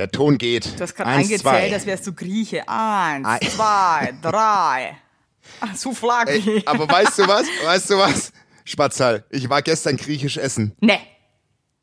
Der 0.00 0.10
Ton 0.10 0.38
geht. 0.38 0.78
Du 0.78 0.82
hast 0.82 0.94
gerade 0.94 1.10
eingezählt, 1.10 1.42
zwei. 1.42 1.70
als 1.74 1.84
wärst 1.84 2.06
du 2.06 2.14
Grieche. 2.14 2.66
Eins, 2.66 3.26
Ein- 3.26 3.40
zwei, 3.50 4.14
drei. 4.22 4.96
Souflaki. 5.76 6.30
Ey, 6.56 6.62
aber 6.64 6.88
weißt 6.88 7.18
du 7.18 7.28
was? 7.28 7.46
Weißt 7.64 7.90
du 7.90 7.98
was? 7.98 8.32
Spatzal, 8.64 9.24
ich 9.28 9.50
war 9.50 9.60
gestern 9.60 9.98
griechisch 9.98 10.38
essen. 10.38 10.72
Ne, 10.80 10.98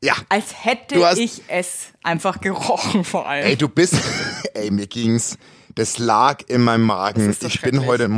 Ja. 0.02 0.14
als 0.30 0.64
hätte 0.64 1.04
hast- 1.06 1.18
ich 1.18 1.42
es 1.46 1.92
einfach 2.02 2.40
gerochen 2.40 3.04
vor 3.04 3.28
allem. 3.28 3.46
Ey, 3.46 3.54
du 3.56 3.68
bist, 3.68 3.94
ey, 4.54 4.72
mir 4.72 4.88
ging's, 4.88 5.38
das 5.76 5.98
lag 5.98 6.42
in 6.48 6.62
meinem 6.62 6.86
Magen. 6.86 7.24
Das 7.28 7.40
ich 7.42 7.60
bin 7.60 7.86
heute, 7.86 8.10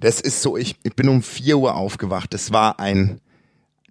das 0.00 0.22
ist 0.22 0.40
so, 0.40 0.56
ich, 0.56 0.76
ich 0.82 0.96
bin 0.96 1.10
um 1.10 1.22
4 1.22 1.58
Uhr 1.58 1.74
aufgewacht. 1.74 2.32
Das 2.32 2.52
war 2.52 2.80
ein 2.80 3.20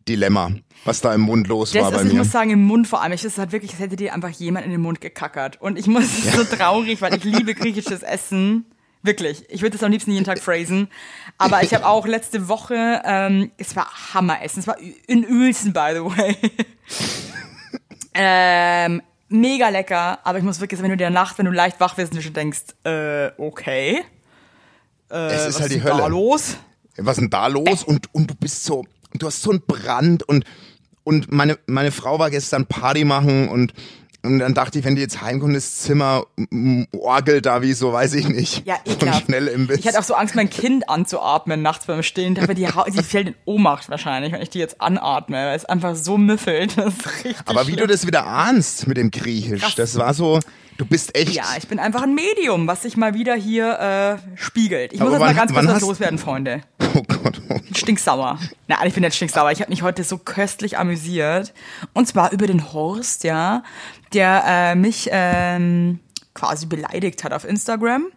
Dilemma, 0.08 0.52
was 0.86 1.02
da 1.02 1.14
im 1.14 1.22
Mund 1.22 1.48
los 1.48 1.72
Das 1.72 1.84
war 1.84 1.92
ist, 1.92 1.98
bei 1.98 2.04
ich 2.06 2.14
mir. 2.14 2.20
muss 2.20 2.32
sagen, 2.32 2.50
im 2.50 2.64
Mund 2.64 2.88
vor 2.88 3.02
allem. 3.02 3.12
Es 3.12 3.24
ist 3.24 3.38
halt 3.38 3.52
wirklich, 3.52 3.72
als 3.72 3.80
hätte 3.80 3.96
dir 3.96 4.14
einfach 4.14 4.30
jemand 4.30 4.66
in 4.66 4.72
den 4.72 4.82
Mund 4.82 5.02
gekackert. 5.02 5.62
Und 5.62 5.78
ich 5.78 5.88
muss, 5.88 6.04
es 6.06 6.26
ist 6.26 6.34
so 6.36 6.44
traurig, 6.44 7.02
weil 7.02 7.14
ich 7.16 7.24
liebe 7.24 7.54
griechisches 7.54 8.02
Essen. 8.04 8.66
Wirklich. 9.04 9.44
Ich 9.50 9.62
würde 9.62 9.78
das 9.78 9.84
am 9.84 9.92
liebsten 9.92 10.12
jeden 10.12 10.26
Tag 10.26 10.40
phrasen. 10.40 10.88
Aber 11.38 11.64
ich 11.64 11.74
habe 11.74 11.88
auch 11.88 12.06
letzte 12.06 12.48
Woche, 12.48 13.02
ähm, 13.04 13.52
es 13.58 13.76
war 13.76 13.88
Hammeressen. 14.14 14.60
Es 14.60 14.68
war 14.68 14.78
in 15.08 15.26
Uelzen, 15.26 15.74
by 15.74 15.92
the 15.94 16.02
way. 16.02 16.36
ähm, 18.14 19.02
mega 19.30 19.70
lecker. 19.70 20.20
Aber 20.24 20.38
ich 20.38 20.44
muss 20.44 20.60
wirklich 20.60 20.80
sagen, 20.80 20.92
wenn 20.92 20.98
du 20.98 21.04
in 21.04 21.12
der 21.14 21.22
Nacht, 21.22 21.38
wenn 21.38 21.46
du 21.46 21.52
leicht 21.52 21.80
wach 21.80 21.98
wirst 21.98 22.12
und 22.12 22.18
du 22.18 22.24
schon 22.24 22.34
denkst, 22.34 22.62
äh, 22.84 23.32
okay. 23.38 24.04
Äh, 25.10 25.16
es 25.16 25.48
ist 25.48 25.56
was 25.56 25.62
halt 25.62 25.72
die 25.72 25.76
ist 25.78 25.86
denn 25.86 25.98
da 25.98 26.04
Hölle. 26.04 26.10
los? 26.12 26.58
Was 26.98 27.18
ist 27.18 27.22
denn 27.22 27.30
da 27.30 27.48
los? 27.48 27.84
Und, 27.84 28.14
und 28.14 28.30
du 28.30 28.36
bist 28.36 28.64
so, 28.64 28.86
du 29.14 29.28
hast 29.28 29.42
so 29.42 29.52
einen 29.52 29.62
Brand 29.62 30.24
und, 30.24 30.46
und 31.04 31.32
meine, 31.32 31.58
meine 31.68 31.92
Frau 31.92 32.20
war 32.20 32.30
gestern 32.30 32.66
Party 32.66 33.04
machen 33.04 33.50
und, 33.50 33.74
und 34.24 34.38
dann 34.38 34.54
dachte 34.54 34.78
ich, 34.78 34.86
wenn 34.86 34.96
die 34.96 35.02
jetzt 35.02 35.22
heimkommt, 35.22 35.56
das 35.56 35.80
Zimmer 35.80 36.26
mm, 36.36 36.84
orgelt 36.96 37.48
da 37.48 37.64
wie 37.64 37.74
so, 37.74 37.92
weiß 37.92 38.14
ich 38.14 38.30
nicht. 38.30 38.66
Ja, 38.68 38.76
ekelhaft. 38.86 39.26
schnell 39.26 39.48
im 39.48 39.66
Biss. 39.66 39.80
Ich 39.80 39.88
hatte 39.88 39.98
auch 39.98 40.04
so 40.04 40.14
Angst, 40.14 40.36
mein 40.36 40.50
Kind 40.50 40.88
anzuatmen 40.90 41.64
nachts 41.64 41.88
beim 41.88 42.04
Stehen. 42.04 42.38
Aber 42.38 42.54
die, 42.54 42.68
die 42.94 43.04
fällt 43.04 43.30
in 43.30 43.36
Ohnmacht 43.46 43.90
wahrscheinlich, 43.90 44.32
wenn 44.32 44.42
ich 44.42 44.52
die 44.52 44.60
jetzt 44.60 44.80
anatme, 44.80 45.38
weil 45.38 45.56
es 45.56 45.66
einfach 45.66 45.96
so 45.96 46.18
müffelt. 46.18 46.76
Das 46.82 46.94
ist 46.94 47.16
richtig 47.26 47.38
Aber 47.48 47.66
wie 47.68 47.72
du 47.72 47.78
schlimm. 47.80 47.88
das 47.90 48.06
wieder 48.06 48.28
ahnst 48.28 48.88
mit 48.88 48.98
dem 48.98 49.10
Griechisch, 49.10 49.62
Krass. 49.62 49.76
das 49.76 49.98
war 49.98 50.14
so, 50.14 50.40
du 50.82 50.88
bist 50.88 51.16
echt. 51.16 51.34
Ja, 51.34 51.46
ich 51.58 51.68
bin 51.68 51.78
einfach 51.80 52.02
ein 52.02 52.16
Medium, 52.16 52.66
was 52.68 52.82
sich 52.82 52.98
mal 52.98 53.14
wieder 53.14 53.36
hier 53.36 54.20
äh, 54.26 54.38
spiegelt. 54.38 54.94
Ich 54.94 55.02
Aber 55.02 55.12
muss 55.12 55.20
jetzt 55.20 55.28
mal 55.28 55.36
ganz 55.36 55.54
kurz 55.54 55.68
was 55.68 55.82
loswerden, 55.82 56.18
Freunde. 56.18 56.62
Oh 56.94 57.04
Gott. 57.08 57.42
Oh. 57.48 57.58
Stinksauer. 57.74 58.38
Nein, 58.68 58.80
ich 58.86 58.94
bin 58.94 59.02
nicht 59.04 59.16
stinksauer. 59.16 59.50
Ich 59.52 59.62
habe 59.62 59.70
mich 59.70 59.82
heute 59.82 60.04
so 60.04 60.18
köstlich 60.18 60.78
amüsiert. 60.78 61.54
Und 61.94 62.06
zwar 62.06 62.34
über 62.34 62.46
den 62.46 62.74
Horst, 62.74 63.24
ja, 63.24 63.64
der 64.12 64.44
äh, 64.46 64.76
mich 64.76 65.08
ähm, 65.10 66.00
quasi 66.34 66.66
beleidigt 66.66 67.24
hat 67.24 67.32
auf 67.32 67.46
Instagram. 67.46 68.08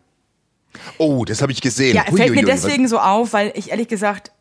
Oh, 0.98 1.24
das 1.24 1.40
habe 1.40 1.52
ich 1.52 1.60
gesehen. 1.60 1.94
Ja, 1.94 2.02
fällt 2.02 2.34
mir 2.34 2.42
was- 2.48 2.62
deswegen 2.62 2.88
so 2.88 2.98
auf, 2.98 3.32
weil 3.32 3.52
ich 3.54 3.70
ehrlich 3.70 3.86
gesagt 3.86 4.32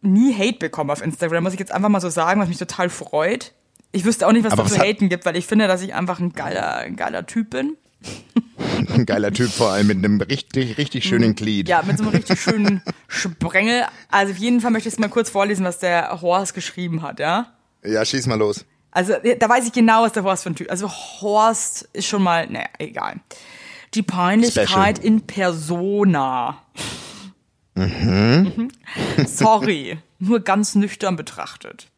nie 0.00 0.32
Hate 0.32 0.58
bekomme 0.58 0.90
auf 0.94 1.02
Instagram, 1.02 1.44
muss 1.44 1.52
ich 1.52 1.60
jetzt 1.60 1.72
einfach 1.72 1.90
mal 1.90 2.00
so 2.00 2.08
sagen, 2.08 2.40
was 2.40 2.48
mich 2.48 2.56
total 2.56 2.88
freut. 2.88 3.52
Ich 3.92 4.04
wüsste 4.04 4.26
auch 4.26 4.32
nicht, 4.32 4.44
was 4.44 4.52
Aber 4.52 4.62
da 4.62 4.66
was 4.66 4.74
zu 4.74 4.80
hat- 4.80 4.86
haten 4.86 5.08
gibt, 5.08 5.24
weil 5.26 5.36
ich 5.36 5.46
finde, 5.46 5.66
dass 5.66 5.82
ich 5.82 5.94
einfach 5.94 6.20
ein 6.20 6.32
geiler, 6.32 6.76
ein 6.76 6.96
geiler 6.96 7.26
Typ 7.26 7.50
bin. 7.50 7.76
Ein 8.94 9.04
geiler 9.04 9.30
Typ 9.30 9.50
vor 9.50 9.70
allem 9.72 9.88
mit 9.88 9.98
einem 9.98 10.20
richtig, 10.22 10.78
richtig 10.78 11.04
schönen 11.04 11.34
Glied. 11.34 11.68
Ja, 11.68 11.82
mit 11.82 11.98
so 11.98 12.04
einem 12.04 12.12
richtig 12.14 12.40
schönen 12.40 12.80
Sprengel. 13.08 13.84
Also 14.10 14.32
auf 14.32 14.38
jeden 14.38 14.60
Fall 14.62 14.70
möchte 14.70 14.88
ich 14.88 14.94
es 14.94 14.98
mal 14.98 15.08
kurz 15.08 15.28
vorlesen, 15.28 15.64
was 15.66 15.78
der 15.80 16.20
Horst 16.22 16.54
geschrieben 16.54 17.02
hat, 17.02 17.20
ja? 17.20 17.52
Ja, 17.84 18.02
schieß 18.04 18.26
mal 18.26 18.38
los. 18.38 18.64
Also 18.90 19.14
da 19.38 19.48
weiß 19.48 19.66
ich 19.66 19.72
genau, 19.72 20.02
was 20.02 20.12
der 20.12 20.22
Horst 20.22 20.44
für 20.44 20.50
ein 20.50 20.56
Typ. 20.56 20.70
Also 20.70 20.88
Horst 20.90 21.88
ist 21.92 22.06
schon 22.06 22.22
mal, 22.22 22.46
naja, 22.48 22.68
egal. 22.78 23.16
Die 23.94 24.02
Peinlichkeit 24.02 24.68
Special. 24.68 24.98
in 25.04 25.20
Persona. 25.26 26.58
Mhm. 27.74 28.70
Sorry, 29.26 29.98
nur 30.18 30.40
ganz 30.40 30.74
nüchtern 30.74 31.16
betrachtet. 31.16 31.88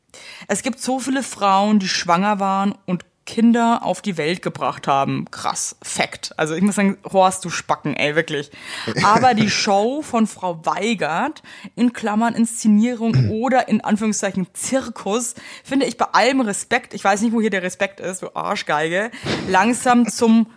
Es 0.49 0.63
gibt 0.63 0.81
so 0.81 0.99
viele 0.99 1.23
Frauen, 1.23 1.79
die 1.79 1.89
schwanger 1.89 2.41
waren 2.41 2.75
und 2.87 3.05
Kinder 3.25 3.81
auf 3.83 4.03
die 4.03 4.17
Welt 4.17 4.43
gebracht 4.43 4.89
haben. 4.89 5.27
Krass, 5.31 5.77
Fact. 5.83 6.33
Also 6.37 6.55
ich 6.55 6.63
muss 6.63 6.75
sagen, 6.75 6.99
Horst, 7.05 7.45
du 7.45 7.51
Spacken, 7.51 7.95
ey, 7.95 8.17
wirklich. 8.17 8.51
Aber 9.05 9.35
die 9.35 9.51
Show 9.51 10.03
von 10.03 10.27
Frau 10.27 10.65
Weigert, 10.67 11.43
in 11.77 11.93
Klammern 11.93 12.35
Inszenierung 12.35 13.15
oder 13.31 13.69
in 13.69 13.81
Anführungszeichen 13.81 14.49
Zirkus, 14.55 15.35
finde 15.63 15.87
ich 15.87 15.97
bei 15.97 16.07
allem 16.07 16.41
Respekt, 16.41 16.95
ich 16.95 17.05
weiß 17.05 17.23
nicht, 17.23 17.33
wo 17.33 17.41
hier 17.41 17.51
der 17.51 17.63
Respekt 17.63 18.01
ist, 18.01 18.23
du 18.23 18.35
Arschgeige, 18.35 19.11
langsam 19.49 20.09
zum 20.09 20.49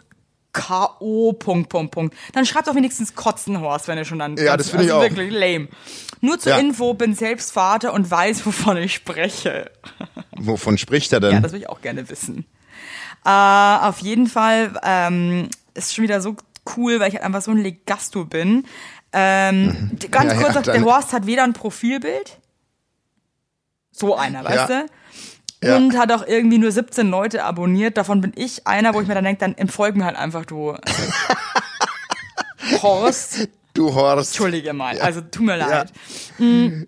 K.O. 0.55 1.33
Punkt, 1.33 1.67
Punkt, 1.69 1.91
Punkt. 1.91 2.15
Dann 2.33 2.45
schreibt 2.45 2.67
doch 2.67 2.75
wenigstens 2.75 3.13
Kotzen, 3.13 3.59
Horst, 3.59 3.87
wenn 3.89 3.97
ihr 3.97 4.05
schon 4.05 4.19
dann. 4.19 4.37
Ja, 4.37 4.55
das 4.55 4.69
finde 4.69 4.85
ich 4.85 4.91
auch. 4.93 5.01
Wirklich 5.01 5.31
lame. 5.31 5.67
Nur 6.21 6.39
zur 6.39 6.53
Ja. 6.53 6.57
Info, 6.59 6.93
bin 6.93 7.13
selbst 7.13 7.51
Vater 7.51 7.93
und 7.93 8.09
weiß, 8.09 8.45
wovon 8.45 8.77
ich 8.77 8.93
spreche. 8.95 9.69
Wovon 10.37 10.77
spricht 10.77 11.11
er 11.13 11.19
denn? 11.19 11.31
Ja, 11.33 11.39
das 11.41 11.51
will 11.53 11.59
ich 11.61 11.69
auch 11.69 11.81
gerne 11.81 12.09
wissen. 12.09 12.45
Äh, 13.25 13.29
auf 13.29 13.99
jeden 13.99 14.27
Fall 14.27 14.73
ähm, 14.83 15.49
ist 15.73 15.93
schon 15.95 16.03
wieder 16.03 16.21
so 16.21 16.35
cool, 16.77 16.99
weil 16.99 17.09
ich 17.09 17.15
halt 17.15 17.23
einfach 17.23 17.41
so 17.41 17.51
ein 17.51 17.57
Legasto 17.57 18.25
bin. 18.25 18.65
Ähm, 19.13 19.91
die- 19.93 20.09
Ganz 20.11 20.33
Ja, 20.33 20.39
kurz, 20.41 20.55
ja, 20.67 20.73
der 20.73 20.83
Horst 20.83 21.13
hat 21.13 21.25
weder 21.25 21.43
ein 21.43 21.53
Profilbild, 21.53 22.37
so 23.91 24.15
einer, 24.15 24.43
weißt 24.43 24.69
du? 24.69 24.85
Ja. 25.65 25.77
Und 25.77 25.97
hat 25.97 26.11
auch 26.11 26.27
irgendwie 26.27 26.59
nur 26.59 26.71
17 26.71 27.09
Leute 27.09 27.43
abonniert. 27.43 27.97
Davon 27.97 28.21
bin 28.21 28.33
ich 28.35 28.67
einer, 28.67 28.93
wo 28.93 29.01
ich 29.01 29.07
mir 29.07 29.15
dann 29.15 29.23
denke, 29.23 29.39
dann 29.39 29.57
entfolgen 29.57 30.05
halt 30.05 30.15
einfach 30.15 30.45
du. 30.45 30.75
Horst. 32.81 33.47
du 33.73 33.93
Horst. 33.93 34.31
Entschuldige 34.31 34.73
mal, 34.73 34.99
also 34.99 35.21
tut 35.21 35.45
mir 35.45 35.57
Ja. 35.57 35.67
leid. 35.67 35.93
Mm. 36.37 36.83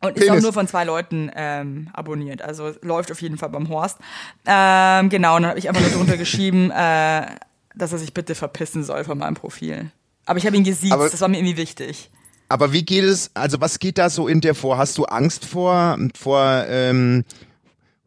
Und 0.00 0.18
ist 0.18 0.24
auch 0.24 0.28
Penis. 0.32 0.42
nur 0.42 0.52
von 0.52 0.68
zwei 0.68 0.84
Leuten 0.84 1.30
ähm, 1.34 1.88
abonniert. 1.94 2.42
Also 2.42 2.72
läuft 2.82 3.10
auf 3.10 3.22
jeden 3.22 3.38
Fall 3.38 3.48
beim 3.48 3.70
Horst. 3.70 3.96
Ähm, 4.44 5.08
genau, 5.08 5.36
und 5.36 5.42
dann 5.42 5.50
habe 5.50 5.58
ich 5.58 5.66
einfach 5.68 5.80
nur 5.80 5.90
drunter 5.92 6.18
geschrieben, 6.18 6.70
äh, 6.70 7.26
dass 7.74 7.92
er 7.92 7.98
sich 7.98 8.12
bitte 8.12 8.34
verpissen 8.34 8.84
soll 8.84 9.04
von 9.04 9.16
meinem 9.16 9.34
Profil. 9.34 9.90
Aber 10.26 10.38
ich 10.38 10.44
habe 10.46 10.56
ihn 10.56 10.64
gesiezt, 10.64 10.92
das 10.92 11.20
war 11.22 11.28
mir 11.28 11.38
irgendwie 11.38 11.56
wichtig. 11.56 12.10
Aber 12.50 12.74
wie 12.74 12.84
geht 12.84 13.04
es, 13.04 13.30
also 13.32 13.58
was 13.62 13.78
geht 13.78 13.96
da 13.96 14.10
so 14.10 14.28
in 14.28 14.42
dir 14.42 14.54
vor? 14.54 14.76
Hast 14.76 14.98
du 14.98 15.06
Angst 15.06 15.46
vor, 15.46 15.96
vor, 16.14 16.64
ähm, 16.68 17.24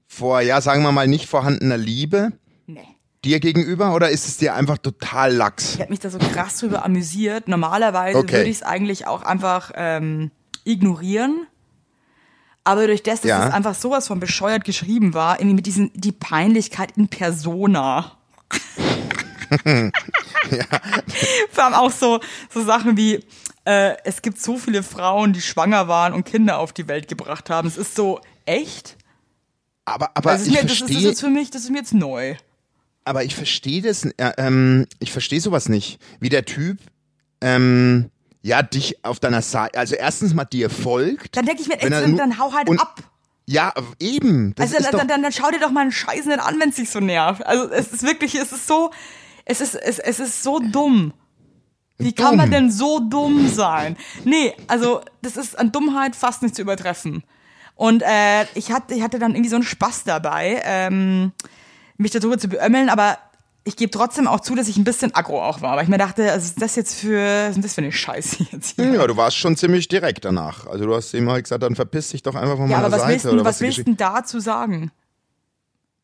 vor, 0.07 0.41
ja, 0.41 0.61
sagen 0.61 0.83
wir 0.83 0.91
mal, 0.91 1.07
nicht 1.07 1.27
vorhandener 1.27 1.77
Liebe 1.77 2.31
Nee. 2.65 2.87
dir 3.23 3.39
gegenüber 3.39 3.93
oder 3.93 4.09
ist 4.09 4.27
es 4.27 4.37
dir 4.37 4.55
einfach 4.55 4.77
total 4.77 5.33
lax? 5.33 5.75
Ich 5.75 5.81
habe 5.81 5.89
mich 5.91 5.99
da 5.99 6.09
so 6.09 6.17
krass 6.17 6.57
drüber 6.59 6.83
amüsiert. 6.85 7.47
Normalerweise 7.47 8.17
Okay. 8.19 8.31
würde 8.37 8.49
ich 8.49 8.57
es 8.57 8.63
eigentlich 8.63 9.05
auch 9.07 9.23
einfach 9.23 9.71
ähm, 9.75 10.31
ignorieren. 10.63 11.45
Aber 12.63 12.85
durch 12.87 13.03
das, 13.03 13.21
dass 13.21 13.29
Ja. 13.29 13.47
es 13.47 13.53
einfach 13.53 13.75
sowas 13.75 14.07
von 14.07 14.19
bescheuert 14.19 14.65
geschrieben 14.65 15.13
war, 15.13 15.39
irgendwie 15.39 15.55
mit 15.55 15.65
diesen, 15.65 15.91
die 15.93 16.11
Peinlichkeit 16.11 16.97
in 16.97 17.07
Persona. 17.07 18.11
Vor 21.51 21.63
allem 21.63 21.73
auch 21.73 21.91
so, 21.91 22.19
so 22.53 22.63
Sachen 22.65 22.97
wie, 22.97 23.23
äh, 23.65 23.95
es 24.03 24.21
gibt 24.21 24.41
so 24.41 24.57
viele 24.57 24.83
Frauen, 24.83 25.31
die 25.31 25.41
schwanger 25.41 25.87
waren 25.87 26.11
und 26.13 26.25
Kinder 26.25 26.59
auf 26.59 26.73
die 26.73 26.87
Welt 26.89 27.07
gebracht 27.07 27.49
haben. 27.49 27.67
Es 27.69 27.77
ist 27.77 27.95
so, 27.95 28.19
echt? 28.45 28.96
Aber, 29.87 30.11
aber 30.15 30.31
Also 30.31 30.43
ist 30.43 30.47
ich 30.49 30.53
mir, 30.55 30.63
das, 30.63 30.71
ist, 30.73 30.81
das 30.81 30.89
verstehe, 30.89 31.11
ist 31.11 31.19
für 31.21 31.29
mich, 31.29 31.49
das 31.49 31.63
ist 31.63 31.69
mir 31.69 31.77
jetzt 31.77 31.93
neu. 31.93 32.35
aber 33.05 33.23
ich 33.23 33.35
verstehe 33.35 33.81
das, 33.81 34.03
äh, 34.03 34.33
ähm, 34.37 34.85
ich 34.99 35.13
verstehe 35.13 35.39
sowas 35.39 35.69
nicht. 35.69 35.97
Wie 36.19 36.27
der 36.27 36.43
Typ, 36.43 36.77
ähm, 37.39 38.09
ja, 38.41 38.61
dich 38.63 39.05
auf 39.05 39.21
deiner 39.21 39.41
Seite, 39.41 39.79
also 39.79 39.95
erstens 39.95 40.33
mal 40.33 40.43
dir 40.43 40.69
folgt. 40.69 41.37
Dann 41.37 41.45
denke 41.45 41.61
ich 41.61 41.69
mir, 41.69 41.75
echt, 41.79 41.89
dann, 41.89 42.17
dann 42.17 42.37
hau 42.37 42.51
halt 42.51 42.67
und- 42.67 42.81
ab. 42.81 43.01
Ja, 43.49 43.73
eben. 44.01 44.53
Das 44.55 44.73
Also 44.73 44.83
dann, 44.83 44.91
doch, 44.99 45.07
dann, 45.07 45.21
dann 45.23 45.31
schau 45.31 45.49
dir 45.51 45.59
doch 45.61 45.71
mal 45.71 45.79
einen 45.83 45.93
Scheiß 45.93 46.25
nicht 46.25 46.39
an, 46.39 46.59
wenn 46.59 46.67
es 46.69 46.75
dich 46.75 46.89
so 46.89 46.99
nervt. 46.99 47.45
Also 47.45 47.69
es 47.71 47.93
ist 47.93 48.03
wirklich, 48.03 48.35
es 48.35 48.51
ist 48.51 48.67
so, 48.67 48.91
es 49.45 49.61
ist, 49.61 49.73
es, 49.75 49.99
es 49.99 50.19
ist 50.19 50.43
so 50.43 50.59
dumm. 50.59 51.13
Wie 51.97 52.11
kann 52.11 52.35
man 52.35 52.51
Dumm. 52.51 52.59
denn 52.65 52.71
so 52.71 52.99
dumm 52.99 53.47
sein? 53.47 53.95
Nee, 54.25 54.53
also 54.67 54.99
das 55.21 55.37
ist 55.37 55.57
an 55.57 55.71
Dummheit 55.71 56.13
fast 56.17 56.43
nicht 56.43 56.55
zu 56.55 56.61
übertreffen. 56.61 57.23
Und 57.77 58.01
äh, 58.01 58.43
ich, 58.55 58.71
hatte, 58.71 58.93
ich 58.95 59.01
hatte 59.01 59.19
dann 59.19 59.31
irgendwie 59.31 59.49
so 59.49 59.55
einen 59.55 59.63
Spaß 59.63 60.03
dabei, 60.03 60.61
ähm, 60.65 61.31
mich 61.97 62.11
darüber 62.11 62.37
zu 62.37 62.47
beömmeln, 62.49 62.89
aber 62.89 63.17
ich 63.63 63.75
gebe 63.75 63.91
trotzdem 63.91 64.27
auch 64.27 64.39
zu, 64.39 64.55
dass 64.55 64.67
ich 64.67 64.77
ein 64.77 64.83
bisschen 64.83 65.13
aggro 65.13 65.41
auch 65.43 65.61
war. 65.61 65.75
Weil 65.75 65.83
ich 65.83 65.89
mir 65.89 65.97
dachte, 65.97 66.25
was 66.25 66.45
ist 66.45 66.61
das 66.61 66.75
jetzt 66.75 66.95
für, 66.95 67.49
was 67.49 67.55
ist 67.57 67.63
das 67.65 67.73
für 67.75 67.81
eine 67.81 67.91
Scheiße 67.91 68.45
jetzt 68.51 68.75
hier? 68.77 68.93
ja, 68.93 69.05
du 69.07 69.15
warst 69.17 69.37
schon 69.37 69.55
ziemlich 69.57 69.87
direkt 69.87 70.25
danach. 70.25 70.65
Also 70.67 70.85
du 70.85 70.95
hast 70.95 71.13
halt 71.13 71.43
gesagt, 71.43 71.63
dann 71.63 71.75
verpiss 71.75 72.09
dich 72.09 72.23
doch 72.23 72.35
einfach 72.35 72.57
von 72.57 72.69
Ja, 72.69 72.77
meiner 72.77 72.85
aber 72.85 72.95
was 72.95 73.01
Seite. 73.01 73.13
willst, 73.13 73.25
du, 73.25 73.29
oder 73.31 73.45
was 73.45 73.61
willst 73.61 73.85
du 73.87 73.93
dazu 73.93 74.39
sagen? 74.39 74.91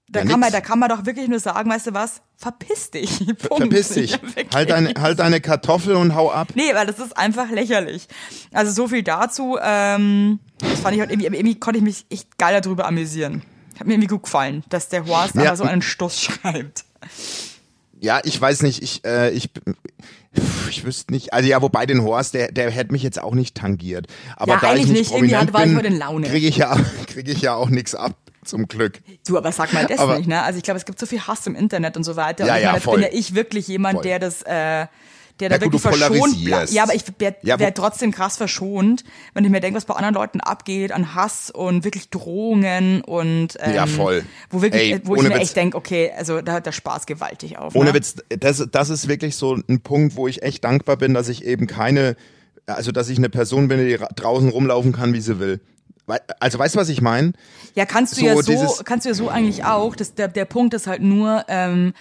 Da, 0.09 0.19
Ja, 0.21 0.25
kann 0.25 0.39
man, 0.39 0.51
da 0.51 0.61
kann 0.61 0.79
man 0.79 0.89
doch 0.89 1.05
wirklich 1.05 1.27
nur 1.29 1.39
sagen, 1.39 1.69
weißt 1.69 1.87
du 1.87 1.93
was? 1.93 2.21
Verpiss 2.37 2.91
dich. 2.91 3.19
Punkt. 3.25 3.57
Verpiss 3.57 3.89
dich. 3.89 4.11
Ja, 4.11 4.19
halt, 4.53 4.69
deine, 4.69 4.93
halt 4.99 5.19
deine 5.19 5.39
Kartoffel 5.41 5.95
und 5.95 6.13
hau 6.13 6.29
ab. 6.31 6.49
Nee, 6.55 6.73
weil 6.75 6.85
das 6.85 6.99
ist 6.99 7.15
einfach 7.17 7.49
lächerlich. 7.49 8.07
Also 8.51 8.71
so 8.71 8.87
viel 8.89 9.01
dazu. 9.03 9.57
Ähm, 9.63 10.39
das 10.59 10.81
fand 10.81 10.95
ich 10.95 10.99
halt 10.99 11.09
irgendwie, 11.11 11.27
irgendwie 11.27 11.59
konnte 11.59 11.77
ich 11.79 11.83
mich 11.83 12.05
echt 12.09 12.37
geil 12.37 12.59
darüber 12.61 12.85
amüsieren. 12.85 13.43
Hat 13.79 13.87
mir 13.87 13.93
irgendwie 13.93 14.07
gut 14.09 14.23
gefallen, 14.23 14.63
dass 14.69 14.89
der 14.89 15.05
Horst 15.07 15.35
Ja. 15.35 15.41
einfach 15.43 15.55
so 15.55 15.63
einen 15.63 15.81
Stuss 15.81 16.21
schreibt. 16.21 16.83
Ja, 17.99 18.19
ich 18.23 18.39
weiß 18.39 18.61
nicht, 18.63 18.83
ich, 18.83 19.05
äh, 19.05 19.31
ich, 19.31 19.49
ich 20.69 20.83
wüsste 20.83 21.13
nicht, 21.13 21.31
also 21.33 21.47
ja, 21.47 21.61
wobei 21.61 21.85
den 21.85 22.03
Horst, 22.03 22.33
der, 22.33 22.51
der 22.51 22.69
hätte 22.69 22.91
mich 22.91 23.03
jetzt 23.03 23.21
auch 23.21 23.33
nicht 23.33 23.55
tangiert. 23.55 24.07
Aber 24.35 24.55
Ja, 24.55 24.59
da 24.59 24.67
ich 24.67 24.71
eigentlich 24.81 24.87
nicht 24.89 24.99
nicht, 24.99 25.11
irgendwie 25.11 25.33
prominent 25.33 25.47
hat- 25.47 25.53
war 25.53 25.61
ich 25.61 25.67
bin, 25.69 25.77
heute 25.77 25.87
in 25.87 25.97
Laune. 25.97 26.27
kriege 26.27 26.47
ich 26.47 26.57
ja, 26.57 26.75
kriege 27.07 27.31
ich 27.31 27.41
ja 27.41 27.53
auch 27.55 27.69
nichts 27.69 27.95
ab, 27.95 28.15
zum 28.43 28.67
Glück. 28.67 28.99
Du, 29.27 29.37
aber 29.37 29.51
sag 29.51 29.73
mal 29.73 29.85
das 29.85 29.99
Aber- 29.99 30.17
nicht, 30.17 30.27
ne? 30.27 30.41
Also 30.43 30.57
ich 30.57 30.63
glaube, 30.63 30.77
es 30.79 30.85
gibt 30.85 30.99
so 30.99 31.05
viel 31.05 31.21
Hass 31.21 31.45
im 31.47 31.55
Internet 31.55 31.97
und 31.97 32.03
so 32.03 32.15
weiter. 32.15 32.45
Ja, 32.45 32.53
und 32.53 32.57
ich 32.59 32.63
ja, 32.65 32.71
meine, 32.71 32.81
voll. 32.81 32.95
bin 32.99 33.03
ja 33.11 33.17
ich 33.17 33.35
wirklich 33.35 33.67
jemand, 33.67 33.95
Voll. 33.95 34.03
der 34.03 34.19
das, 34.19 34.41
äh, 34.43 34.87
der 35.39 35.49
da 35.49 35.55
Ja, 35.55 35.57
gut, 35.63 35.83
wirklich 35.83 36.03
verschont 36.05 36.45
bleibt. 36.45 36.69
Ja, 36.71 36.83
aber 36.83 36.93
ich 36.93 37.03
wäre 37.17 37.35
Ja, 37.41 37.57
wär 37.59 37.73
trotzdem 37.73 38.11
krass 38.11 38.37
verschont, 38.37 39.03
wenn 39.33 39.43
ich 39.43 39.49
mir 39.49 39.61
denke, 39.61 39.77
was 39.77 39.85
bei 39.85 39.95
anderen 39.95 40.13
Leuten 40.13 40.41
abgeht, 40.41 40.91
an 40.91 41.15
Hass 41.15 41.49
und 41.49 41.83
wirklich 41.83 42.11
Drohungen 42.11 43.01
und 43.01 43.57
ähm, 43.59 43.73
Ja, 43.73 43.87
voll. 43.87 44.23
wo 44.51 44.61
wirklich, 44.61 44.91
Ey, 44.93 45.01
wo 45.05 45.15
ich 45.15 45.23
mir 45.23 45.29
Witz. 45.31 45.37
echt 45.39 45.55
denke, 45.55 45.75
okay, 45.75 46.11
also 46.15 46.41
da 46.41 46.51
hört 46.53 46.67
der 46.67 46.71
Spaß 46.71 47.07
gewaltig 47.07 47.57
auf. 47.57 47.73
Ohne 47.75 47.89
ne? 47.89 47.95
Witz, 47.95 48.15
das, 48.29 48.63
das 48.71 48.89
ist 48.91 49.07
wirklich 49.07 49.35
so 49.35 49.55
ein 49.55 49.81
Punkt, 49.81 50.15
wo 50.15 50.27
ich 50.27 50.43
echt 50.43 50.63
dankbar 50.63 50.97
bin, 50.97 51.15
dass 51.15 51.29
ich 51.29 51.43
eben 51.43 51.65
keine, 51.65 52.15
also 52.67 52.91
dass 52.91 53.09
ich 53.09 53.17
eine 53.17 53.29
Person 53.29 53.67
bin, 53.67 53.83
die 53.83 53.95
ra- 53.95 54.09
draußen 54.15 54.49
rumlaufen 54.49 54.91
kann, 54.91 55.13
wie 55.13 55.21
sie 55.21 55.39
will. 55.39 55.61
Also 56.39 56.59
weißt 56.59 56.75
du, 56.75 56.79
was 56.79 56.89
ich 56.89 57.01
meine? 57.01 57.33
Ja, 57.75 57.85
kannst 57.85 58.13
du 58.13 58.21
So 58.21 58.25
ja 58.25 58.35
so, 58.67 58.83
kannst 58.83 59.05
du 59.05 59.09
ja 59.09 59.15
so 59.15 59.29
eigentlich 59.29 59.63
auch. 59.65 59.95
Das, 59.95 60.13
der, 60.15 60.27
der 60.27 60.45
Punkt 60.45 60.73
ist 60.73 60.85
halt 60.87 61.01
nur, 61.01 61.45
ähm, 61.47 61.93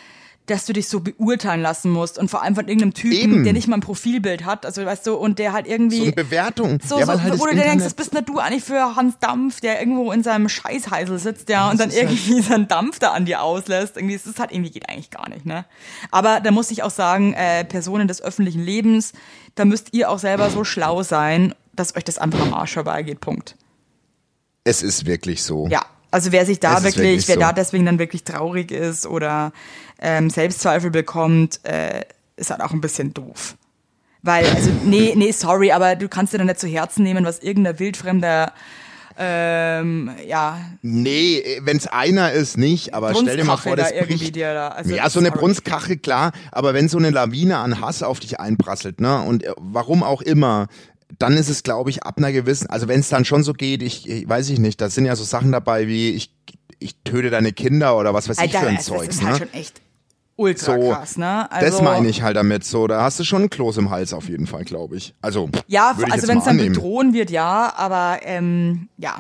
dass 0.47 0.67
du 0.67 0.73
dich 0.73 0.89
so 0.89 0.99
beurteilen 0.99 1.63
lassen 1.63 1.89
musst 1.93 2.19
und 2.19 2.29
vor 2.29 2.43
allem 2.43 2.57
von 2.57 2.67
irgendeinem 2.67 2.95
Typen, 2.95 3.15
Eben. 3.17 3.45
der 3.45 3.53
nicht 3.53 3.69
mal 3.69 3.77
ein 3.77 3.81
Profilbild 3.81 4.45
hat, 4.45 4.67
also 4.67 4.85
weißt 4.85 5.07
du, 5.07 5.15
und 5.15 5.39
der 5.39 5.53
halt 5.53 5.69
irgendwie 5.69 5.99
So 5.99 6.03
eine 6.03 6.13
Bewertung. 6.13 6.79
so, 6.85 6.99
ja, 6.99 7.07
so 7.07 7.13
halt 7.13 7.39
wo 7.39 7.45
das 7.47 7.51
du 7.55 7.57
dir 7.57 7.63
denkst, 7.63 7.85
was 7.85 7.95
bist 7.95 8.13
denn 8.13 8.25
du 8.25 8.41
eigentlich 8.41 8.65
für 8.65 8.97
Hans 8.97 9.21
Dampf, 9.21 9.61
der 9.61 9.79
irgendwo 9.79 10.11
in 10.11 10.25
seinem 10.25 10.49
Scheißheisel 10.49 11.21
sitzt, 11.21 11.49
ja, 11.49 11.71
und 11.71 11.79
dann 11.79 11.91
halt- 11.91 12.03
irgendwie 12.03 12.43
seinen 12.43 12.67
Dampf 12.67 12.99
da 12.99 13.13
an 13.13 13.25
dir 13.25 13.41
auslässt. 13.41 13.97
Irgendwie, 13.97 14.19
das 14.23 14.37
halt 14.41 14.51
irgendwie 14.51 14.73
geht 14.73 14.89
eigentlich 14.89 15.11
gar 15.11 15.29
nicht, 15.29 15.47
ne? 15.47 15.65
Aber 16.11 16.41
da 16.41 16.51
muss 16.51 16.73
ich 16.73 16.83
auch 16.83 16.91
sagen, 16.91 17.35
äh, 17.35 17.65
Personen 17.65 18.09
des 18.09 18.21
öffentlichen 18.21 18.65
Lebens, 18.65 19.13
da 19.55 19.65
müsst 19.65 19.95
ihr 19.95 20.11
auch 20.11 20.19
selber 20.19 20.51
so 20.51 20.65
schlau 20.65 21.05
sein, 21.05 21.55
dass 21.77 21.95
euch 21.95 22.05
das 22.05 22.19
einfach 22.19 22.41
am 22.41 22.53
Arsch 22.53 22.75
vorbeigeht. 22.75 23.21
Punkt. 23.21 23.55
Es 24.65 24.83
ist 24.83 25.07
wirklich 25.07 25.43
so. 25.43 25.67
Ja, 25.69 25.85
also 26.11 26.31
wer 26.31 26.47
sich 26.47 26.61
da 26.61 26.83
wirklich, 26.85 26.97
wirklich 26.97 27.29
wer 27.29 27.35
so. 27.35 27.41
da 27.41 27.53
deswegen 27.53 27.87
dann 27.87 27.99
wirklich 27.99 28.23
traurig 28.25 28.71
ist 28.71 29.07
oder 29.07 29.53
ähm, 30.01 30.31
Selbstzweifel 30.31 30.91
bekommt, 30.91 31.61
äh, 31.65 32.03
ist 32.37 32.51
halt 32.51 32.61
auch 32.61 32.73
ein 32.73 32.81
bisschen 32.81 33.15
doof. 33.15 33.57
Weil, 34.23 34.47
also, 34.47 34.71
nee, 34.85 35.15
nee, 35.17 35.33
sorry, 35.33 35.73
aber 35.73 35.97
du 35.97 36.09
kannst 36.09 36.33
dir 36.33 36.39
dann 36.39 36.47
nicht 36.47 36.61
zu 36.61 36.69
Herzen 36.69 37.03
nehmen, 37.03 37.25
was 37.25 37.41
irgendein 37.41 37.79
wildfremder, 37.79 38.53
ähm, 39.19 40.11
ja, 40.27 40.59
Nee, 40.81 41.43
wenn 41.63 41.77
es 41.77 41.87
einer 41.87 42.33
ist, 42.33 42.57
nicht, 42.57 42.95
aber 42.95 43.15
stell 43.15 43.37
dir 43.37 43.45
mal 43.45 43.57
vor, 43.59 43.77
das 43.77 43.93
da 43.93 44.05
bricht. 44.05 44.35
dir 44.35 44.55
da. 44.55 44.69
Also, 44.69 44.95
ja, 44.95 45.09
so 45.11 45.19
eine 45.19 45.29
sorry. 45.29 45.41
Brunstkache, 45.41 45.97
klar, 45.99 46.33
aber 46.51 46.73
wenn 46.73 46.89
so 46.89 46.99
eine 46.99 47.11
Lawine 47.11 47.59
an 47.59 47.81
Hass 47.81 48.03
auf 48.03 48.21
dich 48.21 48.41
einprasselt, 48.41 49.01
ne, 49.01 49.21
und 49.23 49.45
äh, 49.45 49.53
warum 49.59 50.03
auch 50.03 50.23
immer, 50.23 50.69
dann 51.19 51.37
ist 51.37 51.49
es, 51.49 51.63
glaube 51.63 51.91
ich, 51.91 52.03
ab 52.05 52.19
einer 52.19 52.33
gewissen, 52.33 52.69
also 52.71 52.89
wenn 52.89 53.01
es 53.01 53.09
dann 53.09 53.25
schon 53.25 53.43
so 53.45 53.53
geht, 53.53 53.83
ich, 53.83 54.09
ich 54.09 54.29
weiß 54.29 54.49
ich 54.51 54.59
nicht, 54.59 54.81
da 54.81 54.89
sind 54.89 55.05
ja 55.05 55.17
so 55.17 55.25
Sachen 55.25 55.53
dabei 55.53 55.87
wie, 55.87 56.11
ich, 56.11 56.35
ich 56.79 56.97
töte 57.05 57.31
deine 57.31 57.53
Kinder 57.53 57.97
oder 57.99 58.15
was 58.15 58.29
weiß 58.29 58.37
ich 58.39 58.43
Alter, 58.43 58.61
für 58.61 58.67
ein 58.69 58.77
das 58.77 58.85
Zeug, 58.87 59.09
ist 59.09 59.23
ne? 59.23 59.29
halt 59.29 59.39
schon 59.39 59.53
echt 59.53 59.81
ultra 60.37 60.75
so, 60.81 60.91
krass, 60.91 61.17
ne? 61.19 61.51
Also, 61.53 61.67
das 61.67 61.83
meine 61.83 62.09
ich 62.09 62.23
halt 62.23 62.37
damit, 62.37 62.65
so, 62.65 62.87
da 62.87 63.03
hast 63.03 63.21
du 63.21 63.25
schon 63.25 63.43
ein 63.43 63.51
Kloß 63.51 63.77
im 63.77 63.91
Hals 63.91 64.13
auf 64.13 64.29
jeden 64.29 64.47
Fall, 64.47 64.65
glaube 64.65 64.97
ich. 64.97 65.15
Also, 65.21 65.49
Ja, 65.67 65.95
ich 65.99 66.13
also 66.13 66.29
wenn 66.29 66.39
es 66.39 66.45
dann 66.45 66.57
annehmen. 66.59 66.75
bedrohen 66.75 67.13
wird, 67.13 67.31
ja, 67.31 67.73
aber, 67.77 68.21
ähm, 68.23 68.89
ja. 68.97 69.19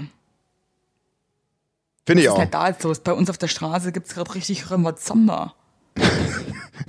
Finde 2.04 2.22
ich 2.22 2.28
Was 2.28 2.34
ist 2.34 2.38
auch. 2.38 2.42
denn 2.42 2.50
da 2.50 2.68
jetzt 2.68 2.82
los? 2.82 3.00
Bei 3.00 3.12
uns 3.12 3.30
auf 3.30 3.38
der 3.38 3.48
Straße 3.48 3.92
gibt's 3.92 4.14
gerade 4.14 4.34
richtig 4.34 4.70
Rambazamba. 4.70 5.54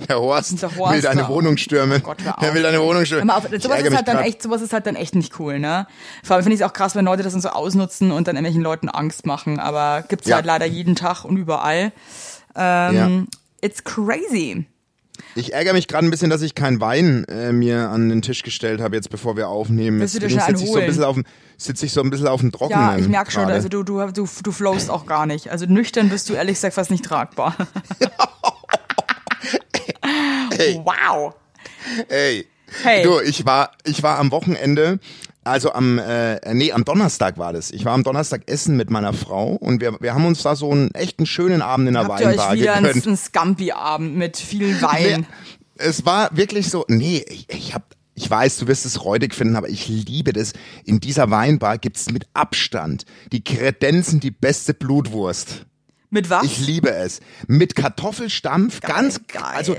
Der 0.08 0.18
Horst, 0.20 0.62
Der 0.62 0.76
Horst 0.76 0.94
will 0.94 1.02
deine. 1.02 1.28
Wohnung 1.28 1.56
stürmen. 1.56 2.00
Oh 2.02 2.06
Gott, 2.08 2.18
er 2.24 2.38
auf. 2.38 2.54
will 2.54 2.62
deine 2.62 2.80
Wohnung 2.80 3.04
stürmen. 3.04 3.26
Mal 3.26 3.36
auf, 3.36 3.44
sowas 3.44 3.80
ist 3.82 3.94
halt 3.96 4.08
dann 4.08 4.16
grad. 4.16 4.26
echt, 4.26 4.42
sowas 4.42 4.62
ist 4.62 4.72
halt 4.72 4.86
dann 4.86 4.96
echt 4.96 5.14
nicht 5.14 5.38
cool, 5.38 5.58
ne? 5.58 5.86
Vor 6.22 6.36
allem 6.36 6.42
finde 6.44 6.54
ich 6.54 6.60
es 6.60 6.66
auch 6.66 6.72
krass, 6.72 6.94
wenn 6.94 7.04
Leute 7.04 7.22
das 7.22 7.32
dann 7.32 7.42
so 7.42 7.48
ausnutzen 7.50 8.10
und 8.12 8.28
dann 8.28 8.36
irgendwelchen 8.36 8.62
Leuten 8.62 8.88
Angst 8.88 9.26
machen, 9.26 9.58
aber 9.60 10.02
gibt's 10.08 10.28
Ja. 10.28 10.36
halt 10.36 10.46
leider 10.46 10.66
jeden 10.66 10.94
Tag 10.96 11.24
und 11.24 11.36
überall. 11.36 11.92
Ähm, 12.56 13.28
It's 13.60 13.82
crazy. 13.84 14.66
Ich 15.36 15.52
ärgere 15.54 15.72
mich 15.72 15.88
gerade 15.88 16.06
ein 16.06 16.10
bisschen, 16.10 16.28
dass 16.30 16.42
ich 16.42 16.54
keinen 16.54 16.80
Wein 16.80 17.24
äh, 17.28 17.52
mir 17.52 17.88
an 17.90 18.08
den 18.08 18.20
Tisch 18.22 18.42
gestellt 18.42 18.80
habe, 18.80 18.94
jetzt 18.96 19.10
bevor 19.10 19.36
wir 19.36 19.48
aufnehmen. 19.48 20.00
Jetzt 20.00 20.12
sitze 20.12 20.26
ich 20.26 20.34
so 20.34 20.40
ein 20.40 20.56
holen? 20.58 20.86
bisschen 20.86 21.04
auf 21.04 21.14
dem 21.14 21.24
sitze 21.56 21.86
ich 21.86 21.92
so 21.92 22.02
ein 22.02 22.10
bisschen 22.10 22.26
auf 22.28 22.40
dem 22.40 22.52
Trockenen. 22.52 22.80
Ja, 22.80 22.96
ich 22.98 23.08
merk 23.08 23.30
schon, 23.32 23.44
also 23.44 23.68
du, 23.68 23.84
du, 23.84 24.04
du, 24.12 24.28
du 24.42 24.52
flowst 24.52 24.90
auch 24.90 25.06
gar 25.06 25.26
nicht. 25.26 25.50
Also 25.50 25.66
nüchtern 25.66 26.08
bist 26.08 26.28
du 26.28 26.34
ehrlich 26.34 26.56
gesagt 26.56 26.74
fast 26.74 26.90
nicht 26.90 27.04
tragbar. 27.04 27.56
Hey. 30.56 30.80
Wow. 30.84 31.34
Ey. 32.08 32.46
Hey. 32.82 33.02
Du, 33.02 33.20
ich 33.20 33.44
war 33.44 33.72
ich 33.84 34.02
war 34.02 34.18
am 34.18 34.30
Wochenende 34.30 35.00
also 35.44 35.72
am, 35.72 35.98
äh, 35.98 36.54
nee, 36.54 36.72
am 36.72 36.84
Donnerstag 36.84 37.36
war 37.36 37.52
das. 37.52 37.70
Ich 37.70 37.84
war 37.84 37.92
am 37.92 38.02
Donnerstag 38.02 38.42
essen 38.46 38.76
mit 38.76 38.90
meiner 38.90 39.12
Frau 39.12 39.52
und 39.52 39.80
wir, 39.80 40.00
wir 40.00 40.14
haben 40.14 40.24
uns 40.24 40.42
da 40.42 40.56
so 40.56 40.70
einen 40.70 40.90
echten 40.94 41.26
schönen 41.26 41.60
Abend 41.60 41.86
in 41.88 41.94
der 41.94 42.04
Habt 42.04 42.20
ihr 42.20 42.28
euch 42.28 42.38
Weinbar 42.38 42.54
wieder 42.54 42.74
einen, 42.74 42.86
gegönnt. 42.86 43.06
einen 43.06 43.16
Scampi-Abend 43.16 44.16
mit 44.16 44.38
viel 44.38 44.80
Wein? 44.80 45.20
Nee, 45.20 45.26
es 45.76 46.06
war 46.06 46.34
wirklich 46.34 46.70
so, 46.70 46.86
nee, 46.88 47.24
ich, 47.28 47.46
ich 47.50 47.74
hab, 47.74 47.94
ich 48.14 48.30
weiß, 48.30 48.56
du 48.56 48.68
wirst 48.68 48.86
es 48.86 49.04
räudig 49.04 49.34
finden, 49.34 49.56
aber 49.56 49.68
ich 49.68 49.86
liebe 49.86 50.32
das. 50.32 50.54
In 50.86 51.00
dieser 51.00 51.30
Weinbar 51.30 51.76
gibt's 51.76 52.10
mit 52.10 52.26
Abstand 52.32 53.04
die 53.30 53.44
Kredenzen 53.44 54.20
die 54.20 54.30
beste 54.30 54.72
Blutwurst. 54.72 55.66
Mit 56.14 56.30
was? 56.30 56.44
Ich 56.44 56.64
liebe 56.66 56.90
es. 56.90 57.20
Mit 57.48 57.74
Kartoffelstampf, 57.74 58.80
ganz, 58.80 59.20
geil. 59.26 59.42
also 59.42 59.76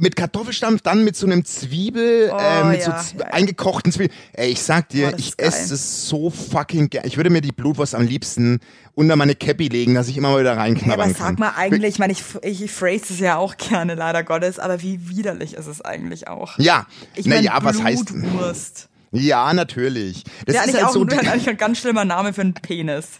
mit 0.00 0.14
Kartoffelstampf, 0.16 0.80
dann 0.82 1.02
mit 1.04 1.16
so 1.16 1.26
einem 1.26 1.44
Zwiebel, 1.44 2.30
Oh, 2.32 2.38
äh, 2.38 2.64
mit 2.64 2.80
ja, 2.80 3.02
so 3.02 3.18
ja, 3.18 3.24
ja. 3.24 3.32
eingekochten 3.32 3.90
Zwiebeln. 3.92 4.16
Ey, 4.32 4.50
ich 4.50 4.62
sag 4.62 4.88
dir, 4.90 5.10
Oh, 5.12 5.16
ich 5.18 5.36
geil. 5.36 5.48
esse 5.48 5.74
es 5.74 6.08
so 6.08 6.30
fucking 6.30 6.88
gern. 6.88 7.04
Ich 7.06 7.16
würde 7.16 7.30
mir 7.30 7.40
die 7.40 7.50
Blutwurst 7.52 7.94
am 7.96 8.06
liebsten 8.06 8.60
unter 8.94 9.16
meine 9.16 9.34
Cappy 9.34 9.68
legen, 9.68 9.94
dass 9.94 10.08
ich 10.08 10.16
immer 10.16 10.30
mal 10.30 10.40
wieder 10.40 10.56
reinknabbern 10.56 11.10
aber 11.10 11.12
kann. 11.14 11.36
sag 11.36 11.38
mal 11.38 11.52
eigentlich, 11.56 11.94
ich 11.94 11.98
meine, 11.98 12.12
ich, 12.12 12.22
ich, 12.42 12.62
ich 12.62 12.70
phrase 12.72 13.12
es 13.12 13.18
ja 13.20 13.36
auch 13.36 13.56
gerne, 13.56 13.94
leider 13.94 14.22
Gottes, 14.24 14.58
aber 14.58 14.80
wie 14.82 15.08
widerlich 15.08 15.54
ist 15.54 15.66
es 15.66 15.80
eigentlich 15.82 16.28
auch? 16.28 16.58
Ja, 16.58 16.86
Ich 17.14 17.26
na 17.26 17.34
meine, 17.34 17.46
ja, 17.48 17.58
was 17.62 17.82
heißt? 17.82 18.06
Blutwurst. 18.06 18.88
Ja, 19.10 19.52
natürlich. 19.52 20.22
Das 20.46 20.54
Ja, 20.54 20.62
ist 20.62 20.74
halt 20.74 20.84
auch 20.84 20.92
so 20.92 21.02
ein, 21.04 21.10
ein 21.48 21.56
ganz 21.56 21.78
schlimmer 21.78 22.04
Name 22.04 22.32
für 22.32 22.42
einen 22.42 22.54
Penis. 22.54 23.18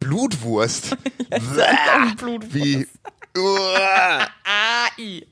Blutwurst. 0.00 0.96
Blutwurst. 2.16 2.54
Wie. 2.54 2.86
Ah, 3.36 4.88
i. 4.98 5.24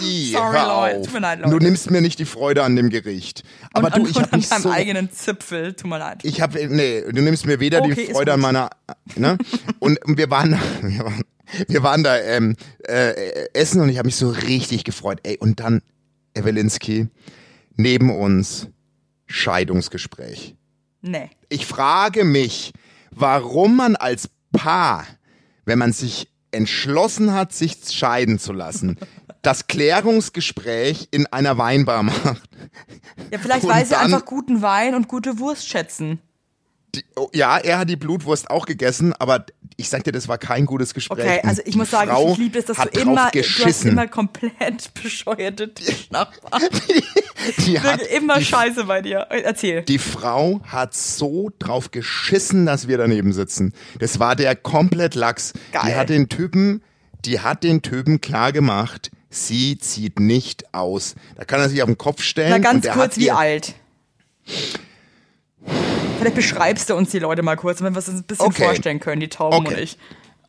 i, 0.00 0.32
Sorry, 0.32 0.58
Leute. 0.58 1.02
Tut 1.02 1.12
mir 1.12 1.20
leid, 1.20 1.40
Du 1.44 1.50
Leute. 1.50 1.64
nimmst 1.64 1.90
mir 1.90 2.00
nicht 2.00 2.18
die 2.18 2.24
Freude 2.24 2.62
an 2.62 2.76
dem 2.76 2.88
Gericht. 2.88 3.42
Aber 3.74 3.88
und, 3.94 4.06
du, 4.06 4.10
ich 4.10 4.16
habe 4.16 4.32
an 4.32 4.40
deinem 4.40 4.62
so. 4.62 4.70
eigenen 4.70 5.10
Zipfel, 5.10 5.74
tut 5.74 5.90
mir 5.90 5.98
leid. 5.98 6.24
Ich 6.24 6.40
habe 6.40 6.66
nee, 6.68 7.02
du 7.02 7.20
nimmst 7.20 7.46
mir 7.46 7.60
weder 7.60 7.82
Okay, 7.82 8.06
die 8.06 8.12
Freude 8.12 8.32
an 8.32 8.40
meiner, 8.40 8.70
ne? 9.16 9.36
Und 9.80 9.98
wir 10.06 10.30
waren 10.30 10.52
da, 10.52 10.60
wir 10.82 11.04
waren, 11.04 11.22
wir 11.68 11.82
waren 11.82 12.04
da 12.04 12.18
ähm, 12.18 12.56
äh, 12.88 13.48
essen 13.52 13.80
und 13.82 13.88
ich 13.90 13.98
habe 13.98 14.06
mich 14.06 14.16
so 14.16 14.30
richtig 14.30 14.84
gefreut. 14.84 15.18
Ey, 15.24 15.36
und 15.36 15.60
dann 15.60 15.82
Ewelinski 16.34 17.08
neben 17.76 18.16
uns 18.16 18.68
Scheidungsgespräch. 19.26 20.54
Nee. 21.02 21.30
Ich 21.48 21.66
frage 21.66 22.24
mich, 22.24 22.72
warum 23.16 23.76
man 23.76 23.96
als 23.96 24.28
Paar, 24.52 25.04
wenn 25.64 25.78
man 25.78 25.92
sich 25.92 26.30
entschlossen 26.52 27.32
hat, 27.34 27.52
sich 27.52 27.78
scheiden 27.90 28.38
zu 28.38 28.52
lassen, 28.52 28.96
das 29.42 29.66
Klärungsgespräch 29.66 31.08
in 31.10 31.26
einer 31.26 31.58
Weinbar 31.58 32.02
macht. 32.02 32.48
Ja, 33.30 33.38
vielleicht 33.38 33.64
Und 33.64 33.70
weil 33.70 33.84
sie 33.84 33.90
dann- 33.92 34.04
einfach 34.12 34.24
guten 34.24 34.62
Wein 34.62 34.94
und 34.94 35.08
gute 35.08 35.38
Wurst 35.38 35.68
schätzen. 35.68 36.20
Die, 36.94 37.04
oh, 37.16 37.28
ja, 37.34 37.58
er 37.58 37.78
hat 37.78 37.90
die 37.90 37.96
Blutwurst 37.96 38.48
auch 38.50 38.64
gegessen, 38.66 39.12
aber 39.12 39.44
ich 39.78 39.90
sag 39.90 40.04
dir, 40.04 40.12
das 40.12 40.26
war 40.26 40.38
kein 40.38 40.64
gutes 40.64 40.94
Gespräch. 40.94 41.18
Okay, 41.18 41.40
also 41.42 41.60
ich 41.64 41.72
Die 41.72 41.78
muss 41.78 41.90
sagen, 41.90 42.10
Frau 42.10 42.32
ich 42.32 42.38
liebe 42.38 42.58
es, 42.58 42.64
dass 42.64 42.78
du 42.78 42.88
immer, 43.00 43.14
du 43.14 43.20
hast 43.20 43.32
geschissen. 43.32 43.90
immer 43.90 44.06
komplett 44.06 44.94
bescheuerte 45.02 45.72
Tischnachbarn. 45.74 46.62
die, 47.66 47.78
hat, 47.78 48.00
Wirklich 48.00 48.16
immer 48.16 48.38
die, 48.38 48.44
Scheiße 48.46 48.84
bei 48.84 49.02
dir. 49.02 49.18
Erzähl. 49.30 49.82
die 49.82 49.98
Frau 49.98 50.60
hat 50.66 50.94
so 50.94 51.50
drauf 51.58 51.90
geschissen, 51.90 52.64
dass 52.64 52.88
wir 52.88 52.96
daneben 52.96 53.32
sitzen. 53.34 53.74
Das 53.98 54.18
war 54.18 54.34
der 54.34 54.56
komplett 54.56 55.14
Lachs. 55.14 55.52
Die 55.52 55.72
Geil. 55.72 55.96
hat 55.96 56.08
den 56.08 56.30
Typen, 56.30 56.82
die 57.26 57.40
hat 57.40 57.62
den 57.62 57.82
Typen 57.82 58.22
klar 58.22 58.52
gemacht, 58.52 59.10
sie 59.28 59.78
zieht 59.78 60.20
nicht 60.20 60.72
aus. 60.74 61.16
Da 61.36 61.44
kann 61.44 61.60
er 61.60 61.68
sich 61.68 61.82
auf 61.82 61.88
den 61.88 61.98
Kopf 61.98 62.22
stellen. 62.22 62.50
Na, 62.50 62.58
ganz 62.58 62.88
kurz, 62.88 63.18
wie 63.18 63.30
alt? 63.30 63.74
Vielleicht 66.26 66.36
beschreibst 66.36 66.90
du 66.90 66.94
uns 66.96 67.10
die 67.10 67.18
Leute 67.20 67.42
mal 67.42 67.56
kurz, 67.56 67.78
damit 67.78 67.94
wir 67.94 67.98
uns 67.98 68.08
ein 68.08 68.24
bisschen 68.24 68.46
Okay. 68.46 68.64
vorstellen 68.64 68.98
können, 69.00 69.20
die 69.20 69.28
Tauben 69.28 69.56
Okay. 69.58 69.74
und 69.74 69.80
ich. 69.80 69.98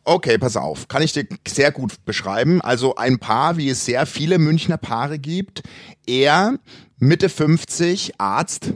Okay, 0.04 0.38
pass 0.38 0.56
auf. 0.58 0.88
Kann 0.88 1.02
ich 1.04 1.12
dir 1.14 1.28
sehr 1.48 1.72
gut 1.72 2.04
beschreiben. 2.06 2.62
Also 2.62 2.96
ein 2.96 3.20
Paar, 3.20 3.58
wie 3.58 3.70
es 3.70 3.86
sehr 3.86 4.06
viele 4.06 4.40
Münchner 4.40 4.78
Paare 4.78 5.20
gibt. 5.20 5.64
Er, 6.08 6.56
Mitte 6.98 7.30
50, 7.30 8.14
Arzt. 8.20 8.74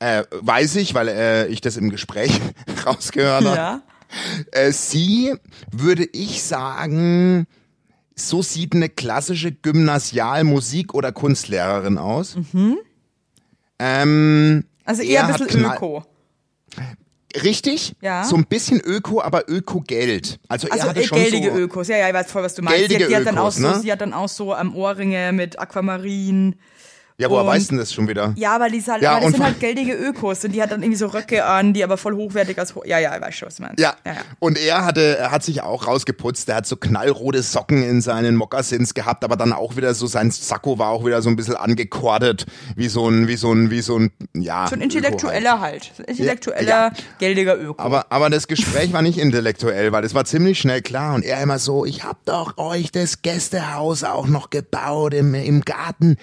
Äh, 0.00 0.24
weiß 0.32 0.76
ich, 0.76 0.94
weil 0.94 1.08
äh, 1.08 1.46
ich 1.46 1.60
das 1.60 1.76
im 1.76 1.88
Gespräch 1.88 2.32
rausgehört 2.86 3.44
habe. 3.44 3.56
Ja. 3.56 3.82
Äh, 4.50 4.72
sie, 4.72 5.34
würde 5.70 6.04
ich 6.12 6.42
sagen, 6.42 7.46
so 8.14 8.42
sieht 8.42 8.74
eine 8.74 8.88
klassische 8.90 9.52
Gymnasial-Musik- 9.52 10.92
oder 10.92 11.12
Kunstlehrerin 11.12 11.96
aus. 11.96 12.36
Ähm, 13.78 14.64
Also 14.84 15.02
eher 15.02 15.22
er 15.22 15.26
ein 15.28 15.32
bisschen 15.38 15.64
Öko. 15.64 16.04
Richtig, 17.42 17.94
Ja. 18.02 18.24
so 18.24 18.36
ein 18.36 18.44
bisschen 18.44 18.80
Öko, 18.84 19.22
aber 19.22 19.48
Öko-Geld. 19.48 20.38
Also, 20.48 20.68
Also 20.68 20.84
er 20.84 20.90
hatte 20.90 21.00
äh, 21.00 21.04
schon 21.04 21.18
geldige 21.18 21.50
so, 21.50 21.58
Ökos. 21.58 21.88
Ja, 21.88 21.96
ja, 21.96 22.08
ich 22.08 22.14
weiß 22.14 22.30
voll, 22.30 22.42
was 22.42 22.54
du 22.54 22.62
meinst. 22.62 22.78
Geldige 22.78 23.04
die, 23.04 23.08
die 23.08 23.16
hat 23.16 23.26
dann 23.26 23.38
auch 23.38 23.44
Ökos, 23.44 23.56
so, 23.56 23.68
ne? 23.68 23.80
sie 23.80 23.90
hat 23.90 24.00
dann 24.02 24.12
auch 24.12 24.28
so 24.28 24.54
ähm, 24.54 24.74
Ohrringe 24.76 25.32
mit 25.32 25.58
Aquamarin. 25.58 26.56
Ja, 27.18 27.30
woher 27.30 27.46
weißt 27.46 27.66
du 27.66 27.70
denn 27.72 27.78
das 27.78 27.92
schon 27.92 28.08
wieder? 28.08 28.32
Ja, 28.36 28.54
aber 28.54 28.68
die, 28.68 28.78
ist 28.78 28.88
halt, 28.88 29.02
Ja, 29.02 29.16
das 29.16 29.26
und 29.26 29.32
sind 29.32 29.44
halt 29.44 29.60
geldige 29.60 29.92
Ökos 29.94 30.44
und 30.44 30.52
die 30.52 30.62
hat 30.62 30.70
dann 30.72 30.82
irgendwie 30.82 30.96
so 30.98 31.06
Röcke 31.06 31.44
an, 31.44 31.72
die 31.72 31.84
aber 31.84 31.96
voll 31.96 32.14
hochwertig 32.16 32.58
als 32.58 32.74
ho 32.74 32.82
Ja, 32.84 32.98
ja, 32.98 33.14
ich 33.14 33.22
weiß 33.22 33.34
schon, 33.34 33.46
was 33.48 33.56
du 33.56 33.62
meinst. 33.62 33.78
Ja. 33.80 33.94
ja, 34.04 34.14
und 34.38 34.58
er 34.58 34.84
hatte, 34.84 35.18
er 35.18 35.30
hat 35.30 35.42
sich 35.42 35.62
auch 35.62 35.86
rausgeputzt. 35.86 36.48
Er 36.48 36.56
hat 36.56 36.66
so 36.66 36.76
knallrote 36.76 37.42
Socken 37.42 37.82
in 37.82 38.00
seinen 38.00 38.34
Mokassins 38.36 38.94
gehabt, 38.94 39.24
aber 39.24 39.36
dann 39.36 39.52
auch 39.52 39.76
wieder 39.76 39.94
so, 39.94 40.06
sein 40.06 40.30
Sakko 40.30 40.78
war 40.78 40.88
auch 40.88 41.04
wieder 41.04 41.22
so 41.22 41.28
ein 41.28 41.36
bisschen 41.36 41.56
angekordet, 41.56 42.46
wie 42.76 42.88
so 42.88 43.08
ein, 43.08 43.28
wie 43.28 43.36
so 43.36 43.52
ein, 43.52 43.70
wie 43.70 43.82
so 43.82 43.98
ein, 43.98 44.10
ja. 44.34 44.66
So 44.68 44.74
ein 44.74 44.80
intellektueller 44.80 45.60
halt. 45.60 45.92
So 45.96 46.02
ein 46.02 46.08
intellektueller, 46.08 46.68
Ja. 46.68 46.92
geldiger 47.18 47.60
Öko. 47.60 47.74
Aber, 47.82 48.06
aber 48.10 48.30
das 48.30 48.48
Gespräch 48.48 48.92
war 48.92 49.02
nicht 49.02 49.18
intellektuell, 49.18 49.92
weil 49.92 50.04
es 50.04 50.14
war 50.14 50.24
ziemlich 50.24 50.58
schnell 50.58 50.82
klar 50.82 51.14
und 51.14 51.24
er 51.24 51.40
immer 51.42 51.58
so, 51.58 51.84
ich 51.84 52.04
hab 52.04 52.24
doch 52.24 52.58
euch 52.58 52.90
das 52.90 53.22
Gästehaus 53.22 54.04
auch 54.04 54.26
noch 54.26 54.50
gebaut 54.50 55.14
im, 55.14 55.34
im 55.34 55.60
Garten. 55.62 56.16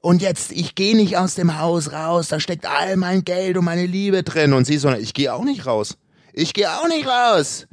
Und 0.00 0.22
jetzt, 0.22 0.52
ich 0.52 0.74
gehe 0.74 0.96
nicht 0.96 1.18
aus 1.18 1.34
dem 1.34 1.58
Haus 1.58 1.92
raus, 1.92 2.28
da 2.28 2.40
steckt 2.40 2.64
all 2.66 2.96
mein 2.96 3.22
Geld 3.22 3.58
und 3.58 3.64
meine 3.66 3.84
Liebe 3.84 4.22
drin. 4.22 4.54
Und 4.54 4.64
sie 4.64 4.78
so, 4.78 4.90
ich 4.90 5.12
gehe 5.12 5.32
auch 5.32 5.44
nicht 5.44 5.66
raus. 5.66 5.98
Ich 6.32 6.54
gehe 6.54 6.70
auch 6.70 6.88
nicht 6.88 7.06
raus. 7.06 7.66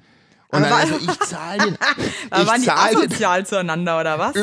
Und 0.49 0.65
Aber 0.65 0.69
dann 0.69 0.79
also, 0.93 0.95
ich 0.97 1.19
zahle 1.21 1.63
den, 1.65 1.77
aber 2.29 2.47
waren 2.47 2.55
ich 2.55 2.61
die 2.61 2.67
zahle 2.67 2.95
den, 2.95 3.09
asozial 3.09 3.45
zueinander, 3.45 3.99
oder 3.99 4.19
was? 4.19 4.35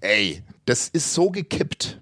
ey, 0.00 0.42
das 0.64 0.88
ist 0.88 1.12
so 1.12 1.30
gekippt. 1.30 2.00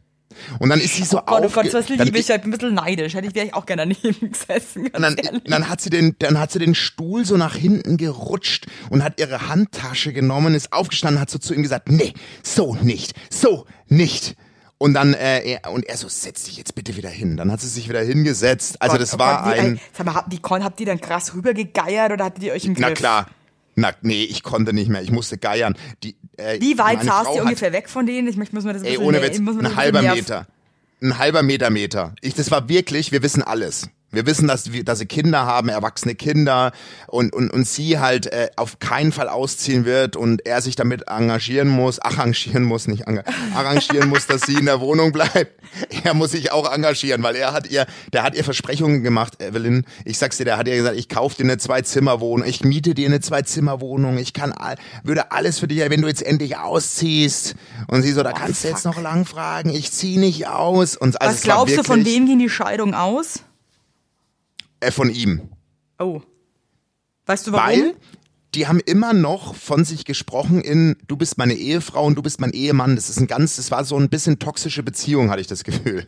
Und 0.59 0.69
dann 0.69 0.81
ist 0.81 0.97
sie 0.97 1.05
so 1.05 1.19
Oh 1.19 1.23
Gott, 1.25 1.45
oh 1.45 1.49
Gott, 1.49 1.73
was 1.73 1.87
dann 1.87 1.99
liebe 1.99 2.19
ich, 2.19 2.29
ich 2.29 2.33
ein 2.33 2.51
bisschen 2.51 2.75
neidisch. 2.75 3.15
Hätte 3.15 3.27
ich 3.27 3.35
wäre 3.35 3.47
ich 3.47 3.55
auch 3.55 3.65
gerne 3.65 3.87
daneben 3.89 4.33
gesessen. 4.33 4.89
Und 4.89 5.01
dann, 5.01 5.17
dann 5.45 5.69
hat 5.69 5.81
sie 5.81 5.89
den, 5.89 6.15
dann 6.19 6.39
hat 6.39 6.53
sie 6.53 6.59
den 6.59 6.75
Stuhl 6.75 7.25
so 7.25 7.39
nach 7.39 7.55
hinten 7.55 7.97
gerutscht 7.97 8.67
und 8.91 9.03
hat 9.03 9.19
ihre 9.19 9.49
Handtasche 9.49 10.13
genommen, 10.13 10.55
ist 10.55 10.75
aufgestanden, 10.75 11.21
hat 11.21 11.31
so 11.31 11.39
zu 11.39 11.55
ihm 11.55 11.63
gesagt, 11.63 11.91
nee, 11.91 12.13
so 12.43 12.75
nicht, 12.75 13.15
so 13.31 13.67
nicht. 13.87 14.37
Und 14.79 14.95
dann, 14.95 15.15
äh, 15.15 15.41
er, 15.53 15.71
und 15.71 15.87
er 15.87 15.97
so, 15.97 16.09
setz 16.09 16.45
dich 16.45 16.59
jetzt 16.59 16.75
bitte 16.75 16.97
wieder 16.97 17.09
hin. 17.09 17.37
Dann 17.37 17.51
hat 17.51 17.61
sie 17.61 17.69
sich 17.69 17.89
wieder 17.89 18.03
hingesetzt. 18.03 18.81
Also 18.81 18.95
Gott, 18.95 19.03
das 19.03 19.15
oh 19.15 19.19
war 19.19 19.45
Gott, 19.45 19.55
wie, 19.55 19.59
ein, 19.59 19.81
Sag 19.97 20.07
mal, 20.07 20.15
habt, 20.15 20.33
die, 20.33 20.41
habt 20.43 20.81
ihr 20.81 20.87
dann 20.87 21.01
krass 21.01 21.35
rübergegeiert 21.35 22.13
oder 22.13 22.27
hattet 22.27 22.43
ihr 22.43 22.53
euch 22.53 22.65
im 22.67 22.75
Griff? 22.75 22.87
na 22.87 22.95
klar. 22.95 23.27
Na, 23.75 23.93
nee, 24.01 24.25
ich 24.25 24.43
konnte 24.43 24.73
nicht 24.73 24.89
mehr. 24.89 25.03
Ich 25.03 25.11
musste 25.11 25.39
geiern. 25.39 25.77
Die, 26.03 26.17
äh, 26.37 26.61
Wie 26.61 26.79
weit 26.79 27.03
saß 27.03 27.29
ihr 27.35 27.43
ungefähr 27.43 27.73
weg 27.73 27.89
von 27.89 28.07
denen? 28.07 28.27
Ich 28.27 28.37
möchte, 28.37 28.55
muss 28.55 28.65
mir 28.65 28.73
das 28.73 28.83
ein 28.83 28.89
Ey, 28.89 28.99
ohne 28.99 29.21
Witz, 29.23 29.39
ein 29.39 29.77
halber 29.77 30.03
Meter. 30.03 30.47
Ein 31.03 31.19
halber 31.19 31.43
Meter 31.43 31.69
Meter. 31.69 32.15
Ich, 32.23 32.35
das 32.35 32.51
war 32.51 32.71
wirklich, 32.71 33.13
wir 33.13 33.23
wissen 33.23 33.43
alles. 33.43 33.89
Wir 34.17 34.27
wissen, 34.27 34.49
dass, 34.49 34.73
wir, 34.73 34.83
dass 34.85 34.99
sie 34.99 35.07
Kinder 35.07 35.47
haben, 35.47 35.69
erwachsene 35.69 36.15
Kinder 36.17 36.73
und, 37.07 37.33
und, 37.33 37.51
und 37.53 37.67
sie 37.69 37.99
halt 38.01 38.27
äh, 38.27 38.49
auf 38.57 38.79
keinen 38.81 39.13
Fall 39.13 39.29
ausziehen 39.29 39.85
wird 39.85 40.17
und 40.17 40.45
er 40.45 40.61
sich 40.63 40.75
damit 40.75 41.07
engagieren 41.09 41.69
muss, 41.69 41.99
arrangieren 42.01 42.65
muss, 42.65 42.89
nicht 42.89 43.05
arrangieren 43.55 44.09
muss, 44.09 44.27
dass 44.27 44.43
sie 44.43 44.55
in 44.55 44.67
der 44.67 44.81
Wohnung 44.81 45.13
bleibt. 45.13 45.53
Er 46.05 46.15
muss 46.15 46.31
sich 46.33 46.53
auch 46.53 46.71
engagieren, 46.73 47.23
weil 47.23 47.37
er 47.37 47.53
hat 47.53 47.71
ihr, 47.71 47.87
der 48.13 48.23
hat 48.23 48.35
ihr 48.35 48.45
Versprechungen 48.45 49.03
gemacht, 49.03 49.43
Evelyn. 49.43 49.85
Ich 50.05 50.19
sag's 50.19 50.37
dir, 50.39 50.45
der 50.45 50.57
hat 50.57 50.67
ihr 50.69 50.77
gesagt, 50.77 50.97
ich 50.97 51.09
kauf 51.09 51.35
dir 51.35 51.45
eine 51.45 51.59
Zwei-Zimmer-Wohnung, 51.59 52.47
ich 52.49 52.65
miete 52.65 52.95
dir 52.95 53.07
eine 53.07 53.21
Zwei-Zimmer-Wohnung, 53.21 54.19
ich 54.19 54.33
kann, 54.33 54.53
all- 54.53 54.77
würde 55.05 55.31
alles 55.33 55.59
für 55.59 55.69
dich, 55.69 55.79
wenn 55.91 56.03
du 56.03 56.09
jetzt 56.09 56.23
endlich 56.23 56.57
ausziehst. 56.57 57.55
Und 57.89 58.03
sie 58.03 58.13
so, 58.13 58.23
da 58.23 58.33
kannst 58.33 58.65
du 58.65 58.69
jetzt 58.69 58.85
noch 58.85 59.01
lang 59.01 59.27
fragen, 59.27 59.71
ich 59.71 59.93
zieh 59.93 60.17
nicht 60.17 60.47
aus. 60.49 60.97
Und 60.97 61.21
also 61.21 61.35
Was 61.35 61.43
glaubst 61.43 61.77
du, 61.77 61.83
von 61.83 62.05
wem 62.05 62.27
ging 62.27 62.39
die 62.39 62.49
Scheidung 62.51 62.95
aus? 62.95 63.41
Äh, 64.81 64.91
von 64.91 65.11
ihm. 65.11 65.49
Oh. 65.99 66.21
Weißt 67.27 67.47
du 67.47 67.53
warum? 67.53 67.67
Weil 67.69 67.95
die 68.55 68.67
haben 68.67 68.81
immer 68.81 69.13
noch 69.13 69.55
von 69.55 69.85
sich 69.85 70.05
gesprochen 70.05 70.61
in 70.63 70.97
du 71.07 71.17
bist 71.17 71.39
meine 71.39 71.55
Ehefrau 71.55 72.05
und 72.07 72.15
du 72.17 72.23
bist 72.23 72.41
mein 72.41 72.53
Ehemann. 72.53 72.97
Das 72.97 73.11
ist 73.11 73.19
ein 73.19 73.27
ganz, 73.27 73.57
das 73.57 73.71
war 73.71 73.85
so 73.85 73.97
ein 73.99 74.09
bisschen 74.09 74.39
toxische 74.39 74.83
Beziehung, 74.83 75.31
hatte 75.31 75.41
ich 75.41 75.47
das 75.47 75.65
Gefühl. 75.65 76.07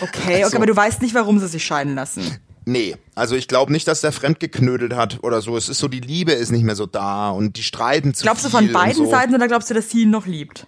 okay, 0.00 0.18
okay, 0.20 0.44
Also- 0.44 0.56
aber 0.56 0.66
du 0.66 0.76
weißt 0.76 1.02
nicht, 1.02 1.14
warum 1.14 1.38
sie 1.38 1.48
sich 1.48 1.64
scheiden 1.64 1.94
lassen. 1.94 2.22
Nee, 2.64 2.96
also 3.16 3.34
ich 3.34 3.48
glaube 3.48 3.72
nicht, 3.72 3.88
dass 3.88 4.02
der 4.02 4.12
fremd 4.12 4.38
geknödelt 4.38 4.94
hat 4.94 5.18
oder 5.24 5.42
so. 5.42 5.56
Es 5.56 5.68
ist 5.68 5.78
so, 5.80 5.88
die 5.88 5.98
Liebe 6.00 6.30
ist 6.30 6.52
nicht 6.52 6.62
mehr 6.62 6.76
so 6.76 6.86
da 6.86 7.30
und 7.30 7.56
die 7.56 7.62
streiten 7.64 8.14
zu 8.14 8.22
Glaubst 8.22 8.44
du 8.44 8.50
von 8.50 8.70
beiden 8.72 9.04
so. 9.04 9.10
Seiten 9.10 9.34
oder 9.34 9.48
glaubst 9.48 9.68
du, 9.68 9.74
dass 9.74 9.90
sie 9.90 10.02
ihn 10.02 10.10
noch 10.10 10.26
liebt? 10.26 10.66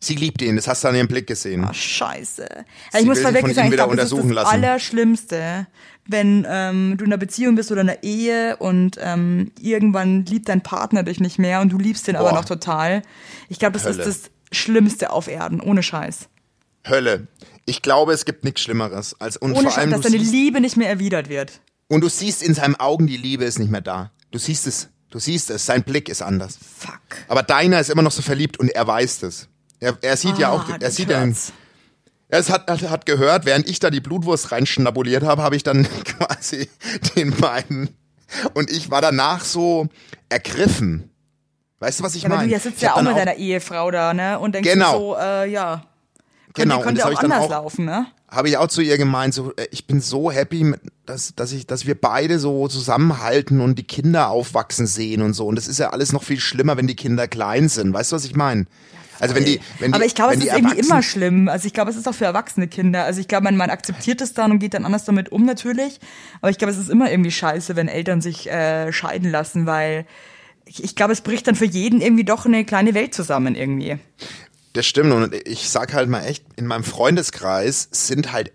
Sie 0.00 0.14
liebt 0.14 0.40
ihn, 0.42 0.54
das 0.56 0.68
hast 0.68 0.84
du 0.84 0.88
an 0.88 0.94
ihrem 0.94 1.08
Blick 1.08 1.26
gesehen. 1.26 1.66
Oh, 1.68 1.72
scheiße. 1.72 2.42
Ja, 2.42 2.64
Sie 2.92 2.98
ich 3.00 3.06
muss 3.06 3.20
mal 3.20 3.34
wirklich 3.34 3.56
sagen, 3.56 3.68
ich 3.68 3.74
glaube, 3.74 3.96
das 3.96 4.12
ist 4.12 4.18
das 4.18 4.30
lassen. 4.30 4.48
Allerschlimmste, 4.54 5.66
wenn 6.06 6.46
ähm, 6.48 6.94
du 6.96 7.04
in 7.04 7.10
einer 7.12 7.18
Beziehung 7.18 7.56
bist 7.56 7.72
oder 7.72 7.80
in 7.80 7.90
einer 7.90 8.02
Ehe 8.04 8.56
und 8.58 8.96
ähm, 9.00 9.50
irgendwann 9.60 10.24
liebt 10.24 10.48
dein 10.48 10.62
Partner 10.62 11.02
dich 11.02 11.18
nicht 11.18 11.38
mehr 11.38 11.60
und 11.60 11.70
du 11.70 11.78
liebst 11.78 12.08
aber 12.08 12.30
Boah. 12.30 12.32
noch 12.32 12.44
total. 12.44 13.02
Ich 13.48 13.58
glaube, 13.58 13.72
das 13.72 13.84
Hölle. 13.84 14.02
ist 14.04 14.06
das 14.06 14.30
Schlimmste 14.56 15.10
auf 15.10 15.26
Erden, 15.26 15.60
ohne 15.60 15.82
Scheiß. 15.82 16.28
Hölle. 16.88 17.26
Ich 17.66 17.82
glaube, 17.82 18.12
es 18.12 18.24
gibt 18.24 18.44
nichts 18.44 18.62
Schlimmeres 18.62 19.20
als 19.20 19.36
und 19.36 19.50
Ohne 19.52 19.62
vor 19.62 19.70
Scheiß, 19.72 19.78
allem 19.78 19.90
dass 19.90 20.00
deine 20.02 20.16
Liebe 20.16 20.60
nicht 20.60 20.76
mehr 20.76 20.88
erwidert 20.88 21.28
wird. 21.28 21.60
und 21.88 22.02
du 22.02 22.08
siehst 22.08 22.42
in 22.42 22.54
seinen 22.54 22.76
Augen, 22.76 23.06
die 23.06 23.16
Liebe 23.16 23.44
ist 23.44 23.58
nicht 23.58 23.70
mehr 23.70 23.80
da. 23.80 24.12
Du 24.30 24.38
siehst 24.38 24.66
es. 24.66 24.88
Du 25.10 25.18
siehst 25.18 25.50
es. 25.50 25.66
Sein 25.66 25.82
Blick 25.82 26.08
ist 26.08 26.22
anders. 26.22 26.58
Fuck. 26.78 27.00
Aber 27.28 27.42
deiner 27.42 27.80
ist 27.80 27.90
immer 27.90 28.02
noch 28.02 28.12
so 28.12 28.22
verliebt 28.22 28.58
und 28.58 28.68
er 28.68 28.86
weiß 28.86 29.20
das. 29.20 29.48
Er, 29.80 29.96
er 30.00 30.16
sieht 30.16 30.38
ja 30.38 30.50
auch, 30.50 30.68
Ah, 30.68 30.72
er 30.72 30.78
das 30.78 30.96
sieht 30.96 31.08
ja, 31.10 31.24
er 32.30 32.44
hat, 32.46 32.68
hat, 32.70 32.82
hat 32.90 33.06
gehört, 33.06 33.46
während 33.46 33.68
ich 33.68 33.78
da 33.80 33.90
die 33.90 34.00
Blutwurst 34.00 34.52
reinschnabuliert 34.52 35.22
habe, 35.22 35.42
habe 35.42 35.56
ich 35.56 35.62
dann 35.62 35.86
quasi 36.04 36.68
den 37.16 37.30
beiden 37.30 37.88
und 38.54 38.70
ich 38.70 38.90
war 38.90 39.00
danach 39.00 39.44
so 39.44 39.88
ergriffen. 40.28 41.10
Weißt 41.78 42.00
du, 42.00 42.04
was 42.04 42.14
ich 42.16 42.22
Ja, 42.24 42.28
aber 42.28 42.36
meine? 42.38 42.48
du 42.48 42.52
ja 42.54 42.60
sitzt 42.60 42.82
ja 42.82 42.94
auch 42.94 43.02
mit 43.02 43.16
deiner 43.16 43.36
Ehefrau 43.36 43.90
da, 43.90 44.12
ne? 44.12 44.38
Und 44.38 44.54
denkst 44.54 44.70
Genau. 44.72 44.98
so, 44.98 45.16
äh, 45.16 45.48
ja. 45.50 45.84
Könnte, 46.52 46.62
Genau, 46.62 46.76
und 46.78 46.82
könnte 46.82 47.00
das 47.00 47.06
auch 47.06 47.12
ich 47.12 47.18
dann 47.20 47.32
anders 47.32 47.46
auch- 47.46 47.50
laufen, 47.50 47.84
ne? 47.84 48.06
habe 48.30 48.50
ich 48.50 48.58
auch 48.58 48.66
zu 48.68 48.82
ihr 48.82 48.98
gemeint, 48.98 49.32
so, 49.32 49.54
äh, 49.56 49.68
ich 49.70 49.86
bin 49.86 50.02
so 50.02 50.30
happy, 50.30 50.74
dass, 51.06 51.34
dass, 51.34 51.52
ich, 51.52 51.66
dass 51.66 51.86
wir 51.86 51.98
beide 51.98 52.38
so 52.38 52.68
zusammenhalten 52.68 53.60
und 53.62 53.76
die 53.78 53.84
Kinder 53.86 54.28
aufwachsen 54.28 54.86
sehen 54.86 55.22
und 55.22 55.32
so. 55.32 55.46
Und 55.46 55.56
das 55.56 55.66
ist 55.66 55.78
ja 55.78 55.90
alles 55.90 56.12
noch 56.12 56.22
viel 56.24 56.38
schlimmer, 56.40 56.76
wenn 56.76 56.86
die 56.86 56.96
Kinder 56.96 57.26
klein 57.26 57.70
sind. 57.70 57.94
Weißt 57.94 58.12
du, 58.12 58.16
was 58.16 58.26
ich 58.26 58.36
meine? 58.36 58.66
Also 59.20 59.34
wenn 59.34 59.44
die, 59.44 59.60
wenn 59.78 59.92
die, 59.92 59.94
Aber 59.94 60.04
ich 60.04 60.14
glaube, 60.14 60.34
es 60.34 60.40
ist 60.44 60.52
irgendwie 60.52 60.78
immer 60.78 61.02
schlimm. 61.02 61.48
Also 61.48 61.66
ich 61.66 61.72
glaube, 61.72 61.90
es 61.90 61.96
ist 61.96 62.08
auch 62.08 62.14
für 62.14 62.24
erwachsene 62.24 62.68
Kinder. 62.68 63.04
Also 63.04 63.20
ich 63.20 63.28
glaube, 63.28 63.44
man, 63.44 63.56
man 63.56 63.70
akzeptiert 63.70 64.20
es 64.20 64.34
dann 64.34 64.52
und 64.52 64.58
geht 64.58 64.74
dann 64.74 64.84
anders 64.84 65.04
damit 65.04 65.30
um 65.30 65.44
natürlich. 65.44 65.98
Aber 66.40 66.50
ich 66.50 66.58
glaube, 66.58 66.72
es 66.72 66.78
ist 66.78 66.90
immer 66.90 67.10
irgendwie 67.10 67.30
scheiße, 67.30 67.76
wenn 67.76 67.88
Eltern 67.88 68.20
sich 68.20 68.50
äh, 68.50 68.92
scheiden 68.92 69.30
lassen, 69.30 69.66
weil 69.66 70.06
ich, 70.64 70.84
ich 70.84 70.94
glaube, 70.94 71.12
es 71.12 71.20
bricht 71.20 71.46
dann 71.46 71.54
für 71.54 71.64
jeden 71.64 72.00
irgendwie 72.00 72.24
doch 72.24 72.46
eine 72.46 72.64
kleine 72.64 72.94
Welt 72.94 73.14
zusammen 73.14 73.54
irgendwie. 73.54 73.98
Das 74.74 74.86
stimmt 74.86 75.12
und 75.12 75.34
ich 75.46 75.68
sag 75.70 75.94
halt 75.94 76.08
mal 76.08 76.24
echt, 76.24 76.44
in 76.56 76.66
meinem 76.66 76.84
Freundeskreis 76.84 77.88
sind 77.90 78.32
halt 78.32 78.52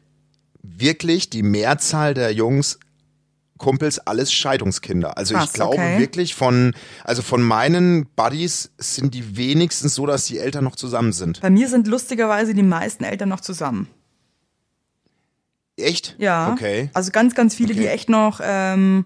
wirklich 0.61 1.29
die 1.29 1.43
Mehrzahl 1.43 2.13
der 2.13 2.31
Jungs 2.31 2.79
Kumpels 3.63 3.97
alles 3.99 4.33
Scheidungskinder. 4.33 5.17
Also 5.17 5.35
Krass, 5.35 5.45
ich 5.45 5.53
glaube 5.53 5.75
okay. 5.75 5.99
wirklich 5.99 6.35
von, 6.35 6.73
also 7.05 7.21
von 7.21 7.41
meinen 7.41 8.07
Buddies 8.17 8.71
sind 8.77 9.13
die 9.13 9.37
wenigstens 9.37 9.95
so, 9.95 10.05
dass 10.05 10.25
die 10.25 10.37
Eltern 10.37 10.65
noch 10.65 10.75
zusammen 10.75 11.13
sind. 11.13 11.39
Bei 11.39 11.49
mir 11.49 11.69
sind 11.69 11.87
lustigerweise 11.87 12.53
die 12.53 12.61
meisten 12.61 13.05
Eltern 13.05 13.29
noch 13.29 13.39
zusammen. 13.39 13.87
Echt? 15.77 16.15
Ja. 16.17 16.51
Okay. 16.51 16.89
Also 16.93 17.11
ganz, 17.11 17.35
ganz 17.35 17.55
viele, 17.55 17.73
die 17.73 17.83
Okay. 17.83 17.93
echt 17.93 18.09
noch, 18.09 18.41
ähm, 18.43 19.05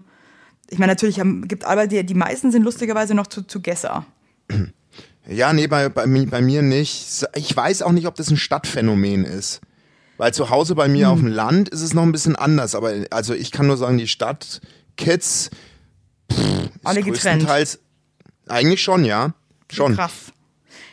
ich 0.68 0.80
meine, 0.80 0.90
natürlich 0.90 1.20
haben, 1.20 1.46
gibt 1.46 1.64
aber 1.64 1.86
die, 1.86 2.04
die 2.04 2.14
meisten 2.14 2.50
sind 2.50 2.64
lustigerweise 2.64 3.14
noch 3.14 3.28
zu, 3.28 3.42
zu 3.42 3.62
Gesser. 3.62 4.04
Ja, 5.28 5.52
nee, 5.52 5.68
bei, 5.68 5.88
bei, 5.88 6.06
bei 6.06 6.40
mir 6.40 6.62
nicht. 6.62 7.26
Ich 7.36 7.56
weiß 7.56 7.82
auch 7.82 7.92
nicht, 7.92 8.08
ob 8.08 8.16
das 8.16 8.28
ein 8.30 8.36
Stadtphänomen 8.36 9.24
ist. 9.24 9.60
Weil 10.18 10.34
zu 10.34 10.50
Hause 10.50 10.74
bei 10.74 10.88
mir 10.88 11.08
auf 11.10 11.20
dem 11.20 11.28
Land 11.28 11.68
ist 11.70 11.80
es 11.80 11.94
noch 11.94 12.02
ein 12.02 12.12
bisschen 12.12 12.36
anders. 12.36 12.74
Aber 12.74 12.92
also 13.10 13.32
ich 13.34 13.50
kann 13.52 13.66
nur 13.68 13.76
sagen, 13.76 13.96
die 13.98 14.08
Stadt, 14.08 14.60
Kids, 14.96 15.48
Alle 16.84 17.00
ist 17.00 17.06
getrennt. 17.06 17.44
größtenteils- 17.44 17.78
Eigentlich 18.48 18.82
schon, 18.82 19.04
ja. 19.04 19.32
Schon. 19.72 19.94
Krass. 19.96 20.32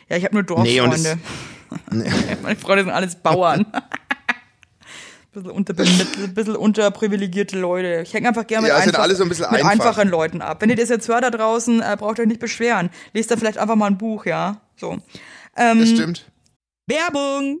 Ja, 0.08 0.16
ich 0.16 0.24
habe 0.24 0.34
nur 0.42 0.62
Nee, 0.62 0.80
und 0.80 0.90
Dorffreunde. 0.90 1.18
Meine 2.42 2.56
Freunde 2.56 2.84
sind 2.84 2.92
alles 2.92 3.16
Bauern. 3.16 3.66
bisschen, 5.32 5.50
unter, 5.50 5.74
bisschen, 5.74 6.56
unterprivilegierte 6.56 7.58
Leute. 7.58 8.02
Ich 8.02 8.14
hänge 8.14 8.28
einfach 8.28 8.46
gerne 8.46 8.62
mit, 8.62 8.70
Ja, 8.70 8.76
einfach, 8.76 9.00
alle 9.00 9.14
so 9.16 9.24
ein 9.24 9.28
mit 9.28 9.42
einfach. 9.42 9.68
einfachen 9.70 10.08
Leuten 10.08 10.40
ab. 10.40 10.62
Wenn 10.62 10.70
ihr 10.70 10.76
das 10.76 10.88
jetzt 10.88 11.08
hört 11.08 11.24
da 11.24 11.30
draußen, 11.30 11.82
äh, 11.82 11.96
braucht 11.98 12.20
euch 12.20 12.26
nicht 12.26 12.40
beschweren. 12.40 12.90
Lest 13.12 13.30
da 13.30 13.36
vielleicht 13.36 13.58
einfach 13.58 13.76
mal 13.76 13.86
ein 13.86 13.98
Buch, 13.98 14.24
ja. 14.26 14.60
So. 14.76 14.98
Das 15.54 15.88
stimmt. 15.88 16.30
Werbung! 16.86 17.60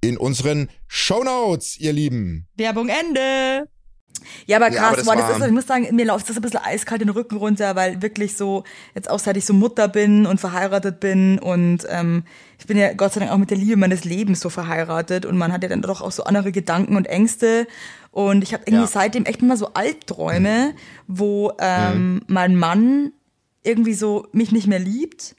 in 0.00 0.16
unseren 0.16 0.68
Shownotes, 0.88 1.78
ihr 1.78 1.92
Lieben. 1.92 2.46
Werbung 2.56 2.88
Ende. 2.88 3.68
Ja, 4.46 4.56
aber 4.56 4.70
krass, 4.70 4.76
ja, 4.76 4.86
aber 4.86 4.96
das 4.96 5.06
boah, 5.06 5.16
das 5.16 5.38
ist, 5.38 5.46
ich 5.46 5.52
muss 5.52 5.66
sagen, 5.66 5.94
mir 5.94 6.04
läuft 6.04 6.28
das 6.28 6.36
ein 6.36 6.42
bisschen 6.42 6.60
eiskalt 6.62 7.00
den 7.00 7.08
Rücken 7.10 7.36
runter, 7.36 7.76
weil 7.76 8.02
wirklich 8.02 8.36
so, 8.36 8.64
jetzt 8.94 9.08
auch 9.08 9.18
seit 9.18 9.36
ich 9.36 9.46
so 9.46 9.52
Mutter 9.54 9.88
bin 9.88 10.26
und 10.26 10.40
verheiratet 10.40 11.00
bin 11.00 11.38
und 11.38 11.86
ähm, 11.88 12.24
ich 12.58 12.66
bin 12.66 12.76
ja 12.76 12.92
Gott 12.92 13.12
sei 13.12 13.20
Dank 13.20 13.32
auch 13.32 13.38
mit 13.38 13.50
der 13.50 13.56
Liebe 13.56 13.76
meines 13.76 14.04
Lebens 14.04 14.40
so 14.40 14.50
verheiratet 14.50 15.24
und 15.24 15.38
man 15.38 15.52
hat 15.52 15.62
ja 15.62 15.68
dann 15.68 15.82
doch 15.82 16.00
auch 16.00 16.12
so 16.12 16.24
andere 16.24 16.52
Gedanken 16.52 16.96
und 16.96 17.06
Ängste 17.06 17.66
und 18.10 18.42
ich 18.42 18.52
habe 18.52 18.64
irgendwie 18.66 18.84
ja. 18.84 18.90
seitdem 18.90 19.24
echt 19.24 19.42
immer 19.42 19.56
so 19.56 19.72
Albträume, 19.74 20.74
wo 21.06 21.52
ähm, 21.60 22.14
mhm. 22.14 22.20
mein 22.26 22.56
Mann 22.56 23.12
irgendwie 23.62 23.94
so 23.94 24.26
mich 24.32 24.52
nicht 24.52 24.66
mehr 24.66 24.80
liebt 24.80 25.36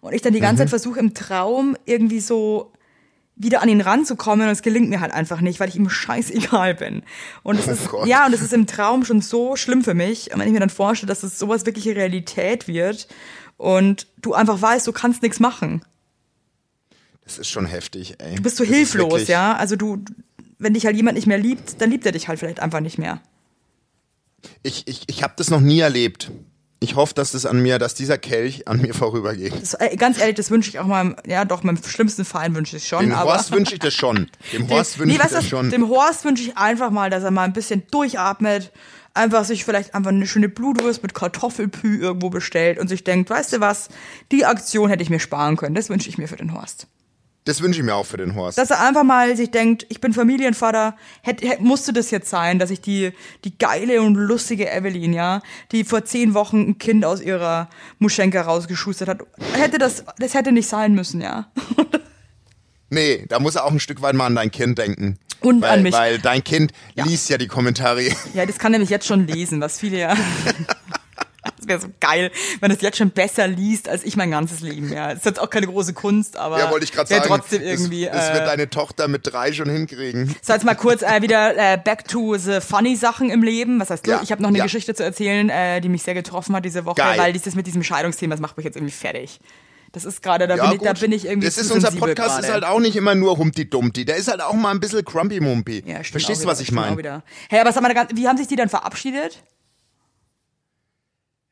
und 0.00 0.12
ich 0.14 0.22
dann 0.22 0.32
die 0.32 0.40
ganze 0.40 0.56
mhm. 0.62 0.66
Zeit 0.66 0.70
versuche 0.70 1.00
im 1.00 1.14
Traum 1.14 1.76
irgendwie 1.86 2.20
so 2.20 2.72
wieder 3.42 3.62
an 3.62 3.68
ihn 3.68 3.80
ranzukommen 3.80 4.46
und 4.46 4.52
es 4.52 4.62
gelingt 4.62 4.90
mir 4.90 5.00
halt 5.00 5.12
einfach 5.12 5.40
nicht, 5.40 5.60
weil 5.60 5.68
ich 5.68 5.76
ihm 5.76 5.88
scheißegal 5.88 6.74
bin. 6.74 7.02
Und 7.42 7.58
es 7.58 7.68
oh 7.68 7.70
ist, 7.70 7.88
Gott. 7.88 8.06
ja, 8.06 8.26
und 8.26 8.34
es 8.34 8.42
ist 8.42 8.52
im 8.52 8.66
Traum 8.66 9.04
schon 9.04 9.22
so 9.22 9.56
schlimm 9.56 9.82
für 9.82 9.94
mich. 9.94 10.32
Und 10.32 10.40
wenn 10.40 10.46
ich 10.46 10.52
mir 10.52 10.60
dann 10.60 10.70
vorstelle, 10.70 11.08
dass 11.08 11.22
es 11.22 11.38
sowas 11.38 11.66
wirkliche 11.66 11.96
Realität 11.96 12.68
wird 12.68 13.08
und 13.56 14.06
du 14.18 14.34
einfach 14.34 14.60
weißt, 14.60 14.86
du 14.86 14.92
kannst 14.92 15.22
nichts 15.22 15.40
machen. 15.40 15.82
Das 17.24 17.38
ist 17.38 17.48
schon 17.48 17.66
heftig, 17.66 18.16
ey. 18.18 18.34
Du 18.34 18.42
bist 18.42 18.56
so 18.56 18.64
das 18.64 18.74
hilflos, 18.74 19.28
ja. 19.28 19.54
Also 19.56 19.76
du, 19.76 20.04
wenn 20.58 20.74
dich 20.74 20.84
halt 20.84 20.96
jemand 20.96 21.16
nicht 21.16 21.26
mehr 21.26 21.38
liebt, 21.38 21.80
dann 21.80 21.90
liebt 21.90 22.04
er 22.04 22.12
dich 22.12 22.28
halt 22.28 22.38
vielleicht 22.38 22.60
einfach 22.60 22.80
nicht 22.80 22.98
mehr. 22.98 23.20
Ich, 24.62 24.86
ich, 24.86 25.02
ich 25.06 25.22
habe 25.22 25.34
das 25.36 25.50
noch 25.50 25.60
nie 25.60 25.80
erlebt. 25.80 26.30
Ich 26.82 26.96
hoffe, 26.96 27.12
dass 27.12 27.32
das 27.32 27.44
an 27.44 27.60
mir, 27.60 27.78
dass 27.78 27.94
dieser 27.94 28.16
Kelch 28.16 28.66
an 28.66 28.80
mir 28.80 28.94
vorübergeht. 28.94 29.52
Das, 29.60 29.74
äh, 29.74 29.96
ganz 29.96 30.18
ehrlich, 30.18 30.36
das 30.36 30.50
wünsche 30.50 30.70
ich 30.70 30.78
auch 30.78 30.86
mal, 30.86 31.14
ja 31.26 31.44
doch, 31.44 31.62
meinem 31.62 31.76
schlimmsten 31.82 32.24
Feind 32.24 32.56
wünsche 32.56 32.78
ich 32.78 32.88
schon. 32.88 33.04
Dem 33.04 33.20
Horst 33.20 33.52
wünsche 33.52 33.74
ich 33.74 33.80
das 33.80 33.92
schon. 33.92 34.30
Dem 34.54 34.66
Horst 34.70 34.98
wünsche 34.98 35.18
nee, 35.18 35.22
ich 35.22 35.30
das 35.30 35.46
schon. 35.46 35.68
Dem 35.68 35.90
Horst 35.90 36.24
wünsche 36.24 36.42
ich 36.42 36.56
einfach 36.56 36.90
mal, 36.90 37.10
dass 37.10 37.22
er 37.22 37.30
mal 37.30 37.44
ein 37.44 37.52
bisschen 37.52 37.82
durchatmet, 37.90 38.72
einfach 39.12 39.44
sich 39.44 39.66
vielleicht 39.66 39.94
einfach 39.94 40.10
eine 40.10 40.26
schöne 40.26 40.48
Blutwurst 40.48 41.02
mit 41.02 41.12
Kartoffelpü 41.12 41.98
irgendwo 42.00 42.30
bestellt 42.30 42.78
und 42.78 42.88
sich 42.88 43.04
denkt, 43.04 43.28
weißt 43.28 43.52
du 43.52 43.60
was, 43.60 43.90
die 44.32 44.46
Aktion 44.46 44.88
hätte 44.88 45.02
ich 45.02 45.10
mir 45.10 45.20
sparen 45.20 45.58
können. 45.58 45.74
Das 45.74 45.90
wünsche 45.90 46.08
ich 46.08 46.16
mir 46.16 46.28
für 46.28 46.36
den 46.36 46.54
Horst. 46.54 46.86
Das 47.44 47.62
wünsche 47.62 47.80
ich 47.80 47.86
mir 47.86 47.94
auch 47.94 48.04
für 48.04 48.18
den 48.18 48.34
Horst. 48.34 48.58
Dass 48.58 48.70
er 48.70 48.86
einfach 48.86 49.02
mal 49.02 49.34
sich 49.34 49.50
denkt, 49.50 49.86
ich 49.88 50.00
bin 50.00 50.12
Familienvater, 50.12 50.94
hätte, 51.22 51.48
hätte, 51.48 51.62
musste 51.62 51.92
das 51.92 52.10
jetzt 52.10 52.28
sein, 52.28 52.58
dass 52.58 52.70
ich 52.70 52.82
die, 52.82 53.12
die 53.44 53.56
geile 53.56 54.02
und 54.02 54.14
lustige 54.14 54.70
Evelyn, 54.70 55.14
ja, 55.14 55.40
die 55.72 55.84
vor 55.84 56.04
zehn 56.04 56.34
Wochen 56.34 56.60
ein 56.60 56.78
Kind 56.78 57.04
aus 57.04 57.22
ihrer 57.22 57.70
Muschenke 57.98 58.40
rausgeschustert 58.40 59.08
hat, 59.08 59.22
hätte 59.54 59.78
das, 59.78 60.04
das 60.18 60.34
hätte 60.34 60.52
nicht 60.52 60.68
sein 60.68 60.94
müssen, 60.94 61.22
ja. 61.22 61.50
nee, 62.90 63.24
da 63.28 63.40
muss 63.40 63.54
er 63.54 63.64
auch 63.64 63.72
ein 63.72 63.80
Stück 63.80 64.02
weit 64.02 64.14
mal 64.14 64.26
an 64.26 64.34
dein 64.34 64.50
Kind 64.50 64.78
denken. 64.78 65.18
Und 65.40 65.62
weil, 65.62 65.70
an 65.70 65.82
mich. 65.82 65.94
Weil 65.94 66.18
dein 66.18 66.44
Kind 66.44 66.72
ja. 66.94 67.04
liest 67.04 67.30
ja 67.30 67.38
die 67.38 67.48
Kommentare. 67.48 68.02
Ja, 68.34 68.44
das 68.44 68.58
kann 68.58 68.72
nämlich 68.72 68.90
jetzt 68.90 69.06
schon 69.06 69.26
lesen, 69.26 69.60
was 69.62 69.78
viele 69.78 69.98
ja. 69.98 70.14
Wäre 71.70 71.80
so 71.80 71.88
geil, 72.00 72.32
wenn 72.60 72.70
es 72.70 72.80
jetzt 72.80 72.98
schon 72.98 73.10
besser 73.10 73.46
liest 73.46 73.88
als 73.88 74.02
ich 74.04 74.16
mein 74.16 74.30
ganzes 74.30 74.60
Leben. 74.60 74.92
Ja, 74.92 75.10
ist 75.12 75.24
jetzt 75.24 75.38
auch 75.38 75.48
keine 75.48 75.66
große 75.66 75.94
Kunst, 75.94 76.36
aber 76.36 76.58
ja, 76.58 76.70
wollte 76.70 76.84
ich 76.84 76.92
gerade 76.92 77.08
sagen. 77.08 77.24
trotzdem 77.26 77.62
irgendwie. 77.62 78.06
Das, 78.06 78.16
das 78.16 78.34
wird 78.34 78.42
äh, 78.42 78.46
deine 78.46 78.70
Tochter 78.70 79.06
mit 79.06 79.20
drei 79.24 79.52
schon 79.52 79.70
hinkriegen. 79.70 80.34
So 80.42 80.52
jetzt 80.52 80.64
mal 80.64 80.74
kurz 80.74 81.02
äh, 81.02 81.22
wieder 81.22 81.56
äh, 81.56 81.78
back 81.78 82.08
to 82.08 82.36
the 82.36 82.60
funny 82.60 82.96
Sachen 82.96 83.30
im 83.30 83.42
Leben. 83.42 83.78
Was 83.78 83.90
heißt, 83.90 84.06
ja, 84.06 84.20
ich 84.22 84.32
habe 84.32 84.42
noch 84.42 84.48
eine 84.48 84.58
ja. 84.58 84.64
Geschichte 84.64 84.94
zu 84.94 85.04
erzählen, 85.04 85.48
äh, 85.48 85.80
die 85.80 85.88
mich 85.88 86.02
sehr 86.02 86.14
getroffen 86.14 86.56
hat 86.56 86.64
diese 86.64 86.84
Woche, 86.84 86.96
geil. 86.96 87.18
weil 87.18 87.32
dieses 87.32 87.54
mit 87.54 87.66
diesem 87.66 87.84
Scheidungsthema, 87.84 88.34
das 88.34 88.40
macht 88.40 88.56
mich 88.56 88.64
jetzt 88.64 88.76
irgendwie 88.76 88.92
fertig. 88.92 89.40
Das 89.92 90.04
ist 90.04 90.22
gerade, 90.22 90.46
da, 90.46 90.56
ja, 90.56 90.66
bin 90.66 90.76
ich, 90.76 90.82
da 90.82 90.92
bin 90.92 91.12
ich 91.12 91.24
irgendwie. 91.24 91.46
Das 91.46 91.58
ist 91.58 91.70
unser 91.70 91.90
Podcast 91.90 92.36
grade. 92.36 92.46
ist 92.46 92.52
halt 92.52 92.64
auch 92.64 92.78
nicht 92.78 92.94
immer 92.94 93.14
nur 93.14 93.36
Humpty 93.38 93.68
Dumpty. 93.68 94.04
Der 94.04 94.16
ist 94.16 94.28
halt 94.28 94.40
auch 94.40 94.54
mal 94.54 94.70
ein 94.70 94.78
bisschen 94.78 95.04
Grumpy 95.04 95.40
Mumpy. 95.40 95.82
Ja, 95.84 96.02
Verstehst 96.04 96.44
du, 96.44 96.46
was 96.46 96.60
ich 96.60 96.70
meine? 96.70 97.22
Hey, 97.48 97.60
aber 97.60 97.72
sag 97.72 97.82
mal, 97.82 97.92
wie 98.14 98.28
haben 98.28 98.38
sich 98.38 98.46
die 98.46 98.56
dann 98.56 98.68
verabschiedet? 98.68 99.42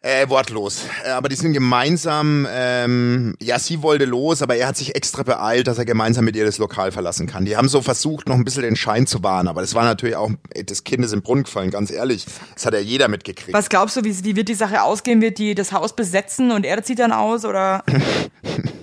Äh, 0.01 0.29
wortlos. 0.29 0.85
Äh, 1.05 1.11
aber 1.11 1.29
die 1.29 1.35
sind 1.35 1.55
gemeinsam, 1.55 2.47
ähm, 2.49 3.35
ja, 3.41 3.59
sie 3.59 3.83
wollte 3.83 4.05
los, 4.05 4.43
aber 4.43 4.55
er 4.55 4.69
hat 4.69 4.77
sich 4.77 4.95
extra 4.95 5.25
beeilt, 5.25 5.67
dass 5.67 5.77
er 5.77 5.85
gemeinsam 5.85 6.25
mit 6.25 6.37
ihr 6.37 6.45
das 6.45 6.59
Lokal 6.59 6.93
verlassen 6.93 7.27
kann. 7.27 7.45
Die 7.45 7.57
haben 7.57 7.69
so 7.69 7.83
versucht, 7.83 8.29
noch 8.29 8.37
ein 8.37 8.45
bisschen 8.45 8.63
den 8.63 8.77
Schein 8.77 9.09
zu 9.09 9.25
wahren, 9.25 9.49
aber 9.49 9.61
das 9.61 9.75
war 9.75 9.83
natürlich 9.83 10.15
auch, 10.15 10.31
das 10.67 10.85
Kind 10.85 11.05
ist 11.05 11.13
im 11.13 11.23
Brunnen 11.23 11.43
gefallen, 11.43 11.73
ganz 11.73 11.91
ehrlich. 11.91 12.27
Das 12.55 12.65
hat 12.65 12.75
ja 12.75 12.79
jeder 12.79 13.09
mitgekriegt. 13.09 13.53
Was 13.53 13.69
glaubst 13.69 13.97
du, 13.97 14.05
wie, 14.05 14.25
wie 14.25 14.37
wird 14.37 14.49
die 14.49 14.55
Sache 14.55 14.83
ausgehen? 14.83 15.21
Wird 15.21 15.39
die 15.39 15.57
das 15.57 15.73
Haus 15.73 15.97
besetzen 15.97 16.53
und 16.53 16.65
er 16.65 16.81
zieht 16.85 17.01
dann 17.01 17.11
aus, 17.11 17.45
oder? 17.45 17.83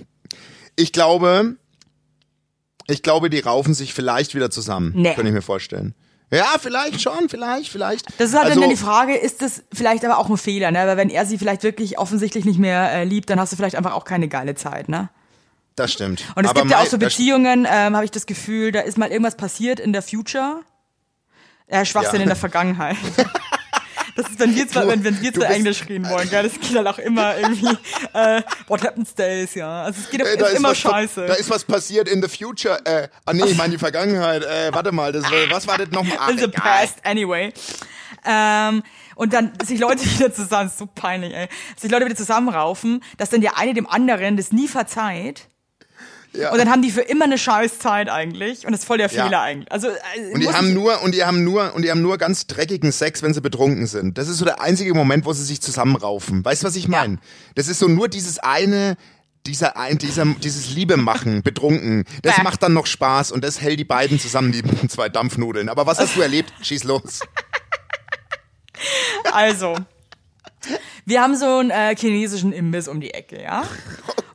ich 0.76 0.92
glaube, 0.92 1.56
ich 2.88 3.02
glaube, 3.02 3.30
die 3.30 3.40
raufen 3.40 3.72
sich 3.72 3.94
vielleicht 3.94 4.34
wieder 4.34 4.50
zusammen. 4.50 4.92
Nee. 4.94 5.14
Könnte 5.14 5.28
ich 5.28 5.34
mir 5.34 5.40
vorstellen. 5.42 5.94
Ja, 6.30 6.56
vielleicht 6.58 7.00
schon, 7.00 7.28
vielleicht, 7.28 7.70
vielleicht. 7.70 8.06
Das 8.18 8.30
ist 8.30 8.34
halt 8.34 8.46
also, 8.46 8.60
dann 8.60 8.70
die 8.70 8.76
Frage, 8.76 9.16
ist 9.16 9.42
das 9.42 9.62
vielleicht 9.72 10.04
aber 10.04 10.18
auch 10.18 10.28
ein 10.28 10.36
Fehler, 10.36 10.72
ne? 10.72 10.86
Weil 10.86 10.96
wenn 10.96 11.10
er 11.10 11.24
sie 11.24 11.38
vielleicht 11.38 11.62
wirklich 11.62 11.98
offensichtlich 11.98 12.44
nicht 12.44 12.58
mehr 12.58 12.90
äh, 12.92 13.04
liebt, 13.04 13.30
dann 13.30 13.38
hast 13.38 13.52
du 13.52 13.56
vielleicht 13.56 13.76
einfach 13.76 13.92
auch 13.92 14.04
keine 14.04 14.26
geile 14.26 14.56
Zeit, 14.56 14.88
ne? 14.88 15.08
Das 15.76 15.92
stimmt. 15.92 16.24
Und 16.34 16.44
es 16.44 16.50
aber 16.50 16.62
gibt 16.62 16.72
ja 16.72 16.78
auch 16.80 16.86
so 16.86 16.98
Beziehungen, 16.98 17.66
ähm, 17.70 17.94
habe 17.94 18.04
ich 18.04 18.10
das 18.10 18.26
Gefühl, 18.26 18.72
da 18.72 18.80
ist 18.80 18.98
mal 18.98 19.10
irgendwas 19.10 19.36
passiert 19.36 19.78
in 19.78 19.92
der 19.92 20.02
Future. 20.02 20.62
Äh, 21.68 21.84
Schwachsinn 21.84 22.16
ja. 22.16 22.22
in 22.22 22.28
der 22.28 22.36
Vergangenheit. 22.36 22.96
Das 24.16 24.30
ist, 24.30 24.38
wenn 24.38 24.56
wir 24.56 24.66
zwar, 24.66 24.88
wenn, 24.88 25.04
wenn 25.04 25.20
wir 25.20 25.32
zwar 25.32 25.50
Englisch 25.50 25.86
reden 25.88 26.08
wollen, 26.08 26.28
gell, 26.30 26.42
das 26.42 26.54
geht 26.58 26.74
halt 26.74 26.86
auch 26.86 26.98
immer 26.98 27.36
irgendwie, 27.36 27.76
äh, 28.14 28.42
what 28.66 28.82
happens 28.82 29.14
days, 29.14 29.54
ja. 29.54 29.82
Also 29.82 30.00
es 30.02 30.10
geht 30.10 30.22
äh, 30.22 30.34
ist 30.34 30.56
immer 30.56 30.74
scheiße. 30.74 31.26
Da 31.26 31.34
ist 31.34 31.50
was 31.50 31.64
passiert 31.64 32.08
in 32.08 32.22
the 32.22 32.28
future, 32.28 32.78
äh, 32.86 33.08
ah 33.26 33.34
nee, 33.34 33.44
ich 33.44 33.56
meine 33.56 33.72
die 33.72 33.78
Vergangenheit, 33.78 34.42
äh, 34.42 34.72
warte 34.72 34.90
mal, 34.90 35.12
das, 35.12 35.24
was 35.50 35.66
war 35.66 35.76
das 35.76 35.90
nochmal? 35.90 36.30
In 36.30 36.38
the 36.38 36.48
past, 36.48 37.04
anyway. 37.04 37.52
Ähm, 38.24 38.82
und 39.16 39.32
dann 39.32 39.52
sich 39.64 39.78
Leute 39.78 40.02
wieder 40.18 40.32
zusammen, 40.32 40.70
so 40.74 40.86
peinlich, 40.86 41.34
ey, 41.34 41.48
sich 41.76 41.90
Leute 41.90 42.06
wieder 42.06 42.16
zusammenraufen, 42.16 43.02
dass 43.18 43.30
dann 43.30 43.42
der 43.42 43.58
eine 43.58 43.74
dem 43.74 43.86
anderen 43.86 44.36
das 44.36 44.50
nie 44.50 44.68
verzeiht 44.68 45.48
ja. 46.36 46.52
Und 46.52 46.58
dann 46.58 46.70
haben 46.70 46.82
die 46.82 46.90
für 46.90 47.00
immer 47.00 47.24
eine 47.24 47.38
Scheißzeit 47.38 48.08
eigentlich 48.08 48.66
und 48.66 48.72
das 48.72 48.80
ist 48.80 48.86
voll 48.86 48.98
der 48.98 49.08
Fehler 49.08 49.30
ja. 49.30 49.42
eigentlich. 49.42 49.70
Also 49.72 49.88
äh, 49.88 50.32
und 50.32 50.40
die 50.40 50.52
haben 50.52 50.74
nur 50.74 51.02
und 51.02 51.14
die 51.14 51.24
haben 51.24 51.44
nur 51.44 51.74
und 51.74 51.82
die 51.82 51.90
haben 51.90 52.02
nur 52.02 52.18
ganz 52.18 52.46
dreckigen 52.46 52.92
Sex, 52.92 53.22
wenn 53.22 53.34
sie 53.34 53.40
betrunken 53.40 53.86
sind. 53.86 54.18
Das 54.18 54.28
ist 54.28 54.38
so 54.38 54.44
der 54.44 54.60
einzige 54.60 54.94
Moment, 54.94 55.24
wo 55.24 55.32
sie 55.32 55.44
sich 55.44 55.60
zusammenraufen. 55.60 56.44
Weißt 56.44 56.62
du, 56.62 56.66
was 56.66 56.76
ich 56.76 56.88
meine? 56.88 57.14
Ja. 57.14 57.20
Das 57.54 57.68
ist 57.68 57.78
so 57.78 57.88
nur 57.88 58.08
dieses 58.08 58.38
eine 58.38 58.96
dieser 59.46 59.76
ein 59.76 59.98
dieser 59.98 60.24
dieses 60.24 60.70
Liebe 60.70 60.96
machen 60.96 61.42
betrunken. 61.44 62.04
Das 62.22 62.42
macht 62.42 62.62
dann 62.62 62.72
noch 62.72 62.86
Spaß 62.86 63.32
und 63.32 63.44
das 63.44 63.60
hält 63.60 63.78
die 63.78 63.84
beiden 63.84 64.18
zusammen 64.18 64.52
die 64.52 64.62
zwei 64.88 65.08
Dampfnudeln. 65.08 65.68
Aber 65.68 65.86
was 65.86 65.98
hast 65.98 66.16
du 66.16 66.20
erlebt? 66.20 66.52
Schieß 66.62 66.84
los. 66.84 67.20
Also 69.32 69.74
Wir 71.04 71.22
haben 71.22 71.36
so 71.36 71.58
einen 71.58 71.70
äh, 71.70 71.94
chinesischen 71.96 72.52
Imbiss 72.52 72.88
um 72.88 73.00
die 73.00 73.12
Ecke, 73.12 73.42
ja. 73.42 73.64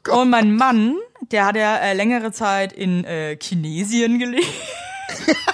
und 0.10 0.30
mein 0.30 0.56
Mann, 0.56 0.96
der 1.32 1.46
hat 1.46 1.56
ja 1.56 1.78
äh, 1.78 1.94
längere 1.94 2.32
Zeit 2.32 2.74
in 2.74 3.04
äh, 3.04 3.38
Chinesien 3.41 4.20
gelebt. 4.20 4.48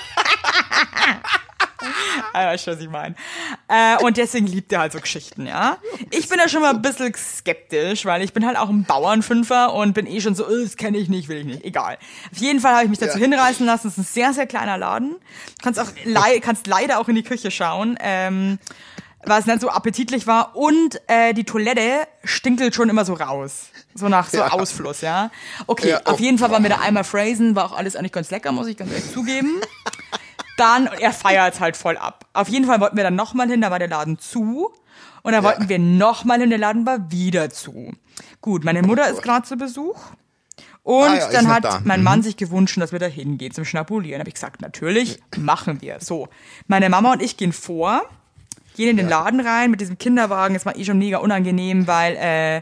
Ah, 2.33 2.47
weißt 2.47 2.67
du, 2.67 2.71
was 2.71 2.79
ich 2.79 2.89
meine. 2.89 3.15
Äh, 3.67 3.97
und 4.03 4.17
deswegen 4.17 4.45
liebt 4.45 4.71
er 4.71 4.81
halt 4.81 4.91
so 4.91 4.99
Geschichten, 4.99 5.47
ja. 5.47 5.77
Ich 6.11 6.29
bin 6.29 6.37
ja 6.37 6.47
schon 6.47 6.61
mal 6.61 6.73
ein 6.73 6.83
bisschen 6.83 7.11
skeptisch, 7.15 8.05
weil 8.05 8.21
ich 8.21 8.31
bin 8.31 8.45
halt 8.45 8.57
auch 8.57 8.69
ein 8.69 8.83
Bauernfünfer 8.83 9.73
und 9.73 9.93
bin 9.93 10.05
eh 10.05 10.21
schon 10.21 10.35
so, 10.35 10.45
oh, 10.45 10.63
das 10.63 10.77
kenne 10.77 10.99
ich 10.99 11.09
nicht, 11.09 11.29
will 11.29 11.37
ich 11.37 11.45
nicht. 11.45 11.63
Egal. 11.63 11.97
Auf 12.31 12.37
jeden 12.37 12.59
Fall 12.59 12.73
habe 12.73 12.83
ich 12.83 12.89
mich 12.89 12.99
dazu 12.99 13.17
ja. 13.17 13.23
hinreißen 13.23 13.65
lassen. 13.65 13.87
Es 13.87 13.93
ist 13.93 13.99
ein 13.99 14.03
sehr, 14.03 14.33
sehr 14.33 14.45
kleiner 14.45 14.77
Laden. 14.77 15.11
Du 15.11 15.63
kannst 15.63 15.79
auch 15.79 15.87
le 16.03 16.39
kannst 16.39 16.67
leider 16.67 16.99
auch 16.99 17.07
in 17.07 17.15
die 17.15 17.23
Küche 17.23 17.49
schauen. 17.49 17.97
Ähm, 18.01 18.59
weil 19.27 19.39
es 19.39 19.45
nicht 19.45 19.61
so 19.61 19.69
appetitlich 19.69 20.27
war 20.27 20.55
und 20.55 21.01
äh, 21.07 21.33
die 21.33 21.43
Toilette 21.43 22.07
stinkelt 22.23 22.75
schon 22.75 22.89
immer 22.89 23.05
so 23.05 23.13
raus. 23.13 23.69
So 23.95 24.09
nach 24.09 24.29
so 24.29 24.37
ja. 24.37 24.51
Ausfluss, 24.51 25.01
ja. 25.01 25.31
Okay, 25.67 25.89
ja, 25.89 26.01
auf 26.05 26.19
jeden 26.19 26.37
Fall 26.37 26.51
waren 26.51 26.63
wir 26.63 26.69
da 26.69 26.79
einmal 26.79 27.03
phrasen, 27.03 27.55
war 27.55 27.65
auch 27.65 27.77
alles 27.77 27.95
eigentlich 27.95 28.11
ganz 28.11 28.31
lecker, 28.31 28.51
muss 28.51 28.67
ich 28.67 28.77
ganz 28.77 28.91
ehrlich 28.91 29.11
zugeben. 29.11 29.61
dann, 30.57 30.87
er 30.87 31.13
feiert 31.13 31.59
halt 31.59 31.77
voll 31.77 31.97
ab. 31.97 32.25
Auf 32.33 32.49
jeden 32.49 32.65
Fall 32.65 32.79
wollten 32.79 32.97
wir 32.97 33.03
dann 33.03 33.15
nochmal 33.15 33.49
hin, 33.49 33.61
da 33.61 33.71
war 33.71 33.79
der 33.79 33.87
Laden 33.87 34.19
zu. 34.19 34.73
Und 35.23 35.31
dann 35.33 35.43
ja. 35.43 35.49
wollten 35.49 35.69
wir 35.69 35.79
nochmal 35.79 36.39
hin, 36.39 36.49
der 36.49 36.59
Laden 36.59 36.85
war 36.85 37.11
wieder 37.11 37.49
zu. 37.49 37.93
Gut, 38.41 38.63
meine 38.63 38.81
Mutter 38.81 39.09
ist 39.09 39.21
gerade 39.21 39.45
zu 39.45 39.57
Besuch. 39.57 39.97
Und 40.83 41.09
ah, 41.09 41.15
ja, 41.15 41.31
dann 41.31 41.49
hat 41.49 41.65
da. 41.65 41.81
mein 41.83 42.01
Mann 42.01 42.19
mhm. 42.19 42.23
sich 42.23 42.37
gewünscht, 42.37 42.79
dass 42.79 42.93
wir 42.93 42.99
da 42.99 43.07
hingehen 43.07 43.51
zum 43.51 43.65
Schnabulieren. 43.65 44.19
Habe 44.21 44.29
ich 44.29 44.35
gesagt, 44.35 44.61
natürlich 44.61 45.19
machen 45.35 45.81
wir. 45.81 45.97
So, 45.99 46.29
meine 46.67 46.89
Mama 46.89 47.11
und 47.11 47.21
ich 47.21 47.35
gehen 47.35 47.51
vor, 47.51 48.03
gehen 48.77 48.91
in 48.91 48.97
den 48.97 49.09
ja. 49.09 49.23
Laden 49.23 49.41
rein 49.41 49.69
mit 49.69 49.81
diesem 49.81 49.97
Kinderwagen. 49.97 50.53
Das 50.53 50.65
war 50.65 50.77
eh 50.77 50.85
schon 50.85 50.97
mega 50.97 51.17
unangenehm, 51.17 51.87
weil 51.87 52.15
äh, 52.15 52.61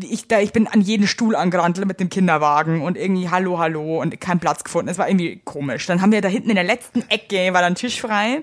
ich, 0.00 0.28
da, 0.28 0.38
ich 0.38 0.52
bin 0.52 0.68
an 0.68 0.80
jeden 0.80 1.06
Stuhl 1.08 1.34
angerannt 1.34 1.84
mit 1.84 1.98
dem 1.98 2.08
Kinderwagen 2.08 2.82
und 2.82 2.96
irgendwie 2.96 3.28
Hallo, 3.28 3.58
Hallo 3.58 4.00
und 4.00 4.20
kein 4.20 4.38
Platz 4.38 4.62
gefunden. 4.62 4.88
Es 4.88 4.98
war 4.98 5.08
irgendwie 5.08 5.40
komisch. 5.44 5.86
Dann 5.86 6.00
haben 6.00 6.12
wir 6.12 6.20
da 6.20 6.28
hinten 6.28 6.50
in 6.50 6.54
der 6.54 6.64
letzten 6.64 7.02
Ecke, 7.08 7.52
war 7.52 7.62
dann 7.62 7.74
Tisch 7.74 8.00
frei. 8.00 8.42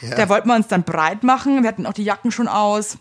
Ja. 0.00 0.16
Da 0.16 0.28
wollten 0.28 0.48
wir 0.48 0.56
uns 0.56 0.68
dann 0.68 0.82
breit 0.82 1.22
machen. 1.22 1.62
Wir 1.62 1.68
hatten 1.68 1.86
auch 1.86 1.94
die 1.94 2.04
Jacken 2.04 2.30
schon 2.30 2.48
aus. 2.48 2.98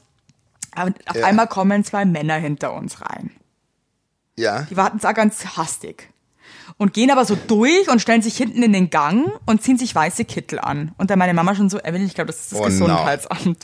Aber 0.75 0.93
auf 1.07 1.15
ja. 1.15 1.25
einmal 1.25 1.47
kommen 1.47 1.83
zwei 1.83 2.05
Männer 2.05 2.35
hinter 2.35 2.73
uns 2.73 3.01
rein. 3.01 3.31
Ja. 4.37 4.61
Die 4.69 4.77
warten 4.77 4.99
da 4.99 5.11
ganz 5.11 5.57
hastig. 5.57 6.12
Und 6.77 6.93
gehen 6.93 7.11
aber 7.11 7.25
so 7.25 7.37
durch 7.47 7.89
und 7.89 8.01
stellen 8.01 8.21
sich 8.21 8.35
hinten 8.35 8.63
in 8.63 8.73
den 8.73 8.89
Gang 8.89 9.31
und 9.45 9.61
ziehen 9.61 9.77
sich 9.77 9.93
weiße 9.93 10.25
Kittel 10.25 10.59
an. 10.59 10.93
Und 10.97 11.09
dann 11.09 11.19
meine 11.19 11.33
Mama 11.33 11.55
schon 11.55 11.69
so, 11.69 11.79
Evelyn, 11.79 12.07
ich 12.07 12.15
glaube, 12.15 12.27
das 12.27 12.41
ist 12.41 12.51
das 12.53 12.59
oh 12.59 12.63
Gesundheitsamt. 12.63 13.45
No. 13.45 13.55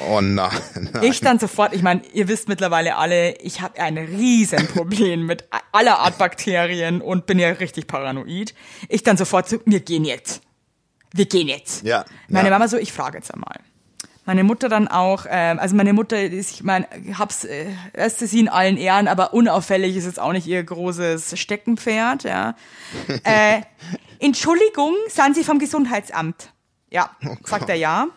Oh 0.00 0.20
nein, 0.20 0.50
nein. 0.92 1.02
Ich 1.04 1.20
dann 1.20 1.38
sofort, 1.38 1.72
ich 1.72 1.82
meine, 1.82 2.02
ihr 2.12 2.28
wisst 2.28 2.48
mittlerweile 2.48 2.96
alle, 2.96 3.36
ich 3.38 3.62
habe 3.62 3.80
ein 3.80 3.96
Riesenproblem 3.96 5.24
mit 5.24 5.48
aller 5.72 6.00
Art 6.00 6.18
Bakterien 6.18 7.00
und 7.00 7.26
bin 7.26 7.38
ja 7.38 7.48
richtig 7.48 7.86
paranoid. 7.86 8.54
Ich 8.88 9.02
dann 9.02 9.16
sofort 9.16 9.48
so, 9.48 9.58
wir 9.64 9.80
gehen 9.80 10.04
jetzt. 10.04 10.42
Wir 11.12 11.26
gehen 11.26 11.48
jetzt. 11.48 11.82
Ja. 11.82 12.04
Meine 12.28 12.48
ja. 12.48 12.54
Mama 12.54 12.68
so, 12.68 12.76
ich 12.76 12.92
frage 12.92 13.16
jetzt 13.16 13.32
einmal. 13.32 13.60
Meine 14.26 14.42
Mutter 14.42 14.68
dann 14.68 14.88
auch, 14.88 15.24
ähm, 15.28 15.58
also 15.58 15.76
meine 15.76 15.92
Mutter 15.92 16.20
ist, 16.20 16.50
ich 16.50 16.62
meine, 16.64 16.88
hab's, 17.16 17.44
äh, 17.44 17.68
ist 17.94 18.18
sie 18.18 18.40
in 18.40 18.48
allen 18.48 18.76
Ehren, 18.76 19.06
aber 19.06 19.32
unauffällig 19.32 19.96
ist 19.96 20.04
jetzt 20.04 20.18
auch 20.18 20.32
nicht 20.32 20.46
ihr 20.46 20.62
großes 20.62 21.38
Steckenpferd, 21.38 22.24
ja. 22.24 22.56
äh, 23.24 23.62
Entschuldigung, 24.18 24.94
sind 25.08 25.36
Sie 25.36 25.44
vom 25.44 25.58
Gesundheitsamt? 25.58 26.52
Ja, 26.90 27.10
oh 27.24 27.36
sagt 27.44 27.68
er 27.68 27.76
ja. 27.76 28.08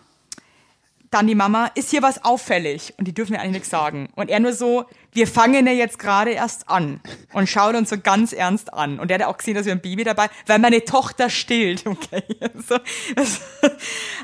Dann 1.11 1.25
die 1.25 1.35
Mama, 1.35 1.71
ist 1.73 1.89
hier 1.89 2.03
was 2.03 2.23
auffällig? 2.23 2.93
Und 2.97 3.07
die 3.07 3.13
dürfen 3.13 3.33
mir 3.33 3.39
eigentlich 3.39 3.53
nichts 3.53 3.69
sagen. 3.69 4.09
Und 4.15 4.29
er 4.29 4.39
nur 4.39 4.53
so, 4.53 4.85
wir 5.11 5.27
fangen 5.27 5.65
ja 5.65 5.73
jetzt 5.73 5.97
gerade 5.97 6.31
erst 6.31 6.69
an. 6.69 7.01
Und 7.33 7.49
schaut 7.49 7.75
uns 7.75 7.89
so 7.89 7.97
ganz 7.99 8.31
ernst 8.31 8.73
an. 8.73 8.99
Und 8.99 9.09
er 9.09 9.19
hat 9.19 9.25
auch 9.25 9.37
gesehen, 9.37 9.55
dass 9.55 9.65
wir 9.65 9.71
ein 9.71 9.81
Baby 9.81 10.03
dabei, 10.03 10.29
weil 10.45 10.59
meine 10.59 10.83
Tochter 10.85 11.29
stillt. 11.29 11.83
Okay. 11.89 12.23
Also, 12.39 12.77
also, 13.15 13.39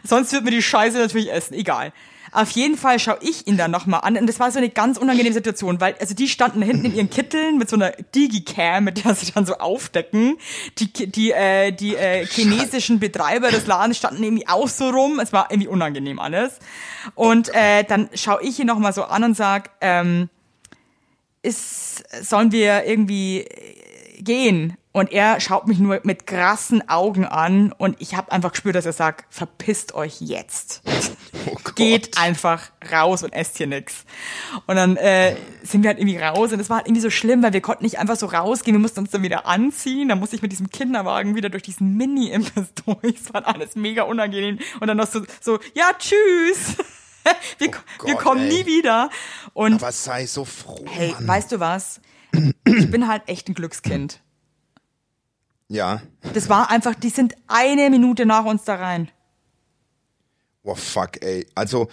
sonst 0.03 0.31
wird 0.31 0.43
mir 0.43 0.51
die 0.51 0.61
Scheiße 0.61 0.97
natürlich 0.97 1.31
essen. 1.31 1.55
Egal. 1.55 1.91
Auf 2.35 2.51
jeden 2.51 2.77
Fall 2.77 2.99
schaue 2.99 3.17
ich 3.21 3.47
ihn 3.47 3.57
dann 3.57 3.71
nochmal 3.71 4.01
an. 4.03 4.17
Und 4.17 4.27
das 4.27 4.39
war 4.39 4.51
so 4.51 4.57
eine 4.57 4.69
ganz 4.69 4.97
unangenehme 4.97 5.33
Situation, 5.33 5.79
weil, 5.79 5.95
also 5.99 6.13
die 6.13 6.27
standen 6.27 6.61
hinten 6.61 6.85
in 6.85 6.95
ihren 6.95 7.09
Kitteln 7.09 7.57
mit 7.57 7.69
so 7.69 7.77
einer 7.77 7.91
Digicam, 8.13 8.83
mit 8.83 9.05
der 9.05 9.15
sie 9.15 9.31
dann 9.31 9.45
so 9.45 9.55
aufdecken. 9.55 10.37
Die, 10.77 10.91
die, 10.91 11.31
äh, 11.31 11.71
die 11.71 11.95
äh, 11.95 12.25
chinesischen 12.25 12.99
Betreiber 12.99 13.49
des 13.51 13.67
Ladens 13.67 13.97
standen 13.97 14.23
irgendwie 14.23 14.47
auch 14.47 14.67
so 14.67 14.89
rum. 14.89 15.19
Es 15.19 15.31
war 15.31 15.47
irgendwie 15.49 15.69
unangenehm 15.69 16.19
alles. 16.19 16.59
Und 17.13 17.53
äh, 17.53 17.83
dann 17.83 18.09
schaue 18.13 18.43
ich 18.43 18.59
ihn 18.59 18.67
nochmal 18.67 18.93
so 18.93 19.03
an 19.05 19.23
und 19.23 19.37
sag, 19.37 19.71
ähm, 19.81 20.29
ist, 21.41 22.03
sollen 22.21 22.51
wir 22.51 22.85
irgendwie 22.85 23.47
gehen? 24.17 24.75
Und 24.91 25.11
er 25.11 25.39
schaut 25.41 25.67
mich 25.67 25.79
nur 25.79 25.99
mit 26.03 26.25
krassen 26.25 26.87
Augen 26.87 27.25
an 27.25 27.73
und 27.73 27.97
ich 27.99 28.15
habe 28.15 28.31
einfach 28.31 28.51
gespürt, 28.51 28.75
dass 28.75 28.85
er 28.85 28.93
sagt, 28.93 29.25
verpisst 29.29 29.93
euch 29.93 30.21
jetzt. 30.21 30.81
Oh 31.47 31.55
Geht 31.75 32.17
einfach 32.17 32.71
raus 32.91 33.23
und 33.23 33.33
esst 33.33 33.57
hier 33.57 33.67
nix. 33.67 34.05
Und 34.65 34.75
dann 34.75 34.97
äh, 34.97 35.35
sind 35.63 35.83
wir 35.83 35.89
halt 35.89 35.99
irgendwie 35.99 36.17
raus 36.17 36.53
und 36.53 36.59
es 36.59 36.69
war 36.69 36.77
halt 36.77 36.87
irgendwie 36.87 37.01
so 37.01 37.09
schlimm, 37.09 37.43
weil 37.43 37.53
wir 37.53 37.61
konnten 37.61 37.83
nicht 37.83 37.99
einfach 37.99 38.15
so 38.15 38.27
rausgehen, 38.27 38.75
wir 38.75 38.81
mussten 38.81 39.01
uns 39.01 39.11
dann 39.11 39.23
wieder 39.23 39.45
anziehen, 39.45 40.09
dann 40.09 40.19
musste 40.19 40.35
ich 40.35 40.41
mit 40.41 40.51
diesem 40.51 40.69
Kinderwagen 40.69 41.35
wieder 41.35 41.49
durch 41.49 41.63
diesen 41.63 41.95
Mini-Imbiss 41.97 42.73
durch. 42.85 43.15
Es 43.15 43.33
war 43.33 43.45
alles 43.47 43.75
mega 43.75 44.03
unangenehm. 44.03 44.59
Und 44.79 44.87
dann 44.87 44.97
noch 44.97 45.07
so, 45.07 45.21
so 45.41 45.59
ja, 45.73 45.91
tschüss. 45.97 46.77
wir, 47.57 47.69
oh 47.69 47.71
Gott, 47.97 48.07
wir 48.07 48.15
kommen 48.15 48.41
ey. 48.41 48.53
nie 48.53 48.65
wieder. 48.65 49.09
Und 49.53 49.75
Aber 49.75 49.91
sei 49.91 50.25
so 50.25 50.45
froh. 50.45 50.85
Hey, 50.87 51.11
Mann. 51.13 51.27
weißt 51.27 51.51
du 51.51 51.59
was? 51.59 52.01
Ich 52.67 52.91
bin 52.91 53.07
halt 53.07 53.23
echt 53.27 53.47
ein 53.47 53.53
Glückskind. 53.53 54.19
Ja. 55.67 56.01
Das 56.33 56.49
war 56.49 56.69
einfach, 56.69 56.93
die 56.95 57.09
sind 57.09 57.35
eine 57.47 57.89
Minute 57.89 58.25
nach 58.25 58.45
uns 58.45 58.63
da 58.65 58.75
rein. 58.75 59.09
Oh 60.65 60.75
fuck, 60.75 61.23
ey. 61.23 61.45
Also, 61.53 61.89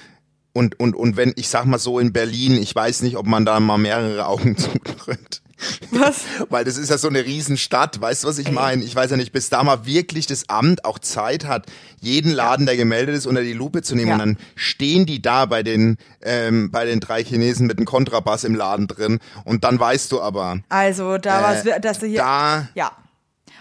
und, 0.54 0.80
und, 0.80 0.96
und 0.96 1.16
wenn, 1.16 1.32
ich 1.36 1.48
sag 1.48 1.66
mal 1.66 1.78
so 1.78 1.98
in 1.98 2.12
Berlin, 2.12 2.56
ich 2.60 2.74
weiß 2.74 3.02
nicht, 3.02 3.16
ob 3.16 3.26
man 3.26 3.44
da 3.44 3.60
mal 3.60 3.78
mehrere 3.78 4.26
Augen 4.26 4.56
zudrückt. 4.56 5.42
Was? 5.90 6.24
Weil 6.48 6.64
das 6.64 6.76
ist 6.78 6.88
ja 6.88 6.98
so 6.98 7.08
eine 7.08 7.24
Riesenstadt, 7.24 8.00
weißt 8.00 8.24
du, 8.24 8.28
was 8.28 8.38
ich 8.38 8.50
meine? 8.50 8.82
Ich 8.82 8.96
weiß 8.96 9.10
ja 9.10 9.16
nicht, 9.16 9.32
bis 9.32 9.50
da 9.50 9.62
mal 9.62 9.84
wirklich 9.86 10.26
das 10.26 10.48
Amt 10.48 10.84
auch 10.84 10.98
Zeit 10.98 11.44
hat, 11.46 11.66
jeden 12.00 12.32
Laden, 12.32 12.66
der 12.66 12.76
gemeldet 12.76 13.14
ist, 13.14 13.26
unter 13.26 13.42
die 13.42 13.52
Lupe 13.52 13.82
zu 13.82 13.94
nehmen. 13.94 14.08
Ja. 14.08 14.14
Und 14.14 14.20
dann 14.20 14.38
stehen 14.56 15.06
die 15.06 15.22
da 15.22 15.44
bei 15.44 15.62
den, 15.62 15.98
ähm, 16.22 16.70
bei 16.70 16.86
den 16.86 16.98
drei 16.98 17.22
Chinesen 17.22 17.66
mit 17.66 17.76
einem 17.76 17.86
Kontrabass 17.86 18.44
im 18.44 18.54
Laden 18.54 18.88
drin. 18.88 19.20
Und 19.44 19.64
dann 19.64 19.78
weißt 19.78 20.10
du 20.10 20.20
aber. 20.20 20.60
Also 20.70 21.18
da 21.18 21.40
äh, 21.40 21.42
war 21.42 21.54
es, 21.54 21.82
dass 21.82 21.98
du 21.98 22.06
hier. 22.06 22.20
Da, 22.20 22.68
ja. 22.74 22.92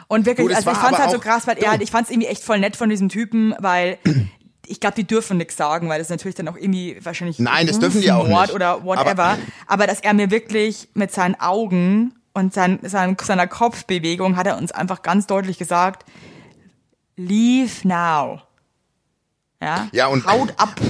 Und 0.08 0.26
wirklich, 0.26 0.48
Gut, 0.48 0.56
also 0.56 0.72
ich 0.72 0.78
fand's 0.78 1.00
halt 1.00 1.12
so 1.12 1.20
krass, 1.20 1.48
weil 1.48 1.58
er, 1.58 1.80
ich 1.80 1.92
fand's 1.92 2.10
irgendwie 2.10 2.28
echt 2.28 2.44
voll 2.44 2.60
nett 2.60 2.76
von 2.76 2.90
diesem 2.90 3.10
Typen, 3.10 3.54
weil 3.60 3.98
ich 4.72 4.80
glaube, 4.80 4.96
die 4.96 5.06
dürfen 5.06 5.38
nichts 5.38 5.58
sagen, 5.58 5.90
weil 5.90 6.00
das 6.00 6.10
natürlich 6.10 6.36
dann 6.36 6.48
auch 6.48 6.56
irgendwie 6.56 6.98
wahrscheinlich 7.04 7.40
Nein, 7.40 7.68
das 7.68 7.80
dürfen 7.80 8.02
die 8.02 8.12
auch 8.12 8.28
nicht. 8.28 8.54
oder 8.54 8.84
whatever. 8.84 9.12
Aber, 9.12 9.38
aber, 9.68 9.88
dass 9.88 10.00
er 10.00 10.14
mir 10.14 10.32
wirklich 10.32 10.88
mit 10.94 11.12
seinen 11.12 11.40
Augen 11.40 12.14
und 12.34 12.54
sein, 12.54 12.80
sein, 12.84 13.18
seiner 13.22 13.48
Kopfbewegung 13.48 14.38
hat 14.38 14.48
er 14.48 14.58
uns 14.58 14.72
einfach 14.72 15.02
ganz 15.02 15.28
deutlich 15.28 15.58
gesagt, 15.58 16.06
leave 17.18 17.86
now. 17.88 18.42
Ja, 19.62 19.90
ja 19.92 20.08
und 20.08 20.26
haut 20.26 20.54
ab. 20.58 20.80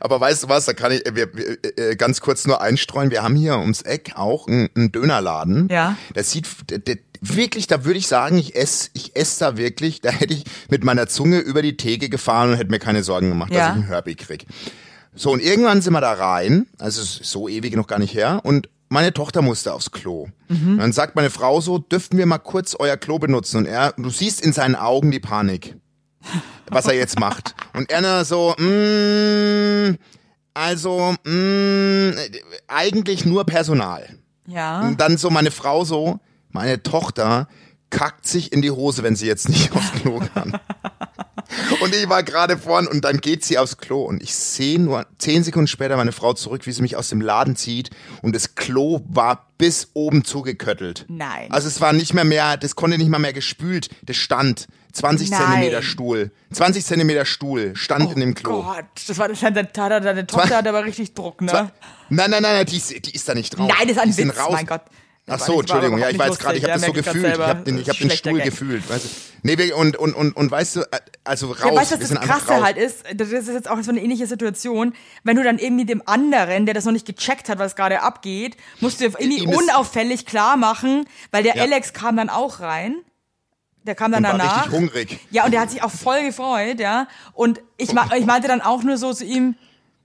Aber 0.00 0.18
weißt 0.18 0.44
du 0.44 0.48
was, 0.48 0.64
da 0.64 0.72
kann 0.72 0.92
ich 0.92 1.02
wir, 1.12 1.34
wir, 1.34 1.58
äh, 1.76 1.96
ganz 1.96 2.22
kurz 2.22 2.46
nur 2.46 2.62
einstreuen. 2.62 3.10
Wir 3.10 3.22
haben 3.22 3.36
hier 3.36 3.58
ums 3.58 3.82
Eck 3.82 4.12
auch 4.16 4.48
einen, 4.48 4.70
einen 4.74 4.92
Dönerladen. 4.92 5.68
Ja. 5.70 5.96
Der 6.14 6.24
sieht, 6.24 6.48
der, 6.70 6.78
der, 6.78 6.96
wirklich, 7.28 7.66
da 7.66 7.84
würde 7.84 7.98
ich 7.98 8.06
sagen, 8.06 8.38
ich 8.38 8.54
esse 8.54 8.90
ich 8.92 9.16
ess 9.16 9.38
da 9.38 9.56
wirklich, 9.56 10.00
da 10.00 10.10
hätte 10.10 10.34
ich 10.34 10.44
mit 10.70 10.84
meiner 10.84 11.06
Zunge 11.06 11.38
über 11.38 11.62
die 11.62 11.76
Theke 11.76 12.08
gefahren 12.08 12.50
und 12.50 12.56
hätte 12.56 12.70
mir 12.70 12.78
keine 12.78 13.02
Sorgen 13.02 13.28
gemacht, 13.28 13.52
ja. 13.52 13.58
dass 13.58 13.68
ich 13.68 13.74
einen 13.74 13.86
Herbie 13.86 14.14
krieg. 14.14 14.46
So, 15.14 15.30
und 15.30 15.40
irgendwann 15.40 15.80
sind 15.80 15.92
wir 15.92 16.00
da 16.00 16.12
rein, 16.12 16.66
also 16.78 17.02
so 17.02 17.48
ewig 17.48 17.76
noch 17.76 17.86
gar 17.86 17.98
nicht 17.98 18.14
her, 18.14 18.40
und 18.42 18.68
meine 18.88 19.12
Tochter 19.12 19.42
musste 19.42 19.72
aufs 19.72 19.90
Klo. 19.90 20.28
Mhm. 20.48 20.78
Dann 20.78 20.92
sagt 20.92 21.16
meine 21.16 21.30
Frau 21.30 21.60
so, 21.60 21.78
dürften 21.78 22.18
wir 22.18 22.26
mal 22.26 22.38
kurz 22.38 22.76
euer 22.78 22.96
Klo 22.96 23.18
benutzen? 23.18 23.58
Und 23.58 23.66
er, 23.66 23.92
du 23.96 24.10
siehst 24.10 24.40
in 24.40 24.52
seinen 24.52 24.76
Augen 24.76 25.10
die 25.10 25.20
Panik, 25.20 25.76
was 26.68 26.86
er 26.86 26.94
jetzt 26.94 27.18
macht. 27.18 27.54
Und 27.74 27.90
er 27.90 28.24
so, 28.24 28.54
mm, 28.56 29.96
also, 30.54 31.14
mm, 31.24 32.10
eigentlich 32.68 33.24
nur 33.24 33.44
Personal. 33.44 34.08
Ja. 34.46 34.82
Und 34.82 35.00
dann 35.00 35.16
so 35.16 35.30
meine 35.30 35.50
Frau 35.50 35.84
so, 35.84 36.20
meine 36.54 36.82
Tochter 36.82 37.48
kackt 37.90 38.26
sich 38.26 38.52
in 38.52 38.62
die 38.62 38.70
Hose, 38.70 39.02
wenn 39.02 39.16
sie 39.16 39.26
jetzt 39.26 39.48
nicht 39.48 39.72
aufs 39.76 39.92
Klo 39.92 40.20
kann. 40.34 40.58
und 41.82 41.94
ich 41.94 42.08
war 42.08 42.22
gerade 42.22 42.56
vorn 42.56 42.86
und 42.86 43.04
dann 43.04 43.18
geht 43.18 43.44
sie 43.44 43.58
aufs 43.58 43.76
Klo 43.76 44.04
und 44.04 44.22
ich 44.22 44.34
sehe 44.34 44.80
nur 44.80 45.06
zehn 45.18 45.44
Sekunden 45.44 45.66
später 45.66 45.96
meine 45.96 46.12
Frau 46.12 46.32
zurück, 46.32 46.66
wie 46.66 46.72
sie 46.72 46.82
mich 46.82 46.96
aus 46.96 47.08
dem 47.08 47.20
Laden 47.20 47.56
zieht 47.56 47.90
und 48.22 48.34
das 48.34 48.54
Klo 48.54 49.00
war 49.08 49.48
bis 49.58 49.90
oben 49.94 50.24
zugeköttelt. 50.24 51.06
Nein. 51.08 51.50
Also 51.50 51.68
es 51.68 51.80
war 51.80 51.92
nicht 51.92 52.14
mehr 52.14 52.24
mehr, 52.24 52.56
das 52.56 52.76
konnte 52.76 52.98
nicht 52.98 53.10
mal 53.10 53.18
mehr 53.18 53.32
gespült, 53.32 53.90
das 54.02 54.16
stand. 54.16 54.66
20 54.92 55.30
Nein. 55.30 55.40
Zentimeter 55.40 55.82
Stuhl. 55.82 56.30
20 56.52 56.86
Zentimeter 56.86 57.24
Stuhl 57.24 57.74
stand 57.74 58.12
in 58.12 58.20
dem 58.20 58.34
Klo. 58.34 58.60
Oh 58.60 58.62
Gott, 58.62 58.84
das 59.08 59.18
war 59.18 59.28
das 59.28 59.40
deine, 59.40 59.64
deine, 59.64 60.26
Tochter 60.26 60.58
hat 60.58 60.68
aber 60.68 60.84
richtig 60.84 61.14
Druck, 61.14 61.40
ne? 61.42 61.52
Nein, 62.10 62.30
nein, 62.30 62.30
nein, 62.30 62.42
nein, 62.42 62.66
die 62.66 62.76
ist, 62.76 63.06
die 63.06 63.12
ist 63.12 63.28
da 63.28 63.34
nicht 63.34 63.58
drauf. 63.58 63.68
Nein, 63.68 63.88
das 63.88 63.96
ist 63.96 63.98
ein 63.98 64.10
die 64.12 64.18
Witz, 64.18 64.38
raus. 64.38 64.52
mein 64.52 64.66
Gott. 64.66 64.82
Ach 65.26 65.40
so, 65.40 65.58
Entschuldigung, 65.60 65.98
ja, 65.98 66.10
ich 66.10 66.18
weiß 66.18 66.38
gerade, 66.38 66.58
ich 66.58 66.64
habe 66.64 66.76
überhaupt 66.76 66.96
das 66.98 67.04
so 67.06 67.12
gefühlt. 67.12 67.24
ja, 67.26 67.32
Ich 67.32 67.48
habe 67.48 67.62
den, 67.64 67.78
ich 67.78 67.88
hab 67.88 67.96
den 67.96 68.10
Stuhl 68.10 68.34
Gag. 68.34 68.44
gefühlt. 68.44 68.88
Weißt 68.90 69.04
du? 69.06 69.08
Nee, 69.42 69.72
und, 69.72 69.96
und, 69.96 70.14
und, 70.14 70.36
und 70.36 70.50
weißt 70.50 70.76
du, 70.76 70.82
also 71.24 71.48
raus. 71.52 71.58
Ja, 71.64 71.74
weißt 71.74 71.92
du, 71.92 72.00
was 72.00 72.08
das 72.10 72.20
Krasse 72.20 72.52
raus. 72.52 72.62
halt 72.62 72.76
ist? 72.76 73.04
Das 73.14 73.28
ist 73.30 73.48
jetzt 73.48 73.68
auch 73.70 73.80
so 73.82 73.90
eine 73.90 74.02
ähnliche 74.02 74.26
Situation. 74.26 74.94
Wenn 75.22 75.36
du 75.36 75.42
dann 75.42 75.58
irgendwie 75.58 75.86
dem 75.86 76.02
anderen, 76.06 76.66
der 76.66 76.74
das 76.74 76.84
noch 76.84 76.92
nicht 76.92 77.06
gecheckt 77.06 77.48
hat, 77.48 77.58
was 77.58 77.74
gerade 77.74 78.02
abgeht, 78.02 78.56
musst 78.80 79.00
du 79.00 79.04
irgendwie 79.04 79.46
unauffällig 79.46 80.26
klar 80.26 80.56
machen, 80.58 81.06
weil 81.30 81.42
der 81.42 81.56
Ja. 81.56 81.62
Alex 81.62 81.94
kam 81.94 82.16
dann 82.18 82.28
auch 82.28 82.60
rein. 82.60 82.96
Der 83.84 83.94
kam 83.94 84.12
dann 84.12 84.24
Und 84.24 84.30
war 84.32 84.38
danach. 84.38 84.56
richtig 84.66 84.72
hungrig. 84.78 85.18
Ja, 85.30 85.44
und 85.46 85.50
der 85.52 85.60
hat 85.60 85.70
sich 85.70 85.82
auch 85.82 85.90
voll 85.90 86.22
gefreut, 86.24 86.80
ja. 86.80 87.06
Und 87.34 87.60
ich, 87.78 87.90
ich 87.90 88.26
meinte 88.26 88.48
dann 88.48 88.60
auch 88.62 88.82
nur 88.82 88.96
so 88.98 89.12
zu 89.12 89.24
ihm, 89.24 89.56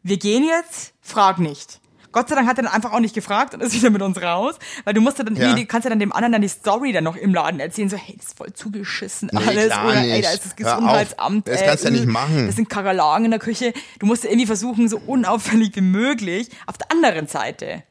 wir 0.03 0.17
gehen 0.17 0.43
jetzt, 0.45 0.93
frag 1.01 1.39
nicht. 1.39 1.79
Gott 2.11 2.27
sei 2.29 2.35
Dank 2.35 2.47
hat 2.47 2.57
er 2.57 2.63
dann 2.63 2.71
einfach 2.73 2.91
auch 2.93 2.99
nicht 2.99 3.13
gefragt 3.13 3.53
und 3.53 3.61
ist 3.61 3.73
wieder 3.73 3.89
mit 3.89 4.01
uns 4.01 4.21
raus, 4.21 4.55
weil 4.83 4.93
du 4.93 5.01
musst 5.01 5.17
ja 5.19 5.23
dann, 5.23 5.35
Ja. 5.35 5.47
irgendwie, 5.49 5.65
kannst 5.65 5.85
ja 5.85 5.89
dann 5.89 5.99
dem 5.99 6.11
anderen 6.11 6.31
dann 6.33 6.41
die 6.41 6.47
Story 6.47 6.91
dann 6.91 7.03
noch 7.03 7.15
im 7.15 7.33
Laden 7.33 7.59
erzählen, 7.59 7.89
so, 7.89 7.97
hey, 7.97 8.15
das 8.17 8.27
ist 8.27 8.37
voll 8.37 8.51
zugeschissen 8.53 9.29
Nee, 9.31 9.39
alles, 9.45 9.65
oder 9.67 9.95
ey, 9.95 10.11
nicht. 10.13 10.25
da 10.25 10.31
ist 10.31 10.45
das. 10.45 10.55
Gesundheitsamt. 10.55 11.47
Das 11.47 11.61
äh, 11.61 11.65
kannst 11.65 11.83
du 11.83 11.87
ja 11.89 11.93
nicht 11.93 12.07
machen. 12.07 12.47
Das 12.47 12.55
sind 12.55 12.69
Kakerlaken 12.69 13.25
in 13.25 13.31
der 13.31 13.39
Küche. 13.39 13.73
Du 13.99 14.05
musst 14.05 14.25
irgendwie 14.25 14.45
versuchen, 14.47 14.89
so 14.89 14.97
unauffällig 15.05 15.75
wie 15.75 15.81
möglich. 15.81 16.49
Auf 16.65 16.77
der 16.77 16.91
anderen 16.91 17.27
Seite, 17.27 17.83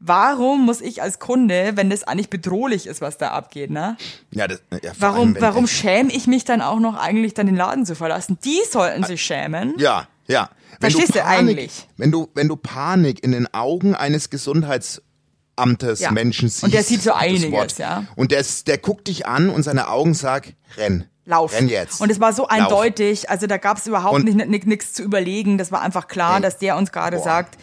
warum 0.00 0.64
muss 0.64 0.80
ich 0.80 1.02
als 1.02 1.18
Kunde, 1.18 1.72
wenn 1.76 1.90
das 1.90 2.04
eigentlich 2.04 2.30
bedrohlich 2.30 2.86
ist, 2.86 3.00
was 3.00 3.16
da 3.18 3.28
abgeht, 3.30 3.70
ne? 3.70 3.96
Ja, 4.30 4.48
das, 4.48 4.60
ja, 4.82 4.92
Warum, 4.98 5.34
allem, 5.34 5.40
warum 5.40 5.66
schäme 5.66 6.12
ich 6.12 6.26
mich 6.26 6.44
dann 6.44 6.60
auch 6.60 6.78
noch 6.80 6.96
eigentlich, 6.96 7.34
dann 7.34 7.46
den 7.46 7.56
Laden 7.56 7.86
zu 7.86 7.94
verlassen? 7.94 8.38
Die 8.44 8.60
sollten 8.70 9.04
sich 9.04 9.22
schämen. 9.22 9.74
Ja, 9.78 10.08
ja. 10.26 10.50
Wenn 10.80 10.90
Verstehst 10.90 11.14
du 11.14 11.20
Panik, 11.20 11.38
eigentlich? 11.58 11.88
Wenn 11.96 12.10
du, 12.12 12.28
wenn 12.34 12.48
du 12.48 12.56
Panik 12.56 13.22
in 13.22 13.32
den 13.32 13.52
Augen 13.54 13.94
eines 13.94 14.30
Gesundheitsamtes 14.30 16.00
Ja. 16.00 16.10
Menschen 16.10 16.48
siehst. 16.48 16.64
Und 16.64 16.74
der 16.74 16.82
sieht 16.84 17.02
so 17.02 17.12
einiges, 17.12 17.50
Wort, 17.52 17.78
ja. 17.78 18.04
Und 18.16 18.30
der, 18.32 18.44
der 18.66 18.78
guckt 18.78 19.08
dich 19.08 19.26
an 19.26 19.50
und 19.50 19.62
seine 19.62 19.88
Augen 19.88 20.14
sagen, 20.14 20.54
renn. 20.76 21.04
Lauf. 21.26 21.54
Renn 21.54 21.68
jetzt. 21.70 22.00
Und 22.02 22.10
es 22.10 22.20
war 22.20 22.32
so 22.34 22.42
Lauf. 22.42 22.50
eindeutig, 22.50 23.30
also 23.30 23.46
da 23.46 23.56
gab 23.56 23.78
es 23.78 23.86
überhaupt 23.86 24.14
Und- 24.16 24.24
nicht 24.24 24.66
nichts 24.66 24.92
zu 24.92 25.02
überlegen. 25.02 25.56
Das 25.56 25.72
war 25.72 25.80
einfach 25.80 26.06
klar, 26.08 26.36
Ey. 26.36 26.42
dass 26.42 26.58
der 26.58 26.76
uns 26.76 26.92
gerade 26.92 27.18
sagt, 27.18 27.56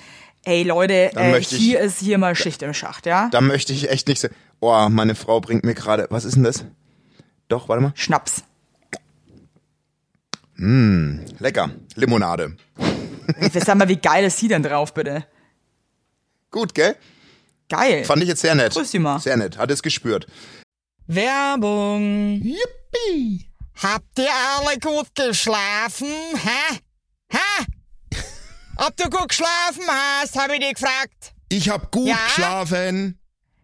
ey 0.43 0.63
Leute, 0.63 1.15
äh, 1.15 1.37
ich- 1.37 1.49
hier 1.49 1.79
ist 1.79 1.99
hier 1.99 2.17
mal 2.17 2.33
Schicht 2.35 2.63
im 2.63 2.73
Schacht, 2.73 3.05
ja? 3.05 3.29
Da 3.31 3.39
möchte 3.39 3.71
ich 3.73 3.89
echt 3.91 4.07
nicht 4.07 4.19
sagen, 4.19 4.33
oh, 4.61 4.87
meine 4.89 5.13
Frau 5.13 5.39
bringt 5.41 5.63
mir 5.63 5.75
gerade, 5.75 6.07
was 6.09 6.25
ist 6.25 6.35
denn 6.37 6.43
das? 6.43 6.65
Doch, 7.49 7.69
warte 7.69 7.83
mal. 7.83 7.91
Schnaps. 7.95 8.43
Lecker. 10.57 11.71
Limonade. 11.95 12.55
Ich 13.39 13.53
sag 13.63 13.75
mal, 13.77 13.87
wie 13.87 13.97
geil 13.97 14.25
ist 14.25 14.37
sie 14.37 14.47
denn 14.47 14.63
drauf, 14.63 14.93
bitte? 14.93 15.25
Gut, 16.49 16.73
gell? 16.73 16.95
Geil. 17.69 18.03
Fand 18.03 18.21
ich 18.21 18.27
jetzt 18.29 18.41
sehr 18.41 18.55
nett. 18.55 18.73
Grüß 18.73 18.91
dich 18.91 18.99
mal. 18.99 19.19
Sehr 19.19 19.37
nett. 19.37 19.57
Hat 19.57 19.71
es 19.71 19.81
gespürt. 19.81 20.27
Werbung. 21.07 22.41
Yippie. 22.41 23.47
Habt 23.81 24.19
ihr 24.19 24.29
alle 24.57 24.77
gut 24.79 25.07
geschlafen? 25.15 26.07
Hä? 26.35 26.79
Hä? 27.31 27.65
Ob 28.77 28.95
du 28.97 29.09
gut 29.09 29.29
geschlafen 29.29 29.83
hast, 29.87 30.37
habe 30.37 30.53
ich 30.55 30.59
dich 30.59 30.73
gefragt. 30.75 31.33
Ich 31.49 31.69
hab 31.69 31.91
gut 31.91 32.07
Ja? 32.07 32.17
geschlafen. 32.27 33.17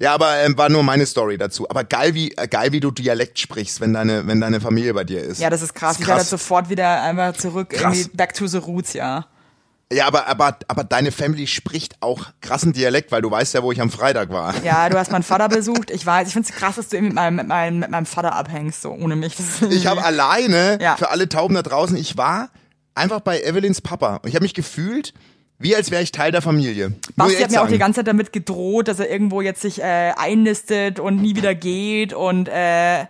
Ja, 0.00 0.14
aber 0.14 0.38
ähm, 0.44 0.56
war 0.58 0.68
nur 0.68 0.82
meine 0.82 1.06
Story 1.06 1.38
dazu. 1.38 1.68
Aber 1.70 1.82
geil, 1.82 2.14
wie 2.14 2.32
äh, 2.36 2.46
geil, 2.46 2.72
wie 2.72 2.80
du 2.80 2.90
Dialekt 2.90 3.38
sprichst, 3.38 3.80
wenn 3.80 3.94
deine, 3.94 4.26
wenn 4.26 4.40
deine 4.40 4.60
Familie 4.60 4.92
bei 4.94 5.04
dir 5.04 5.22
ist. 5.22 5.40
Ja, 5.40 5.48
das 5.48 5.62
ist 5.62 5.74
krass. 5.74 5.92
Das 5.92 5.96
Ich 5.96 6.02
ist 6.02 6.08
werde 6.08 6.20
krass. 6.20 6.30
sofort 6.30 6.68
wieder 6.68 7.02
einfach 7.02 7.32
zurück, 7.34 7.70
Krass. 7.70 7.96
irgendwie 7.96 8.16
back 8.16 8.34
to 8.34 8.46
the 8.46 8.58
roots, 8.58 8.92
ja. 8.92 9.26
Ja, 9.90 10.06
aber, 10.06 10.26
aber, 10.26 10.58
aber 10.68 10.84
deine 10.84 11.10
Family 11.10 11.46
spricht 11.46 11.96
auch 12.02 12.26
krassen 12.42 12.74
Dialekt, 12.74 13.10
weil 13.10 13.22
du 13.22 13.30
weißt 13.30 13.54
ja, 13.54 13.62
wo 13.62 13.72
ich 13.72 13.80
am 13.80 13.90
Freitag 13.90 14.28
war. 14.28 14.54
Ja, 14.62 14.90
du 14.90 14.98
hast 14.98 15.10
meinen 15.10 15.22
Vater 15.22 15.48
besucht. 15.56 15.90
Ich 15.90 16.04
weiß, 16.04 16.26
ich 16.28 16.34
finde 16.34 16.46
es 16.50 16.54
krass, 16.54 16.76
dass 16.76 16.90
du 16.90 16.96
irgendwie 16.98 17.14
mit 17.14 17.16
meinem, 17.16 17.36
mit 17.36 17.48
meinem, 17.48 17.78
mit 17.78 17.90
meinem 17.90 18.04
Vater 18.06 18.34
abhängst, 18.34 18.82
so 18.82 18.90
ohne 18.92 19.16
mich. 19.16 19.34
Ich 19.70 19.86
habe 19.86 20.04
alleine, 20.04 20.78
Ja. 20.82 20.96
für 20.96 21.08
alle 21.08 21.30
Tauben 21.30 21.54
da 21.54 21.62
draußen, 21.62 21.96
ich 21.96 22.18
war 22.18 22.50
einfach 22.94 23.20
bei 23.20 23.40
Evelyns 23.40 23.80
Papa. 23.80 24.16
Und 24.16 24.28
ich 24.28 24.34
habe 24.34 24.42
mich 24.44 24.52
gefühlt, 24.52 25.14
wie 25.58 25.74
als 25.74 25.90
wäre 25.90 26.02
ich 26.02 26.12
Teil 26.12 26.30
der 26.32 26.42
Familie. 26.42 26.92
Basti 27.16 27.42
hat 27.42 27.50
mir 27.50 27.62
auch 27.62 27.68
die 27.68 27.78
ganze 27.78 27.98
Zeit 28.00 28.06
damit 28.08 28.32
gedroht, 28.32 28.88
dass 28.88 29.00
er 29.00 29.10
irgendwo 29.10 29.40
jetzt 29.40 29.60
sich 29.60 29.80
äh, 29.80 30.12
einnistet 30.16 31.00
und 31.00 31.16
nie 31.20 31.34
wieder 31.34 31.54
geht 31.54 32.12
und 32.12 32.48
äh, 32.48 33.06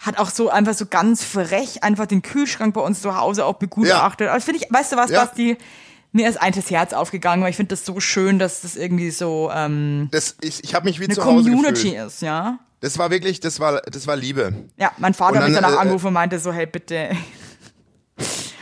hat 0.00 0.18
auch 0.18 0.30
so 0.30 0.48
einfach 0.48 0.74
so 0.74 0.86
ganz 0.86 1.24
frech 1.24 1.82
einfach 1.82 2.06
den 2.06 2.22
Kühlschrank 2.22 2.74
bei 2.74 2.80
uns 2.80 3.02
zu 3.02 3.16
Hause 3.16 3.44
auch 3.44 3.54
begutachtet. 3.56 4.28
Also 4.28 4.44
finde 4.44 4.60
ich, 4.62 4.72
weißt 4.72 4.92
du 4.92 4.96
was, 4.96 5.10
Ja. 5.10 5.24
Basti? 5.24 5.56
Mir 6.12 6.28
ist 6.28 6.40
eins 6.40 6.56
das 6.56 6.70
Herz 6.70 6.94
aufgegangen, 6.94 7.42
weil 7.42 7.50
ich 7.50 7.56
finde 7.56 7.70
das 7.70 7.84
so 7.84 8.00
schön, 8.00 8.38
dass 8.38 8.62
das 8.62 8.76
irgendwie 8.76 9.10
so 9.10 9.50
ähm, 9.54 10.08
das, 10.10 10.36
ich, 10.40 10.64
ich 10.64 10.74
habe 10.74 10.86
mich 10.86 11.00
wie 11.00 11.04
eine 11.04 11.14
zu 11.14 11.24
Hause 11.24 11.50
Community 11.50 11.90
gefühlt. 11.90 12.06
ist, 12.06 12.22
ja. 12.22 12.58
Das 12.80 12.96
war 12.96 13.10
wirklich, 13.10 13.40
das 13.40 13.60
war, 13.60 13.82
das 13.82 14.06
war 14.06 14.16
Liebe. 14.16 14.54
Ja, 14.78 14.92
mein 14.98 15.12
Vater 15.12 15.32
Und 15.32 15.38
hat 15.40 15.48
mich 15.48 15.54
dann, 15.54 15.64
danach 15.64 15.78
äh, 15.78 15.80
angerufen 15.82 16.06
und 16.06 16.12
meinte 16.14 16.38
so, 16.38 16.52
hey, 16.52 16.64
bitte. 16.66 17.10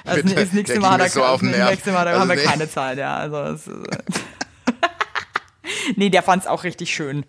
Also 0.06 0.22
Bitte, 0.22 0.34
das 0.36 0.52
nächste 0.52 0.80
Mal, 0.80 0.98
da, 0.98 1.08
so 1.08 1.24
auf 1.24 1.40
das 1.40 1.50
nächste 1.50 1.92
Mal, 1.92 2.04
da 2.04 2.10
Also 2.12 2.20
haben 2.20 2.28
wir 2.28 2.36
nee. 2.36 2.42
keine 2.42 2.70
Zeit, 2.70 2.98
ja. 2.98 3.16
Also, 3.16 3.36
es 3.36 3.66
äh 3.66 3.98
nee, 5.96 6.10
der 6.10 6.22
fand's 6.22 6.46
auch 6.46 6.64
richtig 6.64 6.94
schön. 6.94 7.24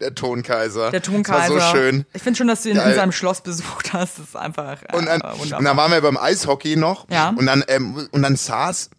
Der 0.00 0.14
Tonkaiser. 0.14 0.90
Der 0.90 1.02
Tonkaiser. 1.02 1.54
Das 1.54 1.62
war 1.64 1.72
so 1.72 1.76
schön. 1.76 2.06
Ich 2.14 2.22
finde 2.22 2.38
schon, 2.38 2.48
dass 2.48 2.62
du 2.62 2.70
ihn 2.70 2.76
in 2.76 2.82
Geil. 2.82 2.94
seinem 2.94 3.12
Schloss 3.12 3.42
besucht 3.42 3.92
hast. 3.92 4.18
Das 4.18 4.28
ist 4.28 4.36
einfach 4.36 4.82
äh, 4.82 4.96
Und 4.96 5.06
dann, 5.06 5.20
wunderbar. 5.20 5.58
und 5.58 5.64
dann 5.64 5.76
waren 5.76 5.92
wir 5.92 6.00
beim 6.00 6.16
Eishockey 6.16 6.76
noch. 6.76 7.08
Ja. 7.10 7.30
Und 7.30 7.46
dann, 7.46 7.64
ähm, 7.68 8.08
und 8.10 8.22
dann 8.22 8.36
saß, 8.36 8.90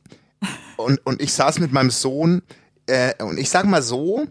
und, 0.78 1.06
und 1.06 1.22
ich 1.22 1.34
saß 1.34 1.60
mit 1.60 1.72
meinem 1.72 1.90
Sohn, 1.90 2.42
äh, 2.86 3.22
und 3.24 3.38
ich 3.38 3.50
sag 3.50 3.66
mal 3.66 3.82
so, 3.82 4.28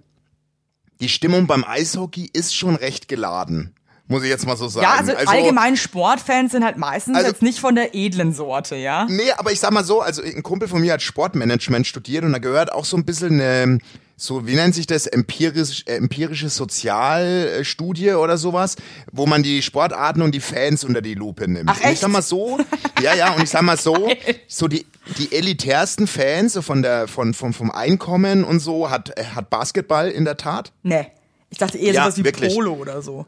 die 1.01 1.09
Stimmung 1.09 1.47
beim 1.47 1.65
Eishockey 1.65 2.31
ist 2.33 2.55
schon 2.55 2.75
recht 2.77 3.09
geladen. 3.09 3.75
Muss 4.11 4.23
ich 4.23 4.31
jetzt 4.31 4.47
mal 4.47 4.57
so 4.57 4.69
sagen. 4.69 4.85
Ja, 4.85 4.95
also, 4.95 5.13
allgemein 5.31 5.77
Sportfans 5.77 6.53
sind 6.53 6.65
halt 6.65 6.79
meistens 6.79 7.17
Also- 7.17 7.29
jetzt 7.29 7.43
nicht 7.43 7.59
von 7.61 7.75
der 7.75 7.95
edlen 7.95 8.33
Sorte, 8.33 8.75
ja? 8.77 9.07
Nee, 9.09 9.31
aber 9.37 9.53
ich 9.53 9.61
sag 9.61 9.71
mal 9.71 9.85
so, 9.85 10.01
also 10.01 10.23
ein 10.23 10.43
Kumpel 10.43 10.67
von 10.67 10.81
mir 10.81 10.95
hat 10.95 11.03
Sportmanagement 11.03 11.87
studiert 11.87 12.25
und 12.25 12.33
da 12.33 12.39
gehört 12.39 12.73
auch 12.73 12.87
so 12.87 12.97
ein 12.97 13.05
bisschen 13.05 13.41
eine, 13.41 13.79
so, 14.17 14.47
wie 14.47 14.55
nennt 14.55 14.75
sich 14.75 14.87
das, 14.87 15.07
empirisch, 15.07 15.85
äh, 15.87 15.97
empirische 15.97 16.49
Sozialstudie 16.49 18.13
oder 18.13 18.39
sowas, 18.39 18.77
wo 19.13 19.27
man 19.27 19.43
die 19.43 19.63
Sportarten 19.63 20.23
und 20.23 20.35
die 20.35 20.41
Fans 20.41 20.85
unter 20.85 21.03
die 21.03 21.15
Lupe 21.15 21.47
nimmt. 21.49 21.69
Ach, 21.69 21.77
Und 21.77 21.81
ich 21.85 21.91
echt? 21.93 22.01
sag 22.01 22.11
mal 22.11 22.23
so, 22.23 22.59
ja, 23.03 23.15
ja, 23.15 23.35
und 23.35 23.43
ich 23.43 23.51
sag 23.51 23.63
mal 23.63 23.77
so, 23.77 24.09
so 24.49 24.69
die, 24.69 24.87
die 25.19 25.33
elitärsten 25.35 26.07
Fans, 26.07 26.55
so 26.55 26.63
von 26.63 26.83
der, 26.83 27.09
von, 27.09 27.35
von, 27.35 27.53
vom 27.53 27.71
Einkommen 27.71 28.45
und 28.45 28.61
so, 28.61 28.91
hat, 28.91 29.17
äh, 29.19 29.25
hat 29.35 29.51
Basketball 29.51 30.09
in 30.09 30.25
der 30.25 30.37
Tat. 30.37 30.73
Nee. 30.83 31.07
Ich 31.51 31.59
dachte 31.59 31.79
eher 31.79 31.95
Ja, 31.95 32.03
sowas 32.05 32.19
wie 32.19 32.25
wirklich. 32.25 32.55
Polo 32.55 32.73
oder 32.75 33.01
so. 33.03 33.25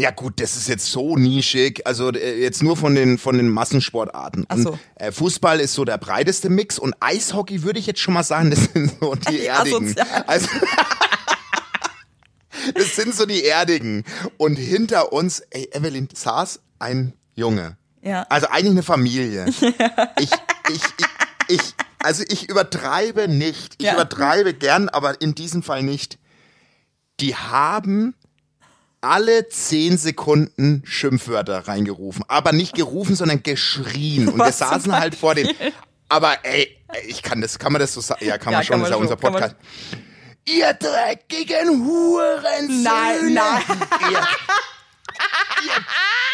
Ja 0.00 0.12
gut, 0.12 0.40
das 0.40 0.56
ist 0.56 0.68
jetzt 0.68 0.86
so 0.86 1.16
nischig, 1.16 1.84
also 1.84 2.12
äh, 2.12 2.40
jetzt 2.40 2.62
nur 2.62 2.76
von 2.76 2.94
den 2.94 3.18
von 3.18 3.36
den 3.36 3.48
Massensportarten. 3.48 4.44
Ach 4.48 4.56
so. 4.56 4.70
Und, 4.70 4.78
äh, 4.94 5.10
Fußball 5.10 5.58
ist 5.58 5.74
so 5.74 5.84
der 5.84 5.98
breiteste 5.98 6.50
Mix 6.50 6.78
und 6.78 6.94
Eishockey 7.00 7.64
würde 7.64 7.80
ich 7.80 7.86
jetzt 7.86 7.98
schon 8.00 8.14
mal 8.14 8.22
sagen, 8.22 8.50
das 8.50 8.66
sind 8.72 8.92
so 9.00 9.14
die 9.28 9.46
erdigen. 9.46 9.86
Asozial. 9.98 10.24
Also 10.28 10.48
das 12.74 12.96
sind 12.96 13.14
so 13.14 13.26
die 13.26 13.44
erdigen 13.44 14.04
und 14.36 14.56
hinter 14.56 15.12
uns, 15.12 15.40
ey 15.50 15.68
Evelyn 15.72 16.08
saß 16.14 16.60
ein 16.78 17.12
Junge. 17.34 17.76
Ja. 18.02 18.22
Also 18.30 18.46
eigentlich 18.48 18.70
eine 18.72 18.82
Familie. 18.82 19.46
Ich, 20.20 20.30
ich, 20.30 20.30
ich, 20.68 20.82
ich, 21.48 21.74
also 22.00 22.22
ich 22.28 22.48
übertreibe 22.48 23.26
nicht. 23.28 23.74
Ich 23.78 23.86
Ja. 23.86 23.94
übertreibe 23.94 24.52
gern, 24.54 24.88
aber 24.88 25.20
in 25.20 25.34
diesem 25.34 25.62
Fall 25.62 25.82
nicht. 25.82 26.18
Die 27.20 27.34
haben 27.34 28.14
alle 29.00 29.48
zehn 29.48 29.96
Sekunden 29.98 30.82
Schimpfwörter 30.84 31.68
reingerufen. 31.68 32.24
Aber 32.28 32.52
nicht 32.52 32.74
gerufen, 32.74 33.14
sondern 33.16 33.42
geschrien. 33.42 34.28
Und 34.28 34.36
wir 34.36 34.46
Was 34.46 34.58
saßen 34.58 34.92
halt 34.98 35.14
vor 35.14 35.34
den. 35.34 35.48
Aber 36.08 36.36
ey, 36.44 36.76
ich 37.06 37.22
kann 37.22 37.40
das, 37.40 37.58
kann 37.58 37.72
man 37.72 37.80
das 37.80 37.92
so 37.94 38.00
sagen? 38.00 38.24
Ja, 38.24 38.38
kann 38.38 38.52
Ja, 38.52 38.58
man 38.58 38.64
schon, 38.66 38.72
kann 38.74 38.80
das 38.80 38.88
ist 38.88 38.92
ja 38.92 38.96
man 38.98 39.08
unser 39.08 39.22
man- 39.22 39.32
Podcast. 39.32 39.56
Ihr 40.46 40.72
dreckigen 40.72 41.84
Hurensöhne! 41.84 42.82
Nein, 42.82 43.34
nein. 43.34 43.62
Ihr, 44.10 44.26
ihr 45.64 45.84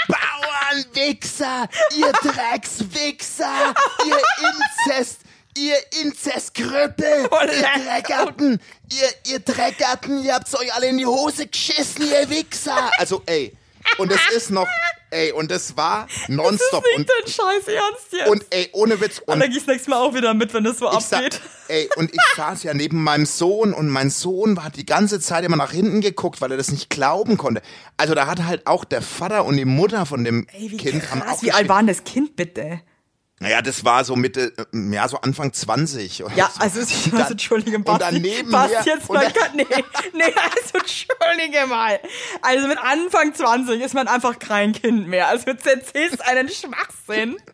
Bauernwichser! 0.09 1.69
Ihr 1.97 2.13
Dreckswichser! 2.13 3.75
Ihr 4.07 4.21
Inzest! 4.89 5.23
Ihr 5.57 5.77
Inzestkrüppel! 6.03 7.29
Ihr 7.31 7.85
Dreckerten! 7.85 8.61
Ihr, 8.93 9.33
ihr 9.33 9.39
Dreckerten! 9.41 10.25
Ihr 10.25 10.35
habt's 10.35 10.55
euch 10.59 10.75
alle 10.75 10.87
in 10.89 10.99
die 10.99 11.07
Hose 11.07 11.47
geschissen, 11.47 12.03
ihr 12.09 12.29
Wichser! 12.31 12.91
Also, 12.99 13.23
ey. 13.27 13.53
Und 13.99 14.11
es 14.11 14.21
ist 14.35 14.51
noch, 14.51 14.67
ey, 15.11 15.31
und 15.33 15.53
es 15.53 15.77
war 15.77 16.09
nonstop. 16.29 16.83
Das 16.83 16.91
ist 16.91 16.97
Und, 16.97 16.99
nicht 16.99 17.11
dein 17.11 17.33
Scheiß 17.33 17.69
Ernst 17.69 18.13
jetzt. 18.13 18.29
und 18.31 18.45
ey, 18.51 18.69
ohne 18.73 18.99
Witz. 19.01 19.21
Und 19.27 19.39
dann 19.41 19.51
gehst 19.51 19.67
nächstes 19.69 19.89
Mal 19.89 19.99
auch 19.99 20.15
wieder 20.15 20.33
mit, 20.33 20.55
wenn 20.55 20.65
das 20.65 20.79
so 20.79 20.89
abgeht. 20.89 21.41
ey, 21.69 21.89
und 21.97 22.11
ich 22.13 22.21
saß 22.37 22.63
ja 22.63 22.73
neben 22.75 23.05
meinem 23.05 23.27
Sohn 23.27 23.75
und 23.75 23.89
mein 23.89 24.09
Sohn 24.11 24.65
hat 24.65 24.77
die 24.77 24.87
ganze 24.87 25.21
Zeit 25.21 25.45
immer 25.45 25.57
nach 25.57 25.71
hinten 25.71 26.01
geguckt, 26.01 26.41
weil 26.41 26.51
er 26.51 26.57
das 26.57 26.71
nicht 26.71 26.89
glauben 26.89 27.37
konnte. 27.37 27.61
Also 27.99 28.15
da 28.15 28.27
hat 28.27 28.43
halt 28.45 28.67
auch 28.67 28.85
der 28.85 29.03
Vater 29.03 29.45
und 29.45 29.57
die 29.59 29.67
Mutter 29.67 30.07
von 30.07 30.25
dem 30.25 30.47
Ey, 30.53 30.71
wie 30.71 30.77
Kind 30.79 31.11
haben 31.11 31.21
krass, 31.21 31.39
auch 31.39 31.43
wie 31.43 31.53
alt 31.53 31.69
war 31.69 31.79
denn 31.79 31.87
das 31.89 32.05
Kind 32.05 32.37
bitte? 32.37 32.81
Naja, 33.41 33.63
das 33.63 33.85
war 33.85 34.05
so 34.05 34.15
Mitte, 34.17 34.53
äh, 34.57 34.95
ja, 34.95 35.09
so 35.09 35.21
Anfang 35.21 35.53
20. 35.53 36.25
Oder 36.25 36.35
Ja, 36.37 36.51
so. 36.55 36.61
also, 36.61 36.81
ich, 36.81 37.13
Und 37.13 37.19
also 37.19 37.33
Entschuldige, 37.33 37.77
und 37.77 37.85
Basti, 37.85 37.99
dann 38.01 38.15
neben 38.23 38.51
Basti 38.51 38.77
mir, 38.77 38.95
jetzt 38.95 39.11
und 39.11 39.17
mal, 39.17 39.33
nee, 39.55 39.67
nee, 40.13 40.23
also 40.25 40.79
Entschuldige 40.79 41.67
mal. 41.67 42.01
Also 42.43 42.69
mit 42.69 42.79
Anfang 42.79 43.35
20 43.35 43.81
ist 43.83 43.95
man 43.95 44.07
einfach 44.09 44.39
kein 44.39 44.73
Kind 44.73 45.09
mehr. 45.09 45.29
Also 45.29 45.47
du 45.47 45.71
erzählst 45.71 46.23
einen 46.25 46.49
Schwachsinn. 46.49 47.37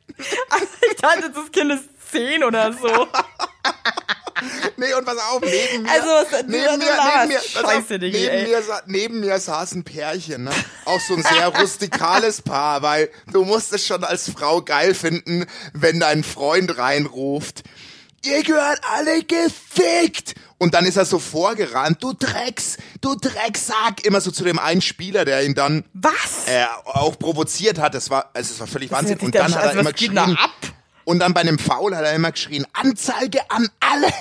Also 0.51 0.67
ich 0.91 0.97
dachte, 1.01 1.31
das 1.31 1.51
Kind 1.51 1.73
ist 1.73 1.85
10 2.11 2.45
oder 2.45 2.75
so. 2.75 2.89
Nee, 4.77 4.95
und 4.95 5.05
pass 5.05 5.19
auf, 5.19 5.41
neben 5.43 5.83
mir, 5.83 5.91
Also, 5.91 6.07
was- 6.09 6.43
neben 6.43 6.51
mir, 6.53 6.77
neben 6.79 7.29
mir, 7.29 7.41
pass 7.55 7.65
auf, 7.65 7.71
Scheiße, 7.73 7.99
Diggi, 7.99 8.19
neben 8.27 8.51
mir, 8.51 8.63
sa- 8.63 8.83
neben 8.87 9.21
mir 9.21 9.39
saß 9.39 9.73
ein 9.73 9.85
Pärchen, 9.85 10.45
ne? 10.45 10.51
Auch 10.85 11.01
so 11.01 11.15
ein 11.15 11.23
sehr 11.23 11.49
rustikales 11.49 12.43
Paar, 12.43 12.83
weil 12.83 13.11
du 13.33 13.45
musst 13.45 13.73
es 13.73 13.87
schon 13.87 14.05
als 14.05 14.31
Frau 14.31 14.63
geil 14.63 14.95
finden, 14.95 15.47
wenn 15.75 16.01
dein 16.01 16.25
Freund 16.25 16.77
reinruft, 16.79 17.63
ihr 18.25 18.43
gehört 18.43 18.81
alle 18.95 19.23
gefickt! 19.25 20.35
Und 20.59 20.75
dann 20.75 20.85
ist 20.85 20.97
er 20.99 21.07
so 21.07 21.19
vorgerannt, 21.19 22.03
du 22.03 22.13
Drecks, 22.13 22.77
du 23.01 23.15
Drecksack, 23.15 24.05
immer 24.05 24.21
so 24.21 24.31
zu 24.31 24.45
dem 24.45 24.59
einen 24.59 24.83
Spieler, 24.83 25.25
der 25.25 25.43
ihn 25.45 25.55
dann 25.55 25.85
Was? 25.95 26.13
äh, 26.49 26.67
auch 26.85 27.19
provoziert 27.19 27.79
hat. 27.79 27.95
Das 27.95 28.11
war, 28.11 28.29
also 28.35 28.53
es 28.53 28.61
war 28.61 28.67
völlig 28.67 28.91
Wahnsinn. 28.91 29.13
hört 29.13 29.21
sich 29.21 29.27
Und 29.27 29.35
dann 29.35 29.55
hat 29.55 29.63
Scheiß- 29.63 29.75
er 29.75 29.81
immer 29.81 29.93
geschrien. 29.93 30.19
ab? 30.19 30.51
Und 31.11 31.19
dann 31.19 31.35
bei 31.35 31.41
einem 31.41 31.59
Foul 31.59 31.97
hat 31.97 32.05
er 32.05 32.15
immer 32.15 32.31
geschrien, 32.31 32.65
Anzeige 32.73 33.41
an 33.51 33.69
alle! 33.81 34.07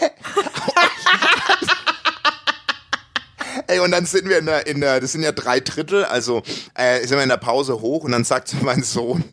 Ey, 3.67 3.77
und 3.77 3.91
dann 3.91 4.07
sind 4.07 4.27
wir 4.27 4.39
in 4.39 4.47
der, 4.47 4.65
in 4.65 4.81
der, 4.81 4.99
das 4.99 5.11
sind 5.11 5.21
ja 5.21 5.31
drei 5.31 5.59
Drittel, 5.59 6.03
also 6.03 6.41
äh, 6.73 7.05
sind 7.05 7.17
wir 7.17 7.21
in 7.21 7.29
der 7.29 7.37
Pause 7.37 7.81
hoch 7.81 8.05
und 8.05 8.11
dann 8.11 8.23
sagt 8.23 8.55
mein 8.63 8.81
Sohn 8.81 9.23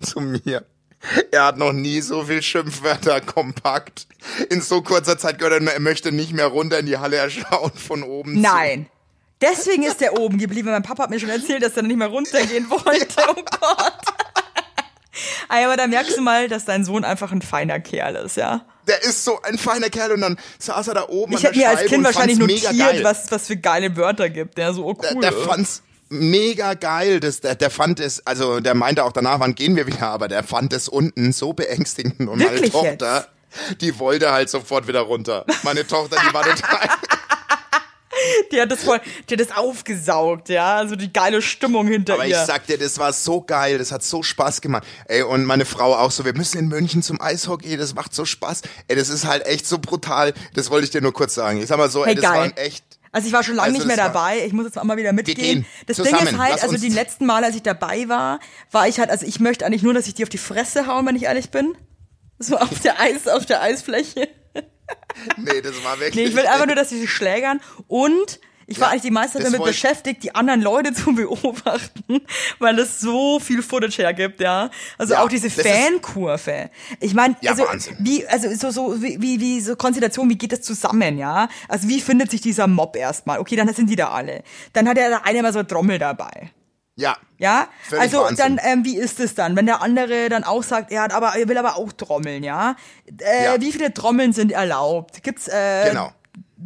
zu 0.00 0.18
mir, 0.18 0.66
er 1.30 1.44
hat 1.44 1.58
noch 1.58 1.72
nie 1.72 2.00
so 2.00 2.24
viel 2.24 2.42
Schimpfwörter 2.42 3.20
kompakt 3.20 4.08
in 4.50 4.60
so 4.60 4.82
kurzer 4.82 5.16
Zeit 5.16 5.38
gehört, 5.38 5.62
er 5.62 5.80
möchte 5.80 6.10
nicht 6.10 6.32
mehr 6.32 6.48
runter 6.48 6.80
in 6.80 6.86
die 6.86 6.98
Halle, 6.98 7.18
er 7.18 7.30
schaut 7.30 7.78
von 7.78 8.02
oben 8.02 8.34
zu. 8.34 8.40
Nein. 8.40 8.88
Deswegen 9.40 9.84
ist 9.84 10.00
der 10.00 10.18
oben 10.18 10.38
geblieben. 10.38 10.70
Mein 10.70 10.82
Papa 10.82 11.04
hat 11.04 11.10
mir 11.10 11.20
schon 11.20 11.28
erzählt, 11.28 11.62
dass 11.62 11.76
er 11.76 11.84
nicht 11.84 11.98
mehr 11.98 12.08
runtergehen 12.08 12.68
wollte. 12.68 13.22
Oh 13.28 13.34
Gott. 13.34 14.15
Aber 15.48 15.76
da 15.76 15.86
merkst 15.86 16.16
du 16.16 16.22
mal, 16.22 16.48
dass 16.48 16.64
dein 16.64 16.84
Sohn 16.84 17.04
einfach 17.04 17.32
ein 17.32 17.42
feiner 17.42 17.80
Kerl 17.80 18.16
ist, 18.16 18.36
ja. 18.36 18.64
Der 18.86 19.02
ist 19.02 19.24
so 19.24 19.40
ein 19.42 19.58
feiner 19.58 19.90
Kerl 19.90 20.12
und 20.12 20.20
dann 20.20 20.38
saß 20.58 20.88
er 20.88 20.94
da 20.94 21.08
oben 21.08 21.32
Ich 21.32 21.40
der 21.40 21.50
hätte 21.50 21.58
mir 21.58 21.68
als 21.70 21.84
Kind 21.86 22.04
wahrscheinlich 22.04 22.38
notiert, 22.38 23.02
was, 23.02 23.30
was 23.30 23.48
für 23.48 23.56
geile 23.56 23.96
Wörter 23.96 24.30
gibt. 24.30 24.58
Der 24.58 24.72
so, 24.72 24.84
oh 24.84 24.92
Der, 24.94 25.14
cool. 25.14 25.20
der 25.22 25.32
fand's 25.32 25.82
mega 26.08 26.74
geil. 26.74 27.18
Das, 27.20 27.40
der, 27.40 27.56
der 27.56 27.70
fand 27.70 27.98
es, 27.98 28.24
also 28.26 28.60
der 28.60 28.74
meinte 28.74 29.04
auch 29.04 29.12
danach, 29.12 29.40
wann 29.40 29.54
gehen 29.54 29.74
wir 29.74 29.86
wieder, 29.86 30.08
aber 30.08 30.28
der 30.28 30.44
fand 30.44 30.72
es 30.72 30.88
unten 30.88 31.32
so 31.32 31.52
beängstigend 31.52 32.20
und 32.20 32.38
meine 32.38 32.52
Wirklich 32.52 32.70
Tochter, 32.70 33.26
die 33.80 33.98
wollte 33.98 34.30
halt 34.32 34.50
sofort 34.50 34.86
wieder 34.86 35.00
runter. 35.00 35.44
Meine 35.64 35.86
Tochter, 35.86 36.16
die 36.28 36.34
war 36.34 36.42
total. 36.48 36.88
die 38.52 38.60
hat 38.60 38.70
das 38.70 38.84
voll, 38.84 39.00
die 39.28 39.34
hat 39.34 39.40
das 39.40 39.56
aufgesaugt, 39.56 40.48
ja. 40.48 40.76
Also 40.76 40.96
die 40.96 41.12
geile 41.12 41.42
Stimmung 41.42 41.86
hinter 41.86 42.14
Aber 42.14 42.24
ich 42.24 42.30
ihr. 42.32 42.44
sag 42.44 42.66
dir, 42.66 42.78
das 42.78 42.98
war 42.98 43.12
so 43.12 43.40
geil, 43.42 43.78
das 43.78 43.92
hat 43.92 44.02
so 44.02 44.22
Spaß 44.22 44.60
gemacht. 44.60 44.84
Ey, 45.06 45.22
und 45.22 45.44
meine 45.44 45.64
Frau 45.64 45.94
auch 45.96 46.10
so, 46.10 46.24
wir 46.24 46.34
müssen 46.34 46.58
in 46.58 46.68
München 46.68 47.02
zum 47.02 47.20
Eishockey, 47.20 47.76
das 47.76 47.94
macht 47.94 48.14
so 48.14 48.24
Spaß. 48.24 48.62
Ey, 48.88 48.96
das 48.96 49.08
ist 49.08 49.24
halt 49.26 49.46
echt 49.46 49.66
so 49.66 49.78
brutal. 49.78 50.32
Das 50.54 50.70
wollte 50.70 50.84
ich 50.84 50.90
dir 50.90 51.00
nur 51.00 51.12
kurz 51.12 51.34
sagen. 51.34 51.60
Ich 51.60 51.66
sag 51.68 51.78
mal 51.78 51.90
so, 51.90 52.04
Hey, 52.04 52.10
ey, 52.10 52.14
das 52.20 52.24
geil. 52.30 52.40
waren 52.40 52.56
echt. 52.56 52.84
Also 53.12 53.28
ich 53.28 53.32
war 53.32 53.42
schon 53.42 53.54
lange 53.54 53.68
Also 53.68 53.78
nicht 53.78 53.86
mehr 53.86 53.96
dabei. 53.96 54.44
Ich 54.44 54.52
muss 54.52 54.66
jetzt 54.66 54.78
auch 54.78 54.84
mal 54.84 54.98
wieder 54.98 55.12
mitgehen. 55.14 55.36
gehen 55.36 55.66
Das 55.86 55.96
zusammen. 55.96 56.18
Ding 56.18 56.34
ist 56.34 56.38
halt, 56.38 56.52
Lass 56.52 56.62
also 56.64 56.76
die 56.76 56.90
letzten 56.90 57.24
Mal, 57.24 57.44
als 57.44 57.56
ich 57.56 57.62
dabei 57.62 58.08
war, 58.08 58.40
war 58.72 58.88
ich 58.88 58.98
halt, 58.98 59.08
also 59.08 59.24
ich 59.24 59.40
möchte 59.40 59.64
eigentlich 59.64 59.82
nur, 59.82 59.94
dass 59.94 60.06
ich 60.06 60.14
die 60.14 60.22
auf 60.22 60.28
die 60.28 60.36
Fresse 60.38 60.86
hauen, 60.86 61.06
wenn 61.06 61.16
ich 61.16 61.22
ehrlich 61.22 61.50
bin. 61.50 61.74
So 62.38 62.58
auf 62.58 62.80
der 62.80 63.00
Eis, 63.00 63.26
auf 63.26 63.46
der 63.46 63.62
Eisfläche. 63.62 64.28
Nee, 65.36 65.60
das 65.62 65.82
war 65.84 65.98
wirklich. 65.98 66.14
Nee, 66.14 66.30
ich 66.30 66.36
will 66.36 66.46
einfach 66.46 66.66
nur, 66.66 66.76
dass 66.76 66.90
sie 66.90 66.98
sich 67.00 67.10
schlägern 67.10 67.60
und 67.88 68.40
ich 68.68 68.80
war 68.80 68.88
Ja, 68.88 68.90
eigentlich 68.92 69.02
die 69.02 69.10
meiste 69.12 69.38
Zeit 69.38 69.46
damit 69.46 69.64
beschäftigt, 69.64 70.24
die 70.24 70.34
anderen 70.34 70.60
Leute 70.60 70.92
zu 70.92 71.14
beobachten, 71.14 72.20
weil 72.58 72.78
es 72.80 73.00
so 73.00 73.38
viel 73.38 73.62
Footage 73.62 73.98
hergibt, 74.02 74.40
ja. 74.40 74.70
Also 74.98 75.14
Ja, 75.14 75.22
auch 75.22 75.28
diese 75.28 75.48
Fankurve. 75.50 76.70
Ich 77.00 77.14
meine, 77.14 77.36
Ja, 77.40 77.52
also 77.52 77.64
Wahnsinn. 77.64 77.96
wie, 78.00 78.26
also 78.26 78.52
so, 78.54 78.70
so 78.70 79.02
wie, 79.02 79.20
wie, 79.22 79.40
wie 79.40 79.60
so 79.60 79.76
Konstellation, 79.76 80.28
wie 80.28 80.36
geht 80.36 80.50
das 80.52 80.62
zusammen, 80.62 81.16
ja? 81.16 81.48
Also 81.68 81.88
wie 81.88 82.00
findet 82.00 82.30
sich 82.32 82.40
dieser 82.40 82.66
Mob 82.66 82.96
erstmal? 82.96 83.38
Okay, 83.38 83.54
dann 83.56 83.72
sind 83.72 83.88
die 83.88 83.96
da 83.96 84.08
alle. 84.08 84.42
Dann 84.72 84.88
hat 84.88 84.96
ja 84.98 85.08
der 85.08 85.24
eine 85.24 85.42
mal 85.42 85.52
so 85.52 85.62
Trommel 85.62 85.98
dabei. 86.00 86.50
Ja. 86.96 87.16
Ja, 87.38 87.68
Völlig 87.88 88.02
also 88.02 88.20
Wahnsinn. 88.22 88.56
dann, 88.56 88.60
ähm, 88.62 88.84
wie 88.86 88.96
ist 88.96 89.20
es 89.20 89.34
dann, 89.34 89.54
wenn 89.56 89.66
der 89.66 89.82
andere 89.82 90.30
dann 90.30 90.44
auch 90.44 90.62
sagt, 90.62 90.90
er 90.90 91.02
hat 91.02 91.12
aber, 91.12 91.36
er 91.36 91.46
will 91.48 91.58
aber 91.58 91.76
auch 91.76 91.92
trommeln, 91.92 92.42
ja? 92.42 92.74
Äh, 93.20 93.44
Ja. 93.44 93.60
Wie 93.60 93.70
viele 93.70 93.92
Trommeln 93.92 94.32
sind 94.32 94.52
erlaubt? 94.52 95.22
Gibt's 95.22 95.46
äh, 95.48 95.90
Genau. 95.90 96.10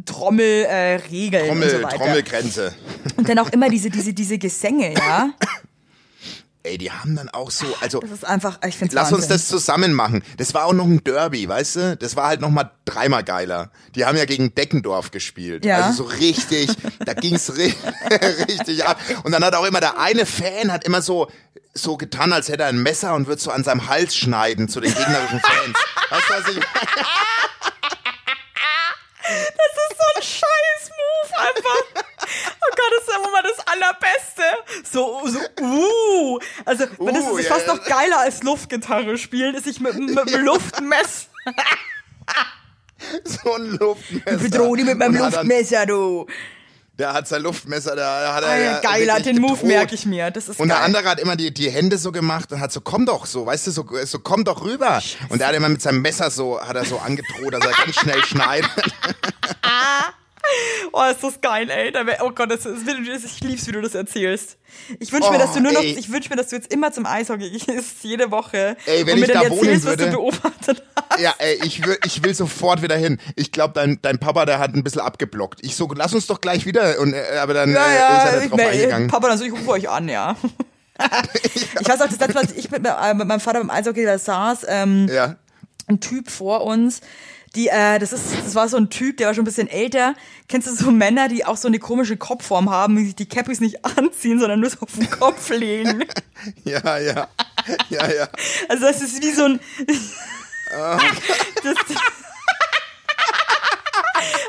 Trommelregeln 0.05 0.69
äh, 0.69 0.95
Regeln 1.11 1.43
und 1.43 1.47
Trommel, 1.61 1.69
so 1.69 1.83
weiter? 1.83 1.97
Trommelgrenze. 1.97 2.73
Und 3.17 3.27
dann 3.27 3.39
auch 3.39 3.49
immer 3.49 3.67
diese, 3.69 3.89
diese, 3.89 4.13
diese 4.13 4.37
Gesänge, 4.37 4.93
ja? 4.93 5.31
Ey, 6.63 6.77
die 6.77 6.91
haben 6.91 7.15
dann 7.15 7.27
auch 7.29 7.49
so, 7.49 7.65
also 7.81 7.99
Das 8.01 8.11
ist 8.11 8.25
einfach, 8.25 8.59
ich 8.65 8.77
find's 8.77 8.93
lass 8.93 9.11
uns 9.11 9.23
Wahnsinn. 9.23 9.29
das 9.29 9.47
zusammen 9.47 9.93
machen. 9.93 10.23
Das 10.37 10.53
war 10.53 10.65
auch 10.65 10.73
noch 10.73 10.85
ein 10.85 11.03
Derby, 11.03 11.47
weißt 11.49 11.75
du? 11.77 11.97
Das 11.97 12.15
war 12.15 12.27
halt 12.27 12.39
noch 12.39 12.51
mal 12.51 12.69
dreimal 12.85 13.23
geiler. 13.23 13.71
Die 13.95 14.05
haben 14.05 14.15
ja 14.15 14.25
gegen 14.25 14.53
Deckendorf 14.53 15.09
gespielt. 15.09 15.65
Ja. 15.65 15.77
Also 15.87 16.03
so 16.03 16.09
richtig, 16.09 16.69
da 17.03 17.13
ging's 17.13 17.55
ri 17.57 17.73
richtig 18.47 18.85
ab. 18.85 18.99
Und 19.23 19.31
dann 19.31 19.43
hat 19.43 19.55
auch 19.55 19.65
immer 19.65 19.79
der 19.79 19.99
eine 19.99 20.25
Fan 20.27 20.71
hat 20.71 20.83
immer 20.83 21.01
so 21.01 21.31
so 21.73 21.95
getan, 21.97 22.33
als 22.33 22.49
hätte 22.49 22.63
er 22.63 22.69
ein 22.69 22.83
Messer 22.83 23.15
und 23.15 23.27
würde 23.27 23.41
so 23.41 23.49
an 23.49 23.63
seinem 23.63 23.87
Hals 23.87 24.13
schneiden 24.15 24.67
zu 24.67 24.81
den 24.81 24.93
gegnerischen 24.93 25.39
Fans. 25.39 25.77
weißt 26.09 26.29
du, 26.29 26.33
was 26.33 26.47
ich 26.49 26.55
meine? 26.55 27.07
Das 29.23 29.71
ist 29.89 29.97
so 29.97 30.03
ein 30.15 30.21
scheiß 30.21 30.89
Move 30.89 31.30
einfach. 31.41 32.01
Oh 32.23 32.75
Gott, 32.75 32.91
das 32.97 33.07
ist 33.07 33.13
ja 33.13 33.31
mal 33.31 33.43
das 33.43 33.67
Allerbeste. 33.67 34.43
So, 34.91 35.21
so, 35.27 35.39
uh. 35.63 36.39
Also, 36.65 36.85
wenn 36.99 37.15
das 37.15 37.23
Uh, 37.25 37.37
ist 37.37 37.49
ja, 37.49 37.55
fast 37.55 37.67
noch 37.67 37.83
geiler 37.85 38.19
als 38.19 38.43
Luftgitarre 38.43 39.17
spielen, 39.17 39.55
ist 39.55 39.65
sich 39.65 39.79
mit, 39.79 39.95
mit 39.95 40.29
dem 40.29 40.45
Luftmesser. 40.45 41.27
so 43.25 43.53
ein 43.55 43.77
Luftmesser. 43.77 44.37
Bedroh 44.37 44.75
die 44.75 44.83
mit 44.83 44.97
meinem 44.97 45.15
Luftmesser, 45.15 45.85
du. 45.85 46.27
Der 46.99 47.13
hat 47.13 47.27
sein 47.27 47.41
Luftmesser, 47.41 47.95
da 47.95 48.33
hat 48.35 48.43
er. 48.43 48.49
Ah, 48.49 48.57
ja, 48.59 48.79
geiler, 48.79 49.19
den 49.21 49.39
Move 49.41 49.53
gedroht. 49.53 49.67
merke 49.67 49.95
ich 49.95 50.05
mir. 50.05 50.29
Das 50.29 50.49
ist 50.49 50.59
Und 50.59 50.67
geil. 50.67 50.77
der 50.77 50.85
andere 50.85 51.09
hat 51.09 51.19
immer 51.19 51.35
die, 51.35 51.51
die 51.51 51.71
Hände 51.71 51.97
so 51.97 52.11
gemacht 52.11 52.51
und 52.51 52.59
hat 52.59 52.71
so, 52.71 52.81
komm 52.81 53.05
doch 53.07 53.25
so, 53.25 53.45
weißt 53.45 53.67
du, 53.67 53.71
so, 53.71 53.85
so 54.05 54.19
komm 54.19 54.43
doch 54.43 54.61
rüber. 54.63 55.01
Und 55.29 55.39
der 55.39 55.47
hat 55.47 55.55
immer 55.55 55.69
mit 55.69 55.81
seinem 55.81 56.01
Messer 56.03 56.29
so, 56.29 56.61
hat 56.61 56.75
er 56.75 56.85
so 56.85 56.99
angedroht, 56.99 57.53
dass 57.53 57.65
er 57.65 57.71
ganz 57.71 57.95
schnell 57.95 58.23
schneidet. 58.23 58.69
Oh, 60.93 61.03
ist 61.09 61.23
das 61.23 61.39
geil, 61.39 61.69
ey. 61.69 61.93
Oh 62.21 62.31
Gott, 62.31 62.51
das 62.51 62.65
ist, 62.65 62.83
ich 62.87 63.39
lieb's, 63.41 63.67
wie 63.67 63.71
du 63.71 63.81
das 63.81 63.95
erzählst. 63.95 64.57
Ich 64.99 65.13
wünsche 65.13 65.29
mir, 65.29 65.37
Oh, 65.37 65.39
dass 65.39 65.53
du 65.53 65.61
nur 65.61 65.71
noch, 65.71 65.81
ey. 65.81 65.95
ich 65.97 66.11
wünsche 66.11 66.29
mir, 66.29 66.35
dass 66.35 66.47
du 66.49 66.55
jetzt 66.57 66.73
immer 66.73 66.91
zum 66.91 67.05
Eishockey 67.05 67.49
gehst, 67.65 67.97
jede 68.03 68.31
Woche. 68.31 68.75
Ey, 68.85 69.05
wenn 69.05 69.13
und 69.13 69.19
mir 69.21 69.25
ich 69.27 69.31
dann 69.31 69.43
da 69.43 69.49
wohnen 69.49 69.59
erzählst, 69.69 69.85
was 69.85 69.93
du 69.93 69.99
würde- 69.99 70.11
beobachtet 70.13 70.83
hast. 70.95 71.19
Ja, 71.21 71.33
ey, 71.37 71.59
ich 71.63 71.85
will, 71.85 71.97
ich 72.05 72.23
will 72.23 72.33
sofort 72.33 72.81
wieder 72.81 72.95
hin. 72.97 73.19
Ich 73.35 73.51
glaube, 73.51 73.73
dein, 73.75 73.99
dein 74.01 74.17
Papa, 74.19 74.45
der 74.45 74.59
hat 74.59 74.73
ein 74.73 74.83
bisschen 74.83 75.01
abgeblockt. 75.01 75.59
Ich 75.63 75.75
so, 75.75 75.89
lass 75.95 76.13
uns 76.13 76.27
doch 76.27 76.41
gleich 76.41 76.65
wieder. 76.65 76.99
Und, 76.99 77.13
äh, 77.13 77.37
aber 77.37 77.53
dann 77.53 77.71
Ja, 77.71 77.85
äh, 77.87 77.95
ja, 77.95 78.17
ist 78.17 78.33
er 78.33 78.43
ich 78.43 78.49
drauf 78.49 78.57
mel- 78.57 78.67
eingegangen. 78.69 79.07
Papa, 79.09 79.27
dann 79.29 79.37
so, 79.37 79.43
ich 79.45 79.51
rufe 79.53 79.69
euch 79.69 79.89
an, 79.89 80.09
ja. 80.09 80.35
Ich 81.79 81.87
weiß 81.87 82.01
auch, 82.01 82.07
das 82.07 82.19
letzte 82.19 82.33
Mal, 82.33 82.41
als 82.41 82.51
ich 82.53 82.69
mit, 82.69 82.85
äh, 82.85 83.13
mit 83.13 83.27
meinem 83.27 83.39
Vater 83.39 83.59
beim 83.59 83.69
Eishockey 83.71 84.05
da 84.05 84.17
saß, 84.19 84.65
ähm, 84.67 85.07
Ja. 85.11 85.35
ein 85.87 85.99
Typ 85.99 86.29
vor 86.29 86.63
uns, 86.63 87.01
die, 87.55 87.67
äh, 87.67 87.99
das 87.99 88.13
ist, 88.13 88.23
das 88.45 88.55
war 88.55 88.69
so 88.69 88.77
ein 88.77 88.89
Typ, 88.89 89.17
der 89.17 89.27
war 89.27 89.33
schon 89.33 89.41
ein 89.43 89.45
bisschen 89.45 89.67
älter. 89.67 90.15
Kennst 90.47 90.67
du 90.67 90.73
so 90.73 90.89
Männer, 90.89 91.27
die 91.27 91.45
auch 91.45 91.57
so 91.57 91.67
eine 91.67 91.79
komische 91.79 92.15
Kopfform 92.15 92.69
haben, 92.69 92.95
die 92.95 93.05
sich 93.05 93.15
die 93.15 93.27
Cappies 93.27 93.59
nicht 93.59 93.83
anziehen, 93.97 94.39
sondern 94.39 94.61
nur 94.61 94.69
so 94.69 94.79
auf 94.81 94.93
den 94.93 95.09
Kopf 95.09 95.49
legen? 95.49 96.05
Ja, 96.63 96.97
ja. 96.97 97.27
Ja, 97.89 98.11
ja. 98.11 98.27
Also 98.67 98.83
das 98.83 98.99
ist 98.99 99.21
wie 99.21 99.29
so 99.29 99.43
ein. 99.43 99.59
das, 100.71 101.75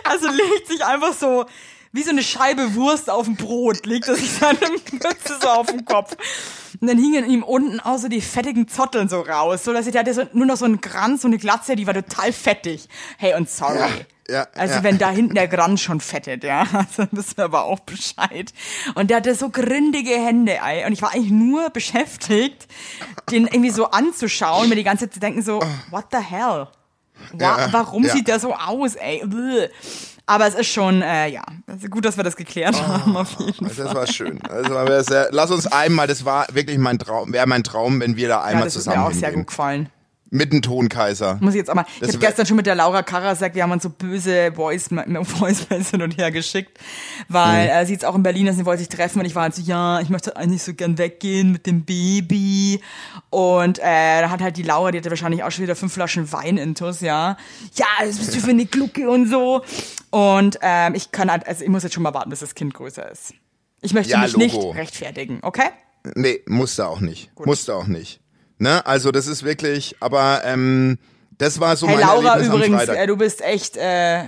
also 0.05 0.29
legt 0.29 0.69
sich 0.69 0.83
einfach 0.83 1.13
so 1.13 1.45
wie 1.93 2.03
so 2.03 2.09
eine 2.09 2.23
Scheibe 2.23 2.75
Wurst 2.75 3.11
auf 3.11 3.27
dem 3.27 3.37
Brot, 3.37 3.85
legt 3.85 4.09
er 4.09 4.15
sich 4.15 4.31
seine 4.33 4.59
Mütze 4.91 5.39
so 5.43 5.49
auf 5.49 5.67
den 5.67 5.85
Kopf. 5.85 6.17
Und 6.83 6.89
dann 6.89 6.99
hingen 6.99 7.31
ihm 7.31 7.45
unten 7.45 7.79
auch 7.79 7.97
so 7.97 8.09
die 8.09 8.21
fettigen 8.21 8.67
Zotteln 8.67 9.09
so 9.09 9.21
raus, 9.21 9.63
so 9.63 9.73
dass 9.73 9.87
ich, 9.87 9.97
hatte 9.97 10.13
so, 10.13 10.23
nur 10.33 10.47
noch 10.47 10.57
so 10.57 10.65
einen 10.65 10.81
Kranz, 10.81 11.23
so 11.23 11.29
eine 11.29 11.39
Glatze, 11.39 11.77
die 11.77 11.87
war 11.87 11.95
total 11.95 12.33
fettig. 12.33 12.89
Hey, 13.19 13.37
und 13.37 13.49
sorry. 13.49 13.79
Ja, 13.79 13.89
ja, 14.29 14.47
also 14.57 14.75
ja. 14.75 14.83
wenn 14.83 14.99
da 14.99 15.11
hinten 15.11 15.37
der 15.37 15.47
Kranz 15.47 15.81
schon 15.81 16.01
fettet, 16.01 16.43
ja, 16.43 16.67
also 16.73 17.07
wissen 17.13 17.37
wir 17.37 17.45
aber 17.45 17.67
auch 17.67 17.79
Bescheid. 17.79 18.53
Und 18.97 19.11
der 19.11 19.19
hatte 19.19 19.33
so 19.37 19.51
grindige 19.51 20.11
Hände, 20.11 20.59
ey. 20.59 20.85
Und 20.85 20.93
ich 20.93 21.03
war 21.03 21.15
eigentlich 21.15 21.31
nur 21.31 21.71
beschäftigt, 21.71 22.67
den 23.31 23.47
irgendwie 23.47 23.71
so 23.71 23.93
anzuschauen, 23.93 24.69
mir 24.69 24.75
die 24.75 24.83
ganze 24.83 25.05
Zeit 25.05 25.15
zu 25.15 25.21
denken 25.21 25.43
so, 25.43 25.61
what 25.91 26.07
the 26.11 26.19
hell? 26.19 26.67
Wa 27.35 27.59
Ja, 27.61 27.69
warum 27.71 28.05
sieht 28.07 28.27
der 28.27 28.41
so 28.41 28.55
aus, 28.55 28.97
ey? 28.97 29.23
Bäh. 29.25 29.69
Aber 30.27 30.47
es 30.47 30.55
ist 30.55 30.69
schon, 30.69 31.03
äh, 31.03 31.29
ja, 31.29 31.43
also 31.67 31.89
gut, 31.89 32.05
dass 32.05 32.17
wir 32.17 32.25
das 32.25 32.37
geklärt 32.37 32.81
haben, 32.81 33.17
auf 33.17 33.39
jeden 33.41 33.69
Fall. 33.69 33.85
Das 33.85 33.95
war 33.95 34.07
schön. 34.07 34.41
Also, 34.43 34.71
war 34.75 35.03
sehr, 35.05 35.29
lass 35.33 35.51
uns 35.51 35.67
einmal, 35.67 36.07
das 36.07 36.25
war 36.25 36.47
wirklich 36.53 36.79
mein 36.79 36.99
Traum, 36.99 37.33
wäre 37.33 37.47
mein 37.47 37.65
Traum, 37.65 38.01
wenn 38.01 38.17
wir 38.17 38.29
da 38.29 38.35
Ja, 38.37 38.43
einmal 38.43 38.65
das 38.65 38.77
ist 38.77 38.85
zusammen 38.85 39.03
mir 39.03 39.09
auch 39.09 39.13
sehr 39.13 39.29
hingehen. 39.31 39.41
gut 39.41 39.47
gefallen. 39.49 39.89
Mit 40.35 40.51
dem 40.51 40.63
Tonkaiser. 40.63 41.37
Muss 41.43 41.53
ich 41.53 41.59
jetzt 41.59 41.69
auch 41.69 41.75
mal. 41.75 41.85
Ich 41.95 42.01
Das 42.01 42.09
habe 42.09 42.23
wär- 42.23 42.29
gestern 42.31 42.47
schon 42.47 42.57
mit 42.57 42.65
der 42.65 42.75
Laura 42.75 43.03
Karasek, 43.03 43.55
wir 43.55 43.65
haben 43.65 43.71
uns 43.73 43.83
so 43.83 43.91
böse 43.91 44.51
Voice, 44.55 44.89
Voice 45.25 45.67
hin 45.91 46.01
und 46.01 46.17
her 46.17 46.31
geschickt, 46.31 46.79
weil 47.29 47.65
Mhm. 47.65 47.71
äh, 47.71 47.85
sie 47.87 47.93
jetzt 47.93 48.07
auch 48.07 48.15
in 48.15 48.23
Berlin 48.23 48.47
ist, 48.47 48.57
sie 48.57 48.65
wollte 48.65 48.79
sich 48.81 48.89
treffen 48.89 49.19
und 49.21 49.27
ich 49.27 49.35
war 49.35 49.43
halt 49.43 49.55
so, 49.55 49.61
ja, 49.61 50.01
ich 50.01 50.09
möchte 50.09 50.35
eigentlich 50.35 50.63
so 50.63 50.73
gern 50.73 50.97
weggehen 50.97 51.53
mit 51.53 51.67
dem 51.67 51.85
Baby. 51.85 52.81
Und 53.29 53.79
äh, 53.81 54.23
da 54.23 54.31
hat 54.31 54.41
halt 54.41 54.57
die 54.57 54.63
Laura, 54.63 54.91
die 54.91 54.99
hatte 54.99 55.11
wahrscheinlich 55.11 55.45
auch 55.45 55.51
schon 55.51 55.65
wieder 55.65 55.77
fünf 55.77 55.93
Flaschen 55.93 56.33
Wein 56.33 56.57
intus, 56.57 57.03
ja. 57.03 57.37
Ja, 57.75 57.87
das 58.03 58.17
bist 58.17 58.35
du 58.35 58.41
für 58.41 58.51
eine 58.51 58.65
Glucke 58.65 59.11
und 59.11 59.29
so. 59.29 59.63
Und 60.09 60.59
ähm, 60.63 60.95
ich 60.95 61.13
kann 61.13 61.31
halt, 61.31 61.47
also 61.47 61.63
ich 61.63 61.69
muss 61.69 61.83
jetzt 61.83 61.93
schon 61.93 62.03
mal 62.03 62.15
warten, 62.15 62.31
bis 62.31 62.41
das 62.41 62.55
Kind 62.55 62.73
größer 62.73 63.11
ist. 63.11 63.35
Ich 63.83 63.93
möchte 63.93 64.13
Ja, 64.13 64.21
mich 64.21 64.33
Logo. 64.33 64.45
nicht 64.45 64.77
rechtfertigen, 64.79 65.41
okay? 65.43 65.69
Nee, 66.15 66.41
musste 66.47 66.87
auch 66.89 67.01
nicht. 67.01 67.31
Musste 67.39 67.75
auch 67.75 67.87
nicht. 67.87 68.21
Ne? 68.59 68.85
Also 68.87 69.11
das 69.13 69.27
ist 69.27 69.43
wirklich, 69.45 69.97
aber 70.01 70.43
ähm, 70.45 70.99
das 71.39 71.59
war 71.61 71.77
so 71.77 71.89
Hey 71.89 71.97
mein 71.97 72.07
Laura, 72.07 72.29
Erlebnis 72.35 72.49
am 72.51 72.57
übrigens, 72.57 72.77
Freitag. 72.85 72.97
äh, 72.99 73.07
du 73.07 73.17
bist 73.17 73.41
echt 73.43 73.77
äh, 73.77 74.25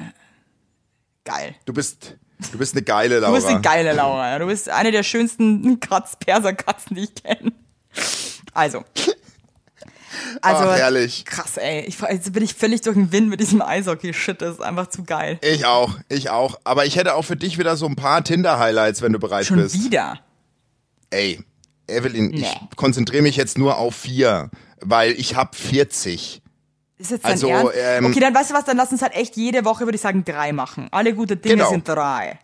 geil. 1.25 1.55
Du 1.65 1.73
bist, 1.73 2.17
du 2.53 2.59
bist 2.59 2.75
eine 2.75 2.83
geile 2.83 3.21
Laura. 3.21 3.31
Du 3.31 3.37
bist 3.37 3.47
eine 3.49 3.61
geile 3.61 3.93
Laura. 3.93 4.31
ja. 4.33 4.39
Du 4.39 4.47
bist 4.47 4.69
eine 4.69 4.91
der 4.91 5.03
schönsten 5.03 5.79
Katz 5.81 6.17
Perserkatzen, 6.17 6.97
die 6.97 7.05
ich 7.05 7.15
kenne. 7.15 7.53
Also. 8.53 8.85
Also, 10.43 10.65
Ach, 10.65 10.77
herrlich. 10.77 11.25
krass, 11.25 11.57
ey. 11.57 11.81
Ich, 11.87 12.01
jetzt 12.01 12.33
bin 12.33 12.43
ich 12.43 12.55
völlig 12.55 12.81
durch 12.83 12.95
den 12.95 13.11
Wind 13.13 13.29
mit 13.29 13.41
diesem 13.41 13.61
Eishockey-Shit. 13.61 14.41
Das 14.43 14.55
ist 14.55 14.61
einfach 14.61 14.87
zu 14.89 15.03
geil. 15.05 15.39
Ich 15.43 15.65
auch, 15.65 15.99
ich 16.09 16.31
auch. 16.31 16.61
Aber 16.65 16.87
ich 16.87 16.97
hätte 16.97 17.15
auch 17.15 17.25
für 17.25 17.37
dich 17.37 17.59
wieder 17.59 17.77
so 17.77 17.87
ein 17.87 17.97
paar 17.97 18.23
Tinder-Highlights, 18.23 19.03
wenn 19.03 19.13
du 19.13 19.19
bereit 19.19 19.47
Schon 19.47 19.57
bist. 19.59 19.75
wieder. 19.75 20.21
Ey, 21.11 21.41
Evelyn, 21.89 22.33
ich 22.33 22.41
Nee. 22.43 22.69
konzentriere 22.77 23.23
mich 23.23 23.37
jetzt 23.37 23.59
nur 23.59 23.77
auf 23.77 23.95
vier, 23.95 24.51
weil 24.81 25.13
ich 25.13 25.37
hab 25.37 25.55
40. 25.55 26.41
Ist 26.97 27.11
jetzt 27.11 27.25
dein 27.25 27.33
Also, 27.33 27.49
ähm, 27.73 28.07
okay, 28.07 28.21
dann 28.21 28.35
weißt 28.35 28.51
du 28.51 28.55
was, 28.55 28.65
dann 28.65 28.77
lass 28.77 28.93
uns 28.93 29.03
halt 29.03 29.15
echt 29.15 29.37
jede 29.37 29.65
Woche, 29.65 29.85
würde 29.85 29.97
ich 29.97 30.01
sagen, 30.01 30.25
drei 30.25 30.53
machen. 30.53 30.89
Alle 30.93 31.15
gute 31.15 31.37
Dinge 31.37 31.57
Genau. 31.57 31.71
sind 31.71 31.87
drei. 31.89 32.39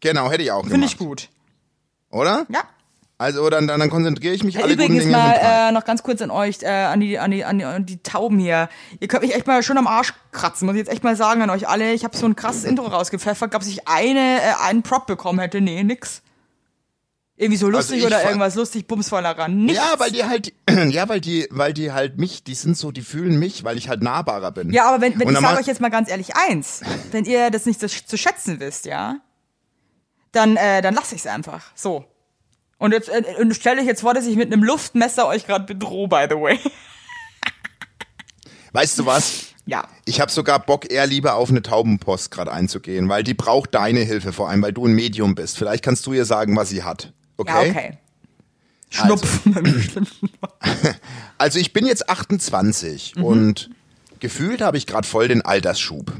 Genau, 0.00 0.30
hätte 0.30 0.42
ich 0.44 0.52
auch 0.52 0.64
Finde 0.66 0.86
ich 0.86 0.96
gut. 0.96 1.28
Oder? 2.10 2.46
Ja. 2.48 2.62
Also 3.20 3.50
dann, 3.50 3.66
dann, 3.66 3.80
dann 3.80 3.90
konzentriere 3.90 4.32
ich 4.32 4.44
mich 4.44 4.54
Hey, 4.54 4.62
alle 4.62 4.76
guten 4.76 4.84
Übrigens 4.92 5.04
Dinge 5.06 5.16
mal 5.16 5.68
äh, 5.70 5.72
noch 5.72 5.84
ganz 5.84 6.04
kurz 6.04 6.22
an 6.22 6.30
euch, 6.30 6.62
äh, 6.62 6.68
an, 6.68 7.00
die, 7.00 7.18
an, 7.18 7.32
die, 7.32 7.44
an, 7.44 7.58
die, 7.58 7.64
an 7.64 7.84
die 7.84 8.00
Tauben 8.00 8.38
hier. 8.38 8.68
Ihr 9.00 9.08
könnt 9.08 9.24
mich 9.24 9.34
echt 9.34 9.48
mal 9.48 9.60
schon 9.64 9.76
am 9.76 9.88
Arsch 9.88 10.14
kratzen, 10.30 10.66
muss 10.66 10.76
ich 10.76 10.78
jetzt 10.78 10.92
echt 10.92 11.02
mal 11.02 11.16
sagen 11.16 11.42
an 11.42 11.50
euch 11.50 11.66
alle. 11.66 11.92
Ich 11.94 12.04
habe 12.04 12.16
so 12.16 12.26
ein 12.26 12.36
krasses 12.36 12.62
Intro 12.62 12.86
rausgepfeffert. 12.86 13.50
Gab 13.50 13.62
ich 13.66 13.88
eine, 13.88 14.40
äh, 14.40 14.52
einen 14.64 14.84
Prop 14.84 15.06
bekommen 15.08 15.40
hätte? 15.40 15.60
Nee, 15.60 15.82
nix. 15.82 16.22
Irgendwie 17.40 17.56
so 17.56 17.70
lustig 17.70 18.02
Also 18.02 18.08
ich 18.08 18.12
oder 18.12 18.24
irgendwas 18.24 18.56
lustig, 18.56 18.88
bumsvoller 18.88 19.38
ran. 19.38 19.64
Nichts. 19.64 19.80
Ja, 19.80 19.94
weil 19.98 20.10
die 20.10 20.24
halt, 20.24 20.52
ja, 20.88 21.08
weil 21.08 21.20
die, 21.20 21.46
weil 21.50 21.72
die 21.72 21.92
halt 21.92 22.18
mich, 22.18 22.42
die 22.42 22.54
sind 22.54 22.76
so, 22.76 22.90
die 22.90 23.02
fühlen 23.02 23.38
mich, 23.38 23.62
weil 23.62 23.78
ich 23.78 23.88
halt 23.88 24.02
nahbarer 24.02 24.50
bin. 24.50 24.72
Ja, 24.72 24.88
aber 24.88 25.00
wenn, 25.00 25.18
wenn 25.20 25.28
ich 25.28 25.38
sage 25.38 25.60
euch 25.60 25.66
jetzt 25.66 25.80
mal 25.80 25.88
ganz 25.88 26.10
ehrlich 26.10 26.34
eins, 26.34 26.80
wenn 27.12 27.24
ihr 27.24 27.50
das 27.50 27.64
nicht 27.64 27.78
zu, 27.78 27.86
zu 27.86 28.18
schätzen 28.18 28.58
wisst, 28.58 28.86
ja, 28.86 29.20
dann, 30.32 30.56
äh, 30.56 30.82
dann 30.82 30.94
lasse 30.94 31.14
ich 31.14 31.20
es 31.20 31.26
einfach. 31.28 31.70
So. 31.76 32.04
Und 32.78 32.90
jetzt 32.90 33.08
äh, 33.08 33.22
und 33.38 33.54
stellt 33.54 33.78
euch 33.78 33.86
jetzt 33.86 34.00
vor, 34.00 34.14
dass 34.14 34.26
ich 34.26 34.34
mit 34.34 34.52
einem 34.52 34.64
Luftmesser 34.64 35.28
euch 35.28 35.46
gerade 35.46 35.64
bedrohe, 35.64 36.08
by 36.08 36.26
the 36.28 36.36
way. 36.36 36.58
Weißt 38.72 38.98
du 38.98 39.06
was? 39.06 39.46
ja. 39.68 39.86
Ich 40.06 40.20
habe 40.20 40.32
sogar 40.32 40.58
Bock, 40.58 40.90
eher 40.90 41.06
lieber 41.06 41.34
auf 41.34 41.50
eine 41.50 41.62
Taubenpost 41.62 42.32
gerade 42.32 42.50
einzugehen, 42.50 43.08
weil 43.08 43.22
die 43.22 43.34
braucht 43.34 43.74
deine 43.74 44.00
Hilfe 44.00 44.32
vor 44.32 44.48
allem, 44.48 44.62
weil 44.62 44.72
du 44.72 44.86
ein 44.86 44.92
Medium 44.92 45.36
bist. 45.36 45.56
Vielleicht 45.56 45.84
kannst 45.84 46.04
du 46.06 46.12
ihr 46.14 46.24
sagen, 46.24 46.56
was 46.56 46.70
sie 46.70 46.82
hat. 46.82 47.12
Okay? 47.38 47.50
Ja, 47.50 47.70
okay. 47.70 47.98
Schnupfen 48.90 49.56
im 49.56 49.80
schlimmsten. 49.80 50.30
Also 51.38 51.58
ich 51.58 51.72
bin 51.72 51.86
jetzt 51.86 52.08
28 52.08 53.14
Mhm. 53.16 53.24
und 53.24 53.70
gefühlt 54.20 54.60
habe 54.60 54.76
ich 54.76 54.86
gerade 54.86 55.06
voll 55.06 55.28
den 55.28 55.42
Altersschub. 55.42 56.12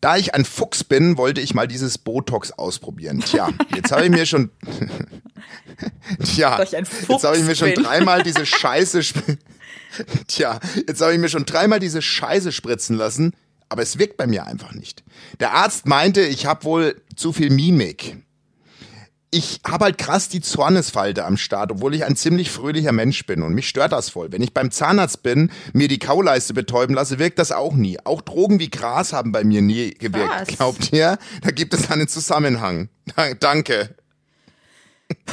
Da 0.00 0.16
ich 0.16 0.34
ein 0.34 0.44
Fuchs 0.44 0.84
bin, 0.84 1.16
wollte 1.16 1.40
ich 1.40 1.54
mal 1.54 1.66
dieses 1.66 1.98
Botox 1.98 2.52
ausprobieren. 2.52 3.20
Tja, 3.20 3.48
jetzt 3.74 3.90
habe 3.90 4.04
ich 4.04 4.10
mir 4.10 4.26
schon 4.26 4.50
Tja, 6.24 6.60
jetzt 6.62 7.24
habe 7.24 7.36
ich 7.36 7.44
mir 7.44 7.56
schon 7.56 7.74
dreimal 7.74 8.22
diese 8.22 8.46
Scheiße 8.46 9.00
Tja, 10.26 10.60
jetzt 10.86 11.00
habe 11.00 11.14
ich 11.14 11.18
mir 11.18 11.28
schon 11.28 11.44
dreimal 11.44 11.80
diese 11.80 12.02
Scheiße 12.02 12.52
spritzen 12.52 12.96
lassen, 12.96 13.32
aber 13.68 13.82
es 13.82 13.98
wirkt 13.98 14.16
bei 14.16 14.26
mir 14.26 14.46
einfach 14.46 14.72
nicht. 14.72 15.02
Der 15.40 15.52
Arzt 15.52 15.86
meinte, 15.86 16.20
ich 16.22 16.46
habe 16.46 16.64
wohl 16.64 17.00
zu 17.16 17.32
viel 17.32 17.50
Mimik. 17.50 18.18
Ich 19.30 19.60
habe 19.66 19.84
halt 19.84 19.98
krass 19.98 20.30
die 20.30 20.40
Zornesfalte 20.40 21.26
am 21.26 21.36
Start, 21.36 21.70
obwohl 21.70 21.94
ich 21.94 22.04
ein 22.06 22.16
ziemlich 22.16 22.50
fröhlicher 22.50 22.92
Mensch 22.92 23.26
bin 23.26 23.42
und 23.42 23.52
mich 23.52 23.68
stört 23.68 23.92
das 23.92 24.08
voll. 24.08 24.32
Wenn 24.32 24.40
ich 24.40 24.54
beim 24.54 24.70
Zahnarzt 24.70 25.22
bin, 25.22 25.50
mir 25.74 25.86
die 25.88 25.98
Kauleiste 25.98 26.54
betäuben 26.54 26.94
lasse, 26.94 27.18
wirkt 27.18 27.38
das 27.38 27.52
auch 27.52 27.74
nie. 27.74 27.98
Auch 28.04 28.22
Drogen 28.22 28.58
wie 28.58 28.70
Gras 28.70 29.12
haben 29.12 29.30
bei 29.32 29.44
mir 29.44 29.60
nie 29.60 29.90
gewirkt. 29.90 30.32
Was? 30.32 30.48
Glaubt 30.48 30.92
ihr? 30.94 31.18
Da 31.42 31.50
gibt 31.50 31.74
es 31.74 31.90
einen 31.90 32.08
Zusammenhang. 32.08 32.88
Da- 33.16 33.34
Danke. 33.34 33.94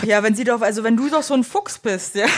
Ja, 0.05 0.23
wenn 0.23 0.35
sie 0.35 0.43
doch, 0.43 0.61
also 0.61 0.83
wenn 0.83 0.97
du 0.97 1.09
doch 1.09 1.23
so 1.23 1.33
ein 1.33 1.45
Fuchs 1.45 1.79
bist, 1.79 2.15
ja. 2.15 2.25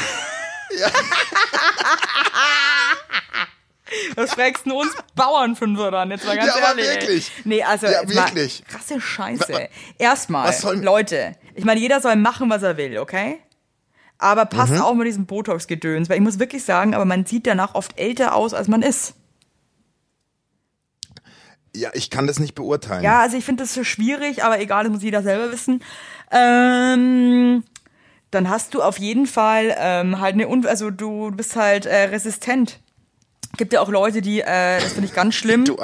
Was 4.16 4.34
fragst 4.34 4.66
du 4.66 4.78
uns 4.82 4.91
Bauernfünfer 5.16 5.91
dann? 5.91 6.12
Jetzt 6.12 6.26
mal 6.26 6.36
ganz 6.36 6.47
Ja, 6.47 6.55
aber 6.58 6.68
ehrlich. 6.82 6.88
ey. 6.88 7.01
wirklich. 7.01 7.32
Nee, 7.45 7.64
also 7.64 7.88
Ja, 7.88 8.08
wirklich. 8.08 8.64
krasse 8.68 8.99
Scheiße. 8.99 9.70
Erstmal, 9.97 10.53
Leute, 10.82 11.36
ich 11.58 11.66
meine, 11.66 11.80
jeder 11.80 11.99
soll 12.01 12.16
machen, 12.16 12.49
was 12.49 12.64
er 12.64 12.78
will, 12.78 12.97
okay? 12.99 13.38
Aber 14.20 14.45
passt 14.45 14.74
Mhm. 14.74 14.82
auch 14.82 14.93
mit 14.95 15.08
diesem 15.08 15.26
Botox-Gedöns, 15.26 16.10
weil 16.10 16.18
ich 16.18 16.24
muss 16.24 16.39
wirklich 16.39 16.64
sagen, 16.64 16.95
aber 16.95 17.05
man 17.05 17.26
sieht 17.26 17.45
danach 17.45 17.76
oft 17.76 17.99
älter 17.99 18.36
aus, 18.36 18.53
als 18.53 18.68
man 18.68 18.82
ist. 18.82 19.14
Ja, 21.76 21.89
ich 21.93 22.10
kann 22.10 22.26
das 22.26 22.39
nicht 22.39 22.55
beurteilen. 22.55 23.03
Ja, 23.03 23.20
also 23.22 23.38
ich 23.38 23.45
finde 23.45 23.64
das 23.64 23.74
so 23.74 23.84
schwierig, 23.84 24.43
aber 24.43 24.60
egal, 24.60 24.86
das 24.86 24.93
muss 24.93 25.03
jeder 25.03 25.22
selber 25.22 25.51
wissen. 25.51 25.84
Ähm, 26.32 27.64
dann 28.32 28.49
hast 28.49 28.74
du 28.74 28.82
auf 28.82 28.97
jeden 28.97 29.28
Fall 29.28 29.76
ähm, 29.78 30.20
halt 30.20 30.34
eine, 30.34 30.47
Un 30.47 30.66
also 30.66 30.89
du 30.89 31.32
bist 31.32 31.55
halt 31.55 31.86
äh, 31.86 32.05
resistent. 32.05 32.80
Gibt 33.58 33.74
ja 33.74 33.82
auch 33.82 33.89
Leute, 33.89 34.22
die, 34.22 34.41
äh, 34.41 34.80
das 34.82 34.93
finde 34.93 35.08
ich 35.08 35.14
ganz 35.14 35.36
schlimm. 35.36 35.66
Du, 35.66 35.78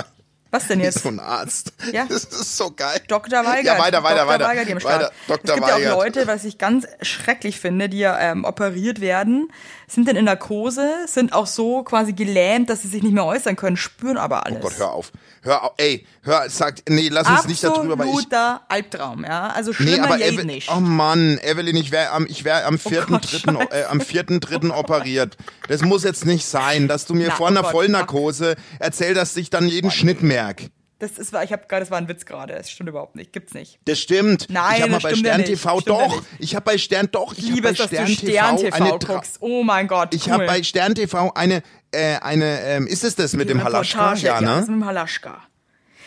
Was 0.53 0.67
denn 0.67 0.81
jetzt? 0.81 0.99
so 0.99 1.09
ein 1.09 1.19
Arzt. 1.19 1.73
Ja. 1.91 2.05
Das 2.09 2.25
ist 2.25 2.57
so 2.57 2.69
geil. 2.69 3.01
Dr. 3.07 3.43
Weigert. 3.43 3.65
Ja, 3.65 3.79
weiter, 3.79 4.03
weiter, 4.03 4.17
Dr. 4.17 4.27
weiter. 4.27 4.45
Weigert, 4.45 4.67
die 4.67 4.73
am 4.73 4.79
Start. 4.79 5.01
Weiter, 5.01 5.13
Dr. 5.27 5.43
Es 5.45 5.53
gibt 5.55 5.67
ja 5.67 5.75
Weigert. 5.75 5.93
auch 5.93 5.97
Leute, 5.97 6.27
was 6.27 6.45
ich 6.45 6.59
ganz 6.59 6.85
schrecklich 7.01 7.59
finde, 7.59 7.89
die 7.89 7.97
ja 7.97 8.19
ähm, 8.19 8.45
operiert 8.45 9.01
werden, 9.01 9.51
sind 9.93 10.07
dann 10.07 10.15
in 10.15 10.25
Narkose, 10.25 10.89
sind 11.07 11.33
auch 11.33 11.47
so 11.47 11.83
quasi 11.83 12.13
gelähmt, 12.13 12.69
dass 12.69 12.81
sie 12.81 12.87
sich 12.87 13.03
nicht 13.03 13.13
mehr 13.13 13.25
äußern 13.25 13.55
können, 13.55 13.77
spüren 13.77 14.17
aber 14.17 14.45
alles. 14.45 14.59
Oh 14.59 14.63
Gott, 14.63 14.77
hör 14.77 14.91
auf. 14.91 15.11
Hör 15.41 15.63
auf. 15.63 15.71
Ey, 15.77 16.05
hör, 16.21 16.49
sag, 16.49 16.75
nee, 16.89 17.09
lass 17.09 17.27
uns 17.29 17.45
nicht 17.47 17.63
darüber, 17.63 17.97
weil 17.97 18.07
ich. 18.07 18.13
Absoluter 18.13 18.61
Albtraum, 18.69 19.23
ja. 19.23 19.47
Also 19.47 19.71
Nee, 19.71 19.75
schlimmer 19.75 20.05
aber 20.05 20.17
geht 20.17 20.33
Eve- 20.33 20.45
nicht. 20.45 20.69
Oh 20.71 20.79
Mann, 20.79 21.37
Evelyn, 21.43 21.75
ich 21.75 21.91
wäre 21.91 22.11
am, 22.11 22.25
ich 22.27 22.43
wär 22.43 22.65
am 22.65 22.79
vierten, 22.79 23.13
Oh 23.15 23.17
Gott, 23.19 23.31
dritten, 23.31 23.55
äh, 23.71 23.83
am 23.89 24.01
vierten, 24.01 24.39
dritten 24.39 24.71
operiert. 24.71 25.37
Das 25.67 25.81
muss 25.81 26.03
jetzt 26.03 26.25
nicht 26.25 26.45
sein, 26.45 26.87
dass 26.87 27.05
du 27.05 27.13
mir 27.13 27.27
Na, 27.29 27.35
vor 27.35 27.45
oh 27.47 27.49
einer 27.49 27.61
Gott, 27.61 27.71
Vollnarkose 27.71 28.55
erzählst, 28.79 29.17
dass 29.17 29.37
ich 29.37 29.49
dann 29.49 29.67
jeden 29.67 29.91
Schnitt 29.91 30.23
merk. 30.23 30.63
Das 31.03 31.17
ist, 31.17 31.33
ich 31.33 31.51
habe 31.51 31.63
gerade, 31.67 31.81
das 31.81 31.91
war 31.91 31.97
ein 31.97 32.07
Witz 32.07 32.25
gerade. 32.25 32.53
Das 32.53 32.71
stimmt 32.71 32.87
überhaupt 32.89 33.15
nicht. 33.15 33.33
Gibt's 33.33 33.53
nicht. 33.53 33.77
Das 33.83 33.99
stimmt. 33.99 34.47
Nein, 34.49 34.75
ich 34.77 34.81
habe 34.83 34.91
mal 34.91 34.97
das 34.97 35.03
bei 35.03 35.09
stimmt 35.09 35.25
ja 35.25 35.33
Stern 35.33 35.41
nicht. 35.41 35.49
TV 35.61 35.79
Stimmt 35.81 35.99
ja 35.99 36.07
doch. 36.07 36.15
nicht. 36.15 36.25
Ich 36.39 36.55
habe 36.55 36.63
bei 36.65 36.77
Stern 36.77 37.09
doch. 37.11 37.33
Ich, 37.37 37.43
liebe 37.43 37.67
es, 37.67 37.77
dass 37.77 37.87
Stern 37.87 38.05
du 38.05 38.11
Stern 38.13 38.57
TV 38.57 38.75
eine 38.75 38.89
Tra- 38.91 39.07
guckst. 39.15 39.37
Oh 39.41 39.63
mein 39.63 39.87
Gott. 39.89 40.13
Ich 40.15 40.27
cool. 40.27 40.31
habe 40.33 40.45
bei 40.45 40.63
Stern 40.63 40.95
TV 40.95 41.31
eine, 41.35 41.61
äh, 41.91 42.15
eine, 42.21 42.61
ähm, 42.61 42.87
ist 42.87 43.03
es 43.03 43.15
das 43.15 43.33
mit 43.33 43.49
dem 43.49 43.61
Halaschka? 43.63 43.99
Reportage, 44.13 44.25
Ja, 44.27 44.39
das 44.39 44.67
ne? 44.67 44.71
mit 44.73 44.81
dem 44.81 44.85
Halaschka. 44.85 45.41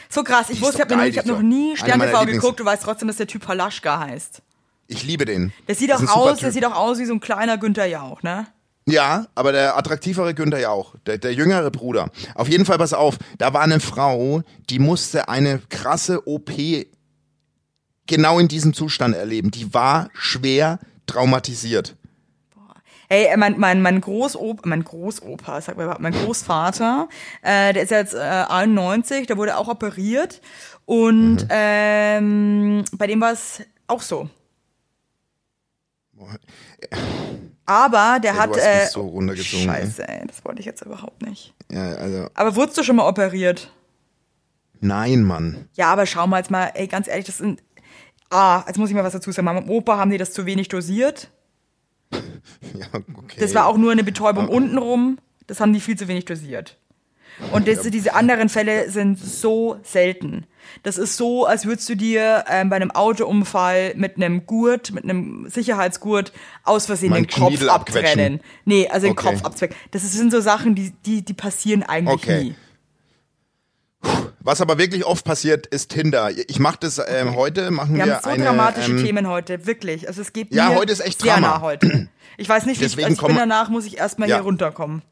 So 0.09 0.25
krass. 0.25 0.49
Ich 0.51 0.61
wusste, 0.63 0.77
ich 0.77 0.81
habe 0.83 0.97
noch, 0.97 1.05
die 1.05 1.19
hab 1.31 1.43
nie 1.43 1.77
Stern 1.77 2.01
TV 2.01 2.19
Lieblings- 2.23 2.33
geguckt. 2.41 2.61
Du 2.61 2.65
weißt 2.65 2.83
trotzdem, 2.83 3.09
dass 3.09 3.17
der 3.19 3.27
Typ 3.27 3.47
Halaschka 3.47 3.99
heißt. 4.01 4.41
Ich 4.89 5.03
liebe 5.03 5.25
den. 5.25 5.53
Der 5.69 5.75
sieht 5.75 5.91
Das 5.91 6.01
auch 6.09 6.17
aus, 6.17 6.39
der 6.39 6.53
sieht 6.53 6.65
auch 6.65 6.75
aus 6.77 6.99
wie 6.99 7.05
so 7.07 7.13
ein 7.13 7.21
kleiner 7.21 7.59
Günther 7.59 7.87
Jauch, 7.87 8.23
ne? 8.23 8.47
Ja, 8.89 9.27
aber 9.35 9.51
der 9.53 9.77
attraktivere 9.77 10.33
Günther 10.33 10.61
ja 10.61 10.71
auch. 10.71 10.95
Der, 11.07 11.19
der 11.19 11.35
jüngere 11.35 11.71
Bruder. 11.73 12.11
Auf 12.37 12.49
jeden 12.49 12.65
Fall, 12.65 12.79
pass 12.79 12.93
auf. 12.93 13.19
Da 13.39 13.53
war 13.53 13.63
eine 13.63 13.81
Frau, 13.81 14.43
die 14.71 14.79
musste 14.79 15.29
eine 15.29 15.61
krasse 15.69 16.27
OP 16.29 16.53
genau 18.07 18.39
in 18.39 18.47
diesem 18.47 18.75
Zustand 18.75 19.17
erleben. 19.17 19.51
Die 19.51 19.75
war 19.75 20.09
schwer 20.15 20.79
traumatisiert. 21.07 21.97
Ey, 23.09 23.37
mein, 23.37 23.59
mein, 23.59 23.83
mein 23.83 24.01
Großopa, 24.01 24.63
mein 24.69 24.83
Großopa, 24.83 25.61
sag 25.61 25.77
mal 25.77 25.97
mein 26.01 26.13
Großvater, 26.13 27.09
äh, 27.43 27.73
der 27.73 27.85
ist 27.85 27.91
jetzt 27.91 28.15
äh, 28.15 28.19
91, 28.19 29.29
der 29.29 29.37
wurde 29.37 29.57
auch 29.57 29.69
operiert 29.69 30.41
und 30.87 31.43
Mhm. 31.43 31.49
ähm, 31.51 32.85
bei 32.93 33.07
dem 33.07 33.21
war 33.21 33.33
es 33.33 33.63
auch 33.87 34.03
so. 34.03 34.29
Aber 37.67 38.21
der 38.23 38.33
Ey, 38.33 38.37
hat 38.39 38.51
du 38.51 38.57
hast 38.57 38.65
äh, 38.65 38.87
so 38.87 39.03
runtergezogen. 39.03 39.67
Scheiße, 39.67 40.09
ey, 40.09 40.27
das 40.27 40.45
wollte 40.45 40.61
ich 40.61 40.67
jetzt 40.67 40.83
überhaupt 40.83 41.23
nicht. 41.23 41.53
Ja, 41.71 41.95
also, 41.95 42.29
Aber 42.35 42.55
wurdest 42.57 42.79
du 42.79 42.83
schon 42.85 42.97
mal 42.97 43.09
operiert? 43.09 43.73
nein, 44.81 45.23
Mann. 45.25 45.69
Ja, 45.75 45.93
aber 45.93 46.07
schau 46.07 46.27
mal 46.27 46.39
jetzt 46.39 46.51
mal, 46.51 46.71
ey, 46.75 46.87
ganz 46.87 47.09
ehrlich, 47.09 47.27
das 47.27 47.39
sind. 47.39 47.63
Ah, 48.31 48.63
jetzt 48.67 48.77
muss 48.79 48.89
ich 48.89 48.95
mal 48.95 49.05
was 49.05 49.13
dazu 49.13 49.33
sagen. 49.33 49.45
Meinem 49.47 49.69
Opa 49.69 49.97
haben 49.99 50.11
die 50.11 50.19
das 50.19 50.33
zu 50.33 50.47
wenig 50.47 50.69
dosiert. 50.69 51.31
Ja, 52.75 52.87
okay. 52.95 53.37
Das 53.41 53.55
war 53.55 53.67
auch 53.67 53.77
nur 53.77 53.93
eine 53.93 54.05
Betäubung 54.05 54.49
untenrum. 54.49 55.19
Das 55.47 55.61
haben 55.61 55.73
die 55.73 55.81
viel 55.81 55.97
zu 55.97 56.09
wenig 56.09 56.25
dosiert. 56.25 56.79
Und 57.53 57.69
das, 57.69 57.83
diese 57.83 58.15
anderen 58.15 58.49
Fälle 58.49 58.91
sind 58.91 59.19
so 59.19 59.79
selten. 59.83 60.47
Das 60.83 60.99
ist 60.99 61.17
so, 61.17 61.47
als 61.47 61.67
würdest 61.67 61.89
du 61.89 61.95
dir 61.97 62.45
ähm, 62.49 62.69
bei 62.71 62.77
einem 62.77 62.91
Autounfall 62.91 63.95
mit 63.97 64.17
einem 64.17 64.47
Gurt, 64.47 64.93
mit 64.93 65.05
einem 65.05 65.49
Sicherheitsgurt 65.49 66.33
aus 66.65 66.87
Versehen 66.87 67.11
Mein 67.11 67.25
den 67.25 67.31
Kopf 67.31 67.49
Kniedel 67.49 67.71
abquetschen. 67.71 68.07
abtrennen. 68.07 68.41
Nee, 68.65 68.89
also 68.89 69.07
den 69.07 69.13
Okay. 69.13 69.31
Kopf 69.35 69.45
abzwecken. 69.45 69.77
Das 69.91 70.03
sind 70.13 70.31
so 70.31 70.41
Sachen, 70.41 70.75
die, 70.75 70.93
die, 71.05 71.23
die 71.25 71.35
passieren 71.35 71.83
eigentlich 71.83 72.15
Okay. 72.15 72.45
nie. 72.45 72.55
Was 74.41 74.61
aber 74.61 74.79
wirklich 74.79 75.05
oft 75.05 75.25
passiert, 75.25 75.67
ist 75.67 75.91
Tinder. 75.91 76.31
Ich 76.49 76.61
mache 76.61 76.77
das 76.81 77.01
ähm, 77.05 77.35
heute, 77.35 77.73
machen 77.73 77.97
wir, 77.97 78.05
Wir 78.05 78.15
haben 78.15 78.23
so 78.23 78.31
eine, 78.31 78.45
dramatische 78.45 78.93
ähm, 78.93 79.05
Themen 79.05 79.27
heute, 79.27 79.67
wirklich. 79.67 80.07
Also 80.07 80.21
es 80.21 80.33
geht 80.33 80.55
Ja, 80.55 80.69
mir 80.69 80.77
heute 80.77 80.93
ist 80.93 81.01
echt 81.01 81.21
sehr 81.23 81.33
Drama. 81.35 81.49
nah 81.49 81.61
heute. 81.63 82.09
Ich 82.37 82.49
weiß 82.49 82.67
nicht, 82.67 82.81
wie 82.81 82.85
ich, 82.85 82.93
Deswegen 82.93 83.09
also 83.09 83.23
ich 83.23 83.27
bin 83.29 83.37
danach, 83.37 83.71
muss 83.71 83.87
ich 83.87 83.99
erstmal 83.99 84.29
Ja. 84.29 84.37
hier 84.37 84.45
runterkommen. 84.45 85.03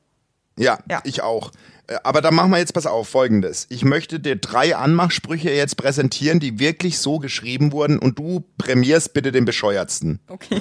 Ja, 0.56 0.78
Ja. 0.88 1.00
ich 1.04 1.22
auch. 1.22 1.50
Äh, 1.86 1.96
Aber 2.04 2.20
dann 2.20 2.34
machen 2.34 2.50
wir 2.50 2.58
jetzt 2.58 2.72
pass 2.74 2.86
auf, 2.86 3.08
folgendes. 3.08 3.66
Ich 3.70 3.84
möchte 3.84 4.20
dir 4.20 4.36
drei 4.36 4.76
Anmachsprüche 4.76 5.50
jetzt 5.50 5.76
präsentieren, 5.76 6.40
die 6.40 6.58
wirklich 6.58 6.98
so 6.98 7.18
geschrieben 7.18 7.72
wurden 7.72 7.98
und 7.98 8.18
du 8.18 8.44
prämierst 8.58 9.12
bitte 9.12 9.32
den 9.32 9.44
bescheuertsten. 9.44 10.20
Okay, 10.28 10.60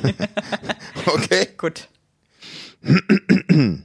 Okay? 1.05 1.47
gut. 1.57 1.87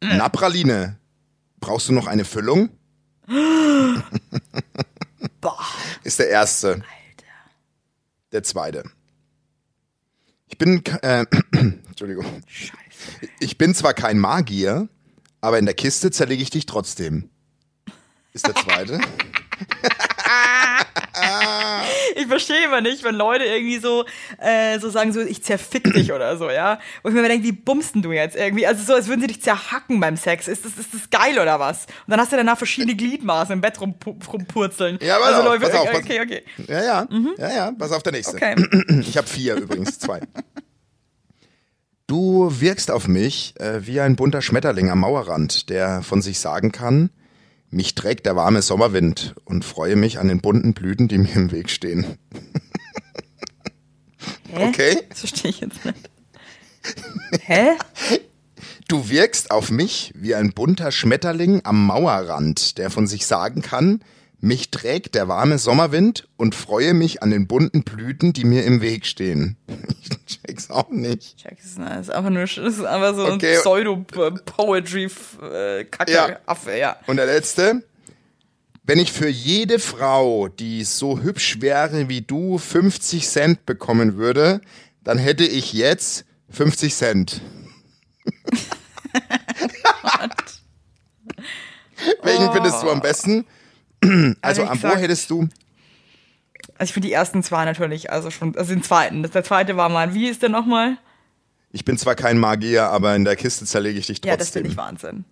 Na, 0.00 0.28
Praline, 0.28 0.98
brauchst 1.60 1.88
du 1.88 1.92
noch 1.92 2.06
eine 2.06 2.24
Füllung? 2.24 2.70
Boah. 5.40 5.58
Ist 6.04 6.18
der 6.18 6.28
erste. 6.30 6.68
Alter. 6.74 6.84
Der 8.32 8.42
zweite. 8.42 8.84
Ich 10.46 10.56
bin, 10.58 10.82
äh, 11.02 11.26
Entschuldigung. 11.88 12.24
Scheiße. 12.46 12.79
Ich 13.38 13.58
bin 13.58 13.74
zwar 13.74 13.94
kein 13.94 14.18
Magier, 14.18 14.88
aber 15.40 15.58
in 15.58 15.64
der 15.66 15.74
Kiste 15.74 16.10
zerlege 16.10 16.42
ich 16.42 16.50
dich 16.50 16.66
trotzdem. 16.66 17.30
Ist 18.32 18.46
der 18.46 18.54
zweite. 18.54 19.00
Ich 22.16 22.26
verstehe 22.26 22.64
immer 22.64 22.80
nicht, 22.80 23.02
wenn 23.04 23.14
Leute 23.14 23.44
irgendwie 23.44 23.78
so, 23.78 24.04
äh, 24.38 24.78
so 24.78 24.90
sagen, 24.90 25.12
so, 25.12 25.20
ich 25.20 25.42
zerfick 25.42 25.92
dich 25.92 26.12
oder 26.12 26.36
so, 26.36 26.50
ja. 26.50 26.78
Wo 27.02 27.08
ich 27.08 27.14
mir 27.14 27.20
immer 27.20 27.28
denke, 27.28 27.46
wie 27.46 27.52
bummst 27.52 27.94
denn 27.94 28.02
du 28.02 28.12
jetzt 28.12 28.36
irgendwie? 28.36 28.66
Also 28.66 28.84
so, 28.84 28.94
als 28.94 29.08
würden 29.08 29.20
sie 29.20 29.26
dich 29.26 29.42
zerhacken 29.42 30.00
beim 30.00 30.16
Sex. 30.16 30.48
Ist 30.48 30.64
das, 30.64 30.72
ist 30.78 30.94
das 30.94 31.10
geil 31.10 31.38
oder 31.38 31.58
was? 31.60 31.84
Und 32.06 32.10
dann 32.10 32.20
hast 32.20 32.32
du 32.32 32.36
danach 32.36 32.56
verschiedene 32.58 32.94
Gliedmaßen 32.94 33.52
im 33.52 33.60
Bett 33.60 33.78
rumpu- 33.78 34.16
rumpurzeln. 34.26 34.98
Ja, 35.02 35.18
pass 35.18 35.28
also 35.28 35.40
auf, 35.40 35.46
Leute, 35.46 35.66
pass 35.66 35.74
auf, 35.74 35.94
okay, 35.94 36.20
okay. 36.22 36.42
Ja, 36.68 36.82
ja. 36.84 37.08
Ja, 37.38 37.54
ja. 37.54 37.72
Pass 37.72 37.92
auf 37.92 38.02
der 38.02 38.12
nächste. 38.12 38.36
Okay. 38.36 38.54
Ich 39.00 39.16
habe 39.16 39.26
vier 39.26 39.56
übrigens, 39.56 39.98
zwei. 39.98 40.20
Du 42.10 42.50
wirkst 42.58 42.90
auf 42.90 43.06
mich 43.06 43.54
äh, 43.60 43.86
wie 43.86 44.00
ein 44.00 44.16
bunter 44.16 44.42
Schmetterling 44.42 44.90
am 44.90 44.98
Mauerrand, 44.98 45.68
der 45.68 46.02
von 46.02 46.22
sich 46.22 46.40
sagen 46.40 46.72
kann, 46.72 47.10
mich 47.70 47.94
trägt 47.94 48.26
der 48.26 48.34
warme 48.34 48.62
Sommerwind 48.62 49.36
und 49.44 49.64
freue 49.64 49.94
mich 49.94 50.18
an 50.18 50.26
den 50.26 50.40
bunten 50.40 50.74
Blüten, 50.74 51.06
die 51.06 51.18
mir 51.18 51.32
im 51.36 51.52
Weg 51.52 51.70
stehen. 51.70 52.18
Hä? 54.52 54.68
Okay? 54.70 54.98
Das 55.08 55.20
verstehe 55.20 55.52
ich 55.52 55.60
jetzt 55.60 55.84
nicht. 55.84 56.10
Hä? 57.42 57.76
Du 58.88 59.08
wirkst 59.08 59.52
auf 59.52 59.70
mich 59.70 60.12
wie 60.16 60.34
ein 60.34 60.50
bunter 60.50 60.90
Schmetterling 60.90 61.60
am 61.62 61.86
Mauerrand, 61.86 62.78
der 62.78 62.90
von 62.90 63.06
sich 63.06 63.24
sagen 63.24 63.62
kann, 63.62 64.00
mich 64.40 64.70
trägt 64.70 65.14
der 65.14 65.28
warme 65.28 65.58
Sommerwind 65.58 66.26
und 66.36 66.54
freue 66.54 66.94
mich 66.94 67.22
an 67.22 67.30
den 67.30 67.46
bunten 67.46 67.82
Blüten, 67.82 68.32
die 68.32 68.44
mir 68.44 68.64
im 68.64 68.80
Weg 68.80 69.04
stehen. 69.06 69.56
Ich 70.26 70.40
check's 70.46 70.70
auch 70.70 70.90
nicht. 70.90 71.36
Check, 71.38 71.56
das 71.58 71.72
ist. 71.72 71.78
Einfach 72.10 72.30
nur, 72.30 72.42
ist 72.44 72.58
einfach 72.58 73.14
so 73.16 73.26
Okay. 73.26 73.56
ein 73.56 73.60
Pseudo-Poetry-Kacke, 73.62 76.12
Ja. 76.12 76.38
Affe, 76.46 76.76
ja. 76.76 76.96
Und 77.06 77.16
der 77.16 77.26
letzte. 77.26 77.82
Wenn 78.84 78.98
ich 78.98 79.12
für 79.12 79.28
jede 79.28 79.78
Frau, 79.78 80.48
die 80.48 80.84
so 80.84 81.20
hübsch 81.20 81.60
wäre 81.60 82.08
wie 82.08 82.22
du, 82.22 82.58
50 82.58 83.28
Cent 83.28 83.66
bekommen 83.66 84.16
würde, 84.16 84.60
dann 85.04 85.18
hätte 85.18 85.44
ich 85.44 85.72
jetzt 85.72 86.24
50 86.50 86.94
Cent. 86.94 87.40
Welchen 92.22 92.52
findest 92.52 92.82
du 92.82 92.90
am 92.90 93.00
besten? 93.00 93.46
Also, 94.02 94.62
Ehrlich 94.62 94.70
am 94.70 94.78
wo 94.78 94.82
gesagt- 94.88 95.00
hättest 95.02 95.30
du? 95.30 95.48
Also 96.78 96.88
ich 96.90 96.92
finde 96.94 97.08
die 97.08 97.14
ersten 97.14 97.42
zwei 97.42 97.64
natürlich, 97.64 98.10
also 98.10 98.30
schon, 98.30 98.56
also 98.56 98.72
den 98.72 98.82
zweiten. 98.82 99.22
Das, 99.22 99.32
der 99.32 99.44
zweite 99.44 99.76
war 99.76 99.88
mal, 99.88 100.14
wie 100.14 100.28
ist 100.28 100.42
der 100.42 100.48
nochmal? 100.48 100.96
Ich 101.72 101.84
bin 101.84 101.96
zwar 101.98 102.14
kein 102.14 102.38
Magier, 102.38 102.84
aber 102.88 103.14
in 103.14 103.24
der 103.24 103.36
Kiste 103.36 103.64
zerlege 103.66 103.98
ich 103.98 104.06
dich 104.06 104.20
trotzdem. 104.20 104.30
Ja, 104.30 104.36
das 104.36 104.50
finde 104.50 104.70
ich 104.70 104.76
Wahnsinn. 104.76 105.24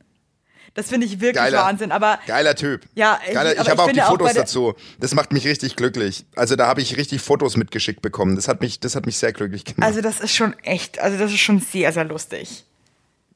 Das 0.75 0.89
finde 0.91 1.07
ich 1.07 1.15
wirklich 1.21 1.35
Geiler. 1.43 1.65
Wahnsinn, 1.65 1.91
aber 1.91 2.19
Geiler 2.27 2.55
Typ. 2.55 2.83
Ja, 2.95 3.19
ich- 3.27 3.33
Geiler, 3.35 3.55
ich, 3.55 3.61
aber 3.61 3.71
habe 3.71 3.81
ich 3.81 3.89
auch 3.89 3.93
die 3.93 4.03
auch 4.03 4.09
Fotos 4.11 4.33
der- 4.35 4.43
dazu. 4.43 4.75
Das 5.01 5.15
macht 5.15 5.33
mich 5.33 5.47
richtig 5.47 5.75
glücklich. 5.77 6.27
Also 6.37 6.55
da 6.55 6.67
habe 6.67 6.83
ich 6.83 6.97
richtig 6.97 7.21
Fotos 7.23 7.57
mitgeschickt 7.57 8.03
bekommen. 8.03 8.37
Das 8.37 8.47
hat 8.47 8.61
mich, 8.61 8.79
das 8.81 8.95
hat 8.95 9.07
mich 9.07 9.17
sehr 9.17 9.33
glücklich 9.33 9.65
gemacht, 9.65 9.83
also 9.87 10.01
das 10.03 10.21
ist 10.21 10.35
schon 10.35 10.53
echt, 10.61 10.99
also 11.01 11.19
das 11.19 11.33
ist 11.33 11.41
schon 11.41 11.61
sehr, 11.61 11.93
sehr 11.93 12.05
lustig. 12.05 12.65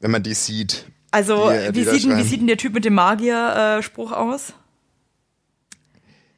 wenn 0.00 0.10
man 0.10 0.22
die 0.22 0.34
sieht. 0.34 0.84
Also, 1.12 1.50
Die, 1.50 1.56
äh, 1.56 1.72
die 1.72 1.80
wie, 1.80 1.84
da 1.84 1.92
sieht, 1.92 2.16
wie 2.16 2.22
sieht 2.22 2.40
denn 2.40 2.46
der 2.48 2.56
Typ 2.58 2.74
mit 2.74 2.84
dem 2.84 2.94
Magier-Spruch 2.94 4.12
aus? 4.12 4.52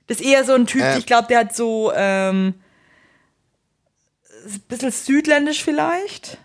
Das 0.07 0.20
ist 0.20 0.26
eher 0.26 0.44
so 0.44 0.52
ein 0.55 0.66
Typ, 0.66 0.82
Äh. 0.82 0.98
ich 0.98 1.07
glaube, 1.07 1.28
der 1.28 1.40
hat 1.40 1.55
so 1.57 1.92
ähm, 1.94 2.55
ein 4.46 4.61
bisschen 4.68 4.90
südländisch 4.90 5.62
vielleicht. 5.64 6.38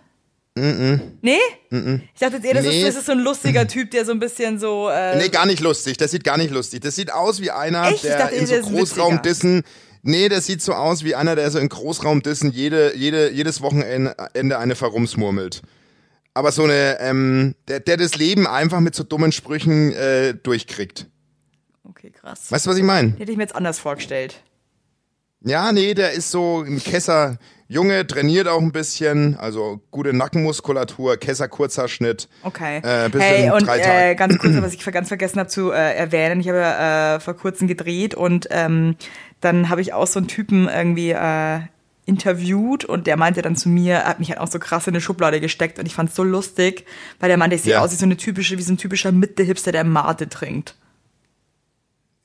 Nee? 0.55 1.37
Ich 1.69 2.19
dachte 2.19 2.35
jetzt 2.35 2.45
eher, 2.45 2.53
das, 2.55 2.65
Nee. 2.65 2.81
ist, 2.81 2.87
das 2.89 2.95
ist 2.97 3.05
so 3.05 3.13
ein 3.13 3.19
lustiger 3.19 3.65
Typ, 3.65 3.91
der 3.91 4.03
so 4.03 4.11
ein 4.11 4.19
bisschen 4.19 4.59
so. 4.59 4.89
Äh, 4.89 5.15
Nee, 5.17 5.29
gar 5.29 5.45
nicht 5.45 5.61
lustig. 5.61 5.95
Das 5.97 6.11
sieht 6.11 6.25
gar 6.25 6.37
nicht 6.37 6.51
lustig. 6.51 6.81
Das 6.81 6.95
sieht 6.97 7.13
aus 7.13 7.39
wie 7.39 7.51
einer, 7.51 7.87
Echt? 7.87 8.03
Der 8.03 8.17
dachte, 8.17 8.35
in 8.35 8.45
so 8.45 8.55
Großraumdissen 8.59 9.63
Nee, 10.01 10.29
der 10.29 10.41
sieht 10.41 10.61
so 10.61 10.73
aus 10.73 11.03
wie 11.03 11.13
einer, 11.15 11.35
der 11.35 11.49
so 11.51 11.59
in 11.59 11.67
Großraumdissen 11.69 12.51
jede, 12.51 12.95
jede, 12.95 13.31
jedes 13.31 13.61
Wochenende 13.61 14.15
eine 14.57 14.75
verrumsmurmelt. 14.75 15.61
Aber 16.33 16.51
so 16.53 16.63
eine, 16.63 16.99
ähm, 17.01 17.55
der, 17.67 17.79
der 17.81 17.97
das 17.97 18.15
Leben 18.15 18.47
einfach 18.47 18.79
mit 18.79 18.95
so 18.95 19.03
dummen 19.03 19.31
Sprüchen 19.33 19.91
äh, 19.93 20.33
durchkriegt. 20.35 21.07
Okay, 21.89 22.11
krass. 22.11 22.51
Weißt 22.51 22.65
du, 22.65 22.69
was 22.69 22.77
ich 22.77 22.83
meine? 22.83 23.13
Hätte 23.17 23.31
ich 23.31 23.37
mir 23.37 23.43
jetzt 23.43 23.55
anders 23.55 23.79
vorgestellt. 23.79 24.41
Ja, 25.41 25.71
nee, 25.71 25.93
der 25.93 26.11
ist 26.11 26.31
so 26.31 26.61
ein 26.61 26.79
Kesser. 26.79 27.37
Junge, 27.67 28.05
trainiert 28.05 28.47
auch 28.47 28.61
ein 28.61 28.71
bisschen, 28.71 29.37
also 29.37 29.79
gute 29.91 30.11
Nackenmuskulatur, 30.11 31.17
Kesser 31.17 31.47
kurzer 31.47 31.87
Schnitt. 31.87 32.27
Okay. 32.43 32.77
Äh, 32.77 33.09
bisschen 33.09 33.21
hey, 33.21 33.51
und 33.51 33.67
äh, 33.67 34.15
ganz 34.15 34.37
kurz, 34.39 34.55
was 34.59 34.73
ich 34.73 34.83
ganz 34.83 35.07
vergessen 35.07 35.39
habe 35.39 35.49
zu 35.49 35.71
äh, 35.71 35.95
erwähnen, 35.95 36.41
ich 36.41 36.49
habe 36.49 36.59
äh, 36.59 37.19
vor 37.19 37.35
kurzem 37.35 37.67
gedreht 37.67 38.15
und 38.15 38.47
ähm, 38.49 38.95
dann 39.39 39.69
habe 39.69 39.81
ich 39.81 39.93
auch 39.93 40.07
so 40.07 40.19
einen 40.19 40.27
Typen 40.27 40.67
irgendwie 40.67 41.11
äh, 41.11 41.59
interviewt 42.07 42.85
und 42.85 43.05
der 43.05 43.17
meinte 43.17 43.43
dann 43.43 43.55
zu 43.55 43.69
mir, 43.69 43.97
er 43.97 44.05
hat 44.05 44.19
mich 44.19 44.31
halt 44.31 44.39
auch 44.39 44.47
so 44.47 44.57
krass 44.57 44.87
in 44.87 44.93
eine 44.95 45.01
Schublade 45.01 45.39
gesteckt 45.39 45.77
und 45.77 45.85
ich 45.85 45.93
fand's 45.93 46.15
so 46.15 46.23
lustig, 46.23 46.85
weil 47.19 47.29
der 47.29 47.37
meinte, 47.37 47.55
ich 47.55 47.61
sehe 47.61 47.73
Ja. 47.73 47.81
aus 47.81 47.91
wie 47.91 47.97
so 47.97 48.05
eine 48.05 48.17
typische, 48.17 48.57
wie 48.57 48.63
so 48.63 48.73
ein 48.73 48.77
typischer 48.77 49.11
Mitte-Hipster, 49.11 49.71
der 49.71 49.83
Mate 49.83 50.27
trinkt. 50.27 50.75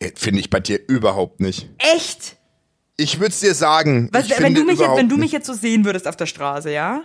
Äh, 0.05 0.13
Finde 0.17 0.41
ich 0.41 0.51
bei 0.51 0.61
dir 0.61 0.81
überhaupt 0.89 1.41
nicht. 1.41 1.69
Echt? 1.79 2.37
Ich 2.97 3.19
würde 3.19 3.31
es 3.31 3.41
dir 3.41 3.55
sagen. 3.55 4.09
Was, 4.13 4.31
wenn, 4.31 4.55
du 4.55 4.65
mich 4.65 4.79
jetzt, 4.79 4.97
wenn 4.97 5.09
du 5.09 5.17
mich 5.17 5.33
jetzt 5.33 5.47
so 5.47 5.53
sehen 5.55 5.85
würdest 5.85 6.07
auf 6.07 6.17
der 6.17 6.27
Straße, 6.27 6.71
ja? 6.71 7.03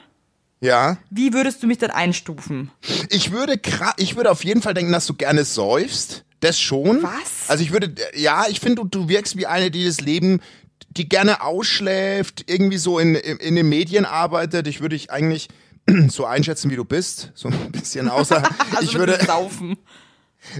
Ja. 0.62 0.98
Wie 1.10 1.34
würdest 1.34 1.64
du 1.64 1.68
mich 1.68 1.78
dann 1.78 1.92
einstufen? 1.92 2.70
Ich 3.10 3.32
würde, 3.32 3.60
ich 3.98 4.16
würde 4.16 4.30
auf 4.30 4.44
jeden 4.44 4.62
Fall 4.62 4.74
denken, 4.74 4.92
dass 4.92 5.06
du 5.06 5.14
gerne 5.14 5.46
säufst. 5.46 6.26
Das 6.42 6.60
schon. 6.60 7.04
Was? 7.04 7.50
Also 7.50 7.64
ich 7.64 7.72
würde, 7.72 7.94
ja, 8.16 8.46
ich 8.50 8.60
finde, 8.60 8.76
du, 8.76 8.86
du 8.86 9.10
wirkst 9.10 9.38
wie 9.38 9.46
eine, 9.46 9.72
die 9.72 9.86
das 9.86 10.00
Leben, 10.00 10.42
die 10.90 11.08
gerne 11.08 11.42
ausschläft, 11.42 12.46
irgendwie 12.48 12.78
so 12.78 13.00
in, 13.00 13.16
in, 13.16 13.38
in 13.38 13.56
den 13.56 13.68
Medien 13.68 14.06
arbeitet. 14.06 14.68
Ich 14.68 14.80
würde 14.80 14.96
dich 14.96 15.12
eigentlich 15.12 15.50
so 16.10 16.26
einschätzen, 16.26 16.72
wie 16.72 16.76
du 16.76 16.86
bist. 16.86 17.32
So 17.36 17.50
ein 17.50 17.72
bisschen 17.72 18.10
außer, 18.10 18.44
Also 18.76 18.84
ich 18.84 18.98
würde, 18.98 19.20
Saufen. 19.26 19.78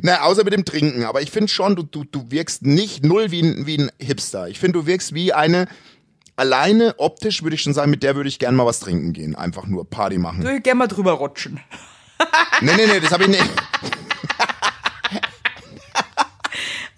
Na, 0.02 0.22
außer 0.22 0.44
mit 0.44 0.54
dem 0.54 0.66
Trinken. 0.66 1.04
Aber 1.04 1.22
ich 1.22 1.32
finde 1.32 1.48
schon, 1.48 1.76
du, 1.76 1.84
du, 1.84 2.04
du 2.04 2.32
wirkst 2.32 2.64
nicht 2.64 3.04
null 3.04 3.32
wie 3.32 3.42
ein, 3.42 3.66
wie 3.66 3.78
ein 3.78 3.92
Hipster. 4.00 4.48
Ich 4.48 4.60
finde, 4.60 4.80
du 4.80 4.86
wirkst 4.86 5.14
wie 5.14 5.34
eine, 5.34 5.68
alleine 6.36 6.96
optisch 6.98 7.44
würde 7.44 7.56
ich 7.56 7.62
schon 7.62 7.74
sagen, 7.74 7.92
mit 7.92 8.04
der 8.04 8.16
würde 8.16 8.30
ich 8.30 8.40
gerne 8.40 8.58
mal 8.58 8.66
was 8.66 8.80
trinken 8.80 9.14
gehen. 9.14 9.36
Einfach 9.36 9.66
nur 9.66 9.90
Party 9.90 10.18
machen. 10.18 10.40
Ich 10.40 10.46
würde 10.46 10.62
gerne 10.62 10.80
mal 10.80 10.88
drüber 10.88 11.14
rutschen. 11.14 11.60
Nee, 12.62 12.76
nee, 12.76 12.86
nee, 12.88 13.00
das 13.00 13.12
habe 13.12 13.24
ich 13.24 13.30
nicht. 13.30 13.44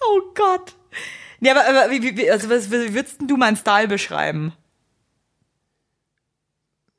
Oh 0.04 0.22
Gott. 0.34 0.74
Ja, 1.40 1.52
aber, 1.52 1.68
aber 1.68 1.92
wie, 1.92 2.18
wie, 2.18 2.30
also 2.30 2.50
was, 2.50 2.72
wie 2.72 2.94
würdest 2.94 3.18
du 3.22 3.38
meinen 3.38 3.56
Style 3.56 3.88
beschreiben? 3.88 4.54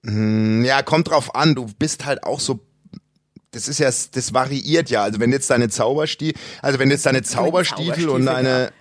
Ja, 0.04 0.82
kommt 0.82 1.10
drauf 1.10 1.34
an. 1.34 1.54
Du 1.54 1.66
bist 1.78 2.04
halt 2.04 2.24
auch 2.24 2.40
so. 2.40 2.60
Das 3.52 3.68
ist 3.68 3.78
ja, 3.78 3.86
das 3.86 4.34
variiert 4.34 4.90
ja. 4.90 5.02
Also 5.02 5.20
wenn 5.20 5.30
jetzt 5.30 5.48
deine 5.50 5.68
Zauberstiefel, 5.68 6.40
also 6.62 6.78
wenn 6.78 6.90
jetzt 6.90 7.06
deine 7.06 7.22
Zauberstiefel 7.22 8.08
und 8.08 8.26
deine 8.26 8.72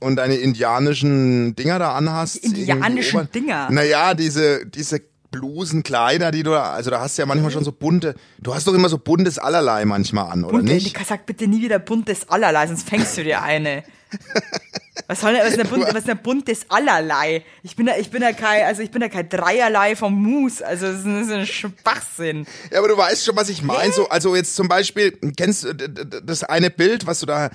und 0.00 0.16
deine 0.16 0.34
indianischen 0.36 1.56
Dinger 1.56 1.78
da 1.78 1.94
anhast. 1.94 2.36
Indianischen 2.36 3.20
irgendwie 3.20 3.40
Dinger? 3.40 3.68
Naja, 3.70 4.14
diese, 4.14 4.66
diese 4.66 5.00
Blusenkleider, 5.30 6.30
die 6.30 6.42
du 6.42 6.50
da, 6.50 6.72
also 6.72 6.90
da 6.90 7.00
hast 7.00 7.18
du 7.18 7.22
ja 7.22 7.26
manchmal 7.26 7.50
schon 7.50 7.64
so 7.64 7.72
bunte, 7.72 8.14
du 8.38 8.54
hast 8.54 8.66
doch 8.66 8.74
immer 8.74 8.88
so 8.88 8.98
buntes 8.98 9.38
Allerlei 9.38 9.84
manchmal 9.84 10.30
an, 10.30 10.44
oder 10.44 10.58
Bunte, 10.58 10.74
nicht? 10.74 10.98
sag 11.06 11.26
bitte 11.26 11.46
nie 11.46 11.62
wieder 11.62 11.78
buntes 11.78 12.28
Allerlei, 12.28 12.66
sonst 12.66 12.88
fängst 12.88 13.16
du 13.18 13.24
dir 13.24 13.42
eine. 13.42 13.82
Was 15.06 15.22
soll 15.22 15.34
was 15.34 15.50
ist 15.50 15.56
denn, 15.58 15.68
bunt, 15.68 15.84
was 15.88 15.94
ist 15.94 16.08
denn 16.08 16.18
buntes 16.18 16.66
Allerlei? 16.68 17.42
Ich 17.62 17.74
bin 17.76 17.86
ja, 17.86 17.96
ich 17.96 18.10
bin 18.10 18.20
ja 18.20 18.32
kein, 18.32 18.64
also 18.64 18.82
ich 18.82 18.90
bin 18.90 19.00
ja 19.00 19.08
kein 19.08 19.28
Dreierlei 19.28 19.96
vom 19.96 20.14
Mus, 20.14 20.60
also 20.60 20.86
das 20.86 20.98
ist 20.98 21.06
ein, 21.06 21.18
das 21.20 21.28
ist 21.28 21.32
ein 21.32 21.46
Schwachsinn. 21.46 22.46
Ja, 22.70 22.80
aber 22.80 22.88
du 22.88 22.96
weißt 22.96 23.24
schon, 23.24 23.34
was 23.36 23.48
ich 23.48 23.62
meine. 23.62 23.92
So, 23.92 24.08
also 24.08 24.36
jetzt 24.36 24.54
zum 24.54 24.68
Beispiel, 24.68 25.12
kennst 25.36 25.64
du 25.64 25.72
das 25.74 26.44
eine 26.44 26.68
Bild, 26.70 27.06
was 27.06 27.20
du 27.20 27.26
da, 27.26 27.48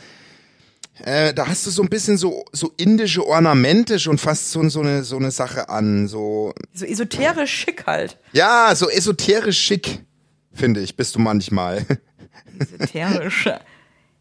äh, 1.04 1.32
da 1.34 1.48
hast 1.48 1.68
du 1.68 1.70
so 1.70 1.84
ein 1.84 1.90
bisschen 1.90 2.18
so, 2.18 2.44
so 2.54 2.72
indische 2.78 3.24
Ornamente 3.26 4.00
schon 4.00 4.18
fast 4.18 4.52
so, 4.52 4.68
so, 4.70 4.82
eine, 4.82 5.04
so 5.04 5.18
eine 5.18 5.30
Sache 5.30 5.70
an. 5.70 6.08
So, 6.08 6.54
So 6.74 6.86
esoterisch 6.86 7.54
schick 7.54 7.86
halt. 7.86 8.18
ja, 8.32 8.74
so 8.74 8.90
esoterisch 8.90 9.60
schick, 9.60 10.00
finde 10.54 10.80
ich, 10.82 10.96
bist 10.96 11.14
du 11.14 11.20
manchmal. 11.20 11.86
Esoterisch. 12.80 13.50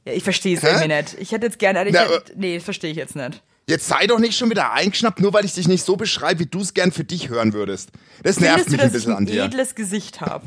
Ja, 0.04 0.12
ich 0.12 0.24
verstehe 0.24 0.56
es 0.56 0.62
irgendwie 0.62 0.88
nicht. 0.88 1.16
Ich 1.18 1.32
hätte 1.32 1.46
jetzt 1.46 1.58
gerne, 1.58 1.86
ich 1.86 1.92
Na, 1.94 2.00
hätte, 2.00 2.32
nee, 2.36 2.56
das 2.56 2.64
verstehe 2.64 2.90
ich 2.90 2.96
jetzt 2.96 3.14
nicht. 3.16 3.42
Jetzt 3.68 3.86
sei 3.86 4.06
doch 4.08 4.18
nicht 4.18 4.36
schon 4.36 4.50
wieder 4.50 4.72
eingeschnappt, 4.72 5.20
nur 5.20 5.32
weil 5.32 5.44
ich 5.44 5.54
dich 5.54 5.68
nicht 5.68 5.84
so 5.84 5.96
beschreibe, 5.96 6.40
wie 6.40 6.46
du 6.46 6.60
es 6.60 6.74
gern 6.74 6.90
für 6.90 7.04
dich 7.04 7.28
hören 7.28 7.52
würdest. 7.52 7.90
Das 8.24 8.40
nervt 8.40 8.64
Findest 8.64 8.68
du, 8.68 8.72
mich 8.72 8.80
ein 8.80 8.86
dass 8.86 8.86
ich 8.88 8.92
bisschen 8.94 9.12
an 9.12 9.22
ein 9.22 9.26
dir. 9.26 9.44
edles 9.44 9.74
Gesicht 9.76 10.20
habe? 10.20 10.46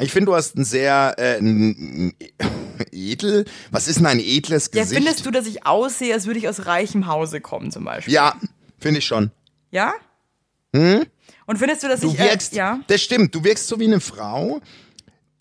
Ich 0.00 0.10
finde, 0.10 0.26
du 0.26 0.34
hast 0.34 0.56
ein 0.56 0.64
sehr 0.64 1.14
äh, 1.18 1.36
ein, 1.38 2.08
ein 2.08 2.14
edel. 2.90 3.44
Was 3.70 3.86
ist 3.86 3.98
denn 3.98 4.06
ein 4.06 4.18
edles 4.18 4.70
Ja, 4.72 4.82
Gesicht? 4.82 5.00
findest 5.02 5.26
du, 5.26 5.30
dass 5.30 5.46
ich 5.46 5.66
aussehe, 5.66 6.14
als 6.14 6.26
würde 6.26 6.38
ich 6.40 6.48
aus 6.48 6.66
reichem 6.66 7.06
Hause 7.06 7.40
kommen, 7.40 7.70
zum 7.70 7.84
Beispiel? 7.84 8.14
Ja, 8.14 8.34
finde 8.78 8.98
ich 8.98 9.04
schon. 9.06 9.30
Ja? 9.70 9.92
Hm? 10.74 11.04
Und 11.46 11.58
findest 11.58 11.82
du, 11.84 11.88
dass 11.88 12.00
Du 12.00 12.10
ich, 12.12 12.18
wirkst, 12.18 12.54
äh, 12.54 12.56
ja? 12.56 12.80
das 12.88 13.02
stimmt, 13.02 13.34
du 13.34 13.44
wirkst 13.44 13.68
so 13.68 13.78
wie 13.78 13.84
eine 13.84 14.00
Frau, 14.00 14.60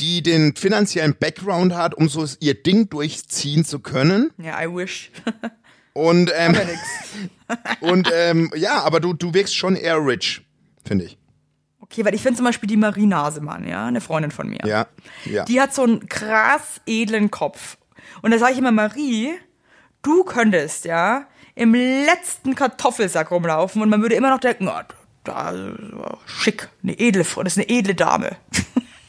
die 0.02 0.24
den 0.24 0.56
finanziellen 0.56 1.16
Background 1.18 1.74
hat, 1.76 1.94
um 1.94 2.10
so 2.10 2.26
ihr 2.40 2.56
Ding 2.56 2.90
durchziehen 2.90 3.64
zu 3.64 3.80
können. 3.80 4.32
Ja, 4.38 4.62
I 4.62 4.68
wish. 4.68 5.12
Und, 5.94 6.32
ähm, 6.34 6.56
und 7.82 8.10
ähm, 8.16 8.50
ja, 8.56 8.82
aber 8.82 9.02
du, 9.02 9.12
du 9.12 9.34
wirkst 9.34 9.54
schon 9.54 9.76
eher 9.76 9.98
rich, 9.98 10.42
finde 10.86 11.04
ich. 11.04 11.18
Okay, 11.82 12.06
weil 12.06 12.16
ich 12.16 12.22
finde 12.22 12.38
zum 12.38 12.46
Beispiel 12.46 12.68
die 12.68 12.78
Marie 12.78 13.06
Nasemann, 13.06 13.68
ja, 13.68 13.88
eine 13.88 14.00
Freundin 14.00 14.32
von 14.32 14.48
mir. 14.48 14.62
Ja, 14.64 14.88
ja. 15.26 15.44
Die 15.44 15.60
hat 15.60 15.74
so 15.74 15.84
einen 15.84 16.08
krass 16.08 16.80
edlen 16.86 17.30
Kopf. 17.30 17.78
Und 18.22 18.32
da 18.32 18.40
sage 18.40 18.54
ich 18.54 18.60
immer, 18.60 18.72
Marie, 18.72 19.34
du 20.02 20.24
könntest, 20.24 20.86
ja, 20.86 21.28
im 21.56 21.74
letzten 21.74 22.56
Kartoffelsack 22.56 23.30
rumlaufen 23.30 23.82
und 23.82 23.90
man 23.90 24.02
würde 24.02 24.16
immer 24.16 24.30
noch 24.30 24.40
denken, 24.40 24.70
oh, 24.70 24.80
da 25.26 25.54
schick, 26.26 26.70
eine 26.84 26.98
edle 26.98 27.26
Frau, 27.26 27.44
das 27.44 27.58
ist 27.58 27.68
eine 27.68 27.78
edle 27.78 27.96
Dame. 27.96 28.38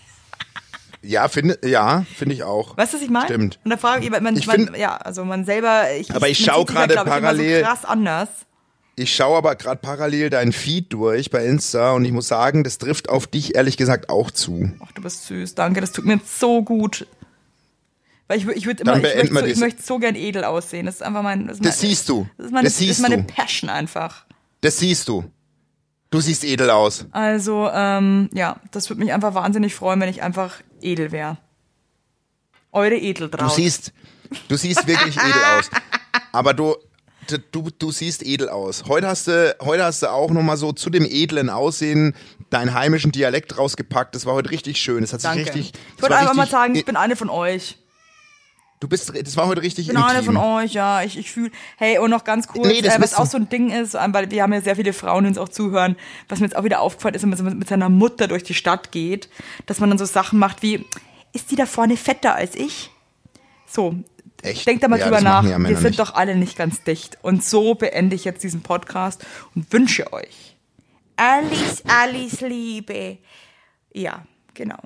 Ja, 1.02 1.26
finde 1.28 1.58
ja, 1.64 2.04
finde 2.16 2.34
ich 2.34 2.44
auch. 2.44 2.76
Weißt 2.76 2.92
du, 2.92 2.96
was 2.98 3.04
ich 3.04 3.10
meine? 3.10 3.26
Stimmt. 3.26 3.58
Und 3.64 3.70
da 3.70 3.76
frage 3.76 4.04
ich, 4.04 4.10
man, 4.10 4.36
Ich 4.36 4.46
man, 4.46 4.66
find- 4.66 4.76
ja, 4.76 4.96
also 4.96 5.24
man 5.24 5.44
selber, 5.44 5.92
ich, 5.98 6.14
Aber 6.14 6.28
ich 6.28 6.40
man 6.40 6.46
schau 6.54 6.58
sieht 6.60 6.68
sich 6.68 6.76
gerade 6.76 6.94
ich, 6.94 7.00
parallel- 7.00 7.58
so 7.60 7.64
krass 7.66 7.84
anders. 7.84 8.28
Ich 8.94 9.14
schaue 9.14 9.38
aber 9.38 9.56
gerade 9.56 9.80
parallel 9.80 10.28
deinen 10.30 10.52
Feed 10.52 10.92
durch 10.92 11.30
bei 11.30 11.44
Insta 11.46 11.92
und 11.92 12.04
ich 12.04 12.12
muss 12.12 12.28
sagen, 12.28 12.62
das 12.62 12.76
trifft 12.78 13.08
auf 13.08 13.26
dich 13.26 13.54
ehrlich 13.54 13.76
gesagt 13.78 14.10
auch 14.10 14.30
zu. 14.30 14.70
Ach, 14.84 14.92
du 14.92 15.02
bist 15.02 15.26
süß, 15.26 15.54
danke, 15.54 15.80
das 15.80 15.92
tut 15.92 16.04
mir 16.04 16.20
so 16.26 16.62
gut. 16.62 17.06
Weil 18.28 18.38
ich, 18.38 18.46
ich 18.48 18.66
würde 18.66 18.82
immer, 18.82 18.96
ich 18.98 19.02
möchte, 19.30 19.38
so, 19.40 19.46
ich 19.46 19.56
möchte 19.58 19.82
so 19.82 19.98
gern 19.98 20.14
edel 20.14 20.44
aussehen. 20.44 20.86
Das 20.86 20.96
ist 20.96 21.02
einfach 21.02 21.22
mein, 21.22 21.48
das, 21.48 21.58
Das 21.58 21.64
mein, 21.66 21.72
siehst 21.90 22.08
du. 22.08 22.28
Das 22.36 22.46
ist 22.46 22.52
meine, 22.52 22.64
Das 22.68 22.78
siehst 22.78 22.90
ist 22.92 23.00
meine 23.00 23.16
du. 23.22 23.24
Passion 23.24 23.68
einfach. 23.70 24.24
Das 24.60 24.78
siehst 24.78 25.08
du. 25.08 25.24
Du 26.10 26.20
siehst 26.20 26.44
edel 26.44 26.70
aus. 26.70 27.06
Also, 27.12 27.70
ähm, 27.72 28.28
ja, 28.34 28.56
das 28.70 28.90
würde 28.90 29.00
mich 29.02 29.12
einfach 29.12 29.34
wahnsinnig 29.34 29.74
freuen, 29.74 30.00
wenn 30.00 30.10
ich 30.10 30.22
einfach 30.22 30.56
edel 30.84 31.12
wäre. 31.12 31.38
Eure 32.72 32.96
edel 32.96 33.28
Du 33.28 33.36
drauf. 33.36 33.52
siehst, 33.54 33.92
du 34.48 34.56
siehst 34.56 34.86
wirklich 34.86 35.16
edel 35.22 35.42
aus. 35.58 35.70
Aber 36.32 36.54
du, 36.54 36.76
du, 37.52 37.68
du 37.78 37.90
siehst 37.90 38.22
edel 38.24 38.48
aus. 38.48 38.84
Heute 38.86 39.08
hast 39.08 39.26
du, 39.28 39.56
heute 39.60 39.84
hast 39.84 40.02
du 40.02 40.10
auch 40.10 40.30
nochmal 40.30 40.56
so 40.56 40.72
zu 40.72 40.88
dem 40.90 41.04
edlen 41.04 41.50
Aussehen 41.50 42.14
deinen 42.50 42.72
heimischen 42.74 43.12
Dialekt 43.12 43.58
rausgepackt. 43.58 44.14
Das 44.14 44.26
war 44.26 44.34
heute 44.34 44.50
richtig 44.50 44.78
schön. 44.78 45.02
Das 45.02 45.12
hat 45.12 45.20
sich 45.20 45.28
Danke. 45.30 45.44
richtig. 45.46 45.72
ich 45.96 46.02
wollte 46.02 46.16
einfach 46.16 46.34
mal 46.34 46.48
sagen, 46.48 46.74
ich 46.74 46.84
bin 46.84 46.96
eine 46.96 47.16
von 47.16 47.28
euch. 47.30 47.78
Du 48.82 48.88
bist, 48.88 49.12
das 49.16 49.36
war 49.36 49.46
heute 49.46 49.62
richtig 49.62 49.86
Ich 49.86 49.94
bin 49.94 50.02
eine 50.02 50.18
intim. 50.18 50.34
von 50.34 50.36
euch, 50.42 50.72
ja. 50.72 51.04
Ich, 51.04 51.16
ich 51.16 51.30
fühle. 51.30 51.52
Hey, 51.76 51.98
und 51.98 52.10
noch 52.10 52.24
ganz 52.24 52.48
kurz, 52.48 52.66
Nee, 52.66 52.80
äh, 52.80 52.90
was 52.98 53.14
auch 53.14 53.26
so 53.26 53.36
ein 53.36 53.48
Ding 53.48 53.70
ist, 53.70 53.94
ähm, 53.94 54.12
weil 54.12 54.28
wir 54.32 54.42
haben 54.42 54.52
ja 54.52 54.60
sehr 54.60 54.74
viele 54.74 54.92
Frauen, 54.92 55.22
die 55.22 55.28
uns 55.28 55.38
auch 55.38 55.48
zuhören, 55.48 55.94
was 56.28 56.40
mir 56.40 56.46
jetzt 56.46 56.56
auch 56.56 56.64
wieder 56.64 56.80
aufgefallen 56.80 57.14
ist, 57.14 57.22
wenn 57.22 57.28
man 57.30 57.58
mit, 57.58 57.68
seiner 57.68 57.88
Mutter 57.88 58.26
durch 58.26 58.42
die 58.42 58.54
Stadt 58.54 58.90
geht, 58.90 59.28
dass 59.66 59.78
man 59.78 59.88
dann 59.88 60.00
so 60.00 60.04
Sachen 60.04 60.40
macht 60.40 60.64
wie, 60.64 60.84
ist 61.32 61.52
die 61.52 61.54
da 61.54 61.64
vorne 61.64 61.96
fetter 61.96 62.34
als 62.34 62.56
ich? 62.56 62.90
So, 63.68 63.94
Echt? 64.42 64.66
Denk 64.66 64.80
da 64.80 64.88
mal 64.88 64.98
Ja, 64.98 65.04
drüber 65.04 65.20
nach. 65.20 65.44
Männer 65.44 65.68
Wir 65.68 65.76
sind 65.76 65.90
nicht. 65.90 66.00
doch 66.00 66.16
alle 66.16 66.34
nicht 66.34 66.58
ganz 66.58 66.82
dicht. 66.82 67.18
Und 67.22 67.44
so 67.44 67.76
beende 67.76 68.16
ich 68.16 68.24
jetzt 68.24 68.42
diesen 68.42 68.62
Podcast 68.62 69.24
und 69.54 69.72
wünsche 69.72 70.12
euch 70.12 70.56
alles, 71.14 71.84
alles 71.86 72.40
Liebe. 72.40 73.18
Ja, 73.92 74.24
genau. 74.54 74.80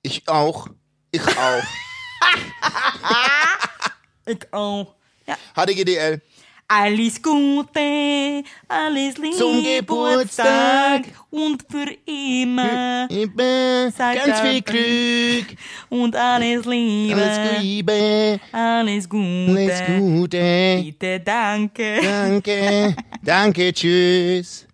Ich 0.00 0.26
auch. 0.26 0.68
Ich 1.10 1.20
auch. 1.20 1.62
Ich 4.26 4.52
auch. 4.52 4.94
Ja. 5.26 5.36
HDGDL. 5.54 6.20
Alles 6.66 7.20
Gute, 7.20 8.42
alles 8.66 9.18
Liebe 9.18 9.36
Zum 9.36 9.62
Geburtstag. 9.62 11.02
und 11.30 11.62
für 11.70 11.90
immer 12.06 13.06
Immer 13.10 13.90
ganz 13.92 14.40
viel. 14.40 14.62
Glück, 14.62 15.58
und 15.90 16.16
alles 16.16 16.64
Liebe, 16.64 17.14
alles 17.22 17.60
Liebe, 17.60 18.40
alles 18.50 19.08
Gute. 19.08 19.50
alles 19.50 19.82
Gute. 19.86 20.82
Bitte 20.82 21.20
danke. 21.20 22.00
Danke, 22.02 22.96
danke, 23.22 23.72
tschüss. 23.74 24.66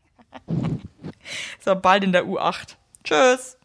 So, 1.64 1.74
bald 1.74 2.04
in 2.04 2.12
der 2.12 2.24
U8. 2.24 2.76
Tschüss. 3.02 3.56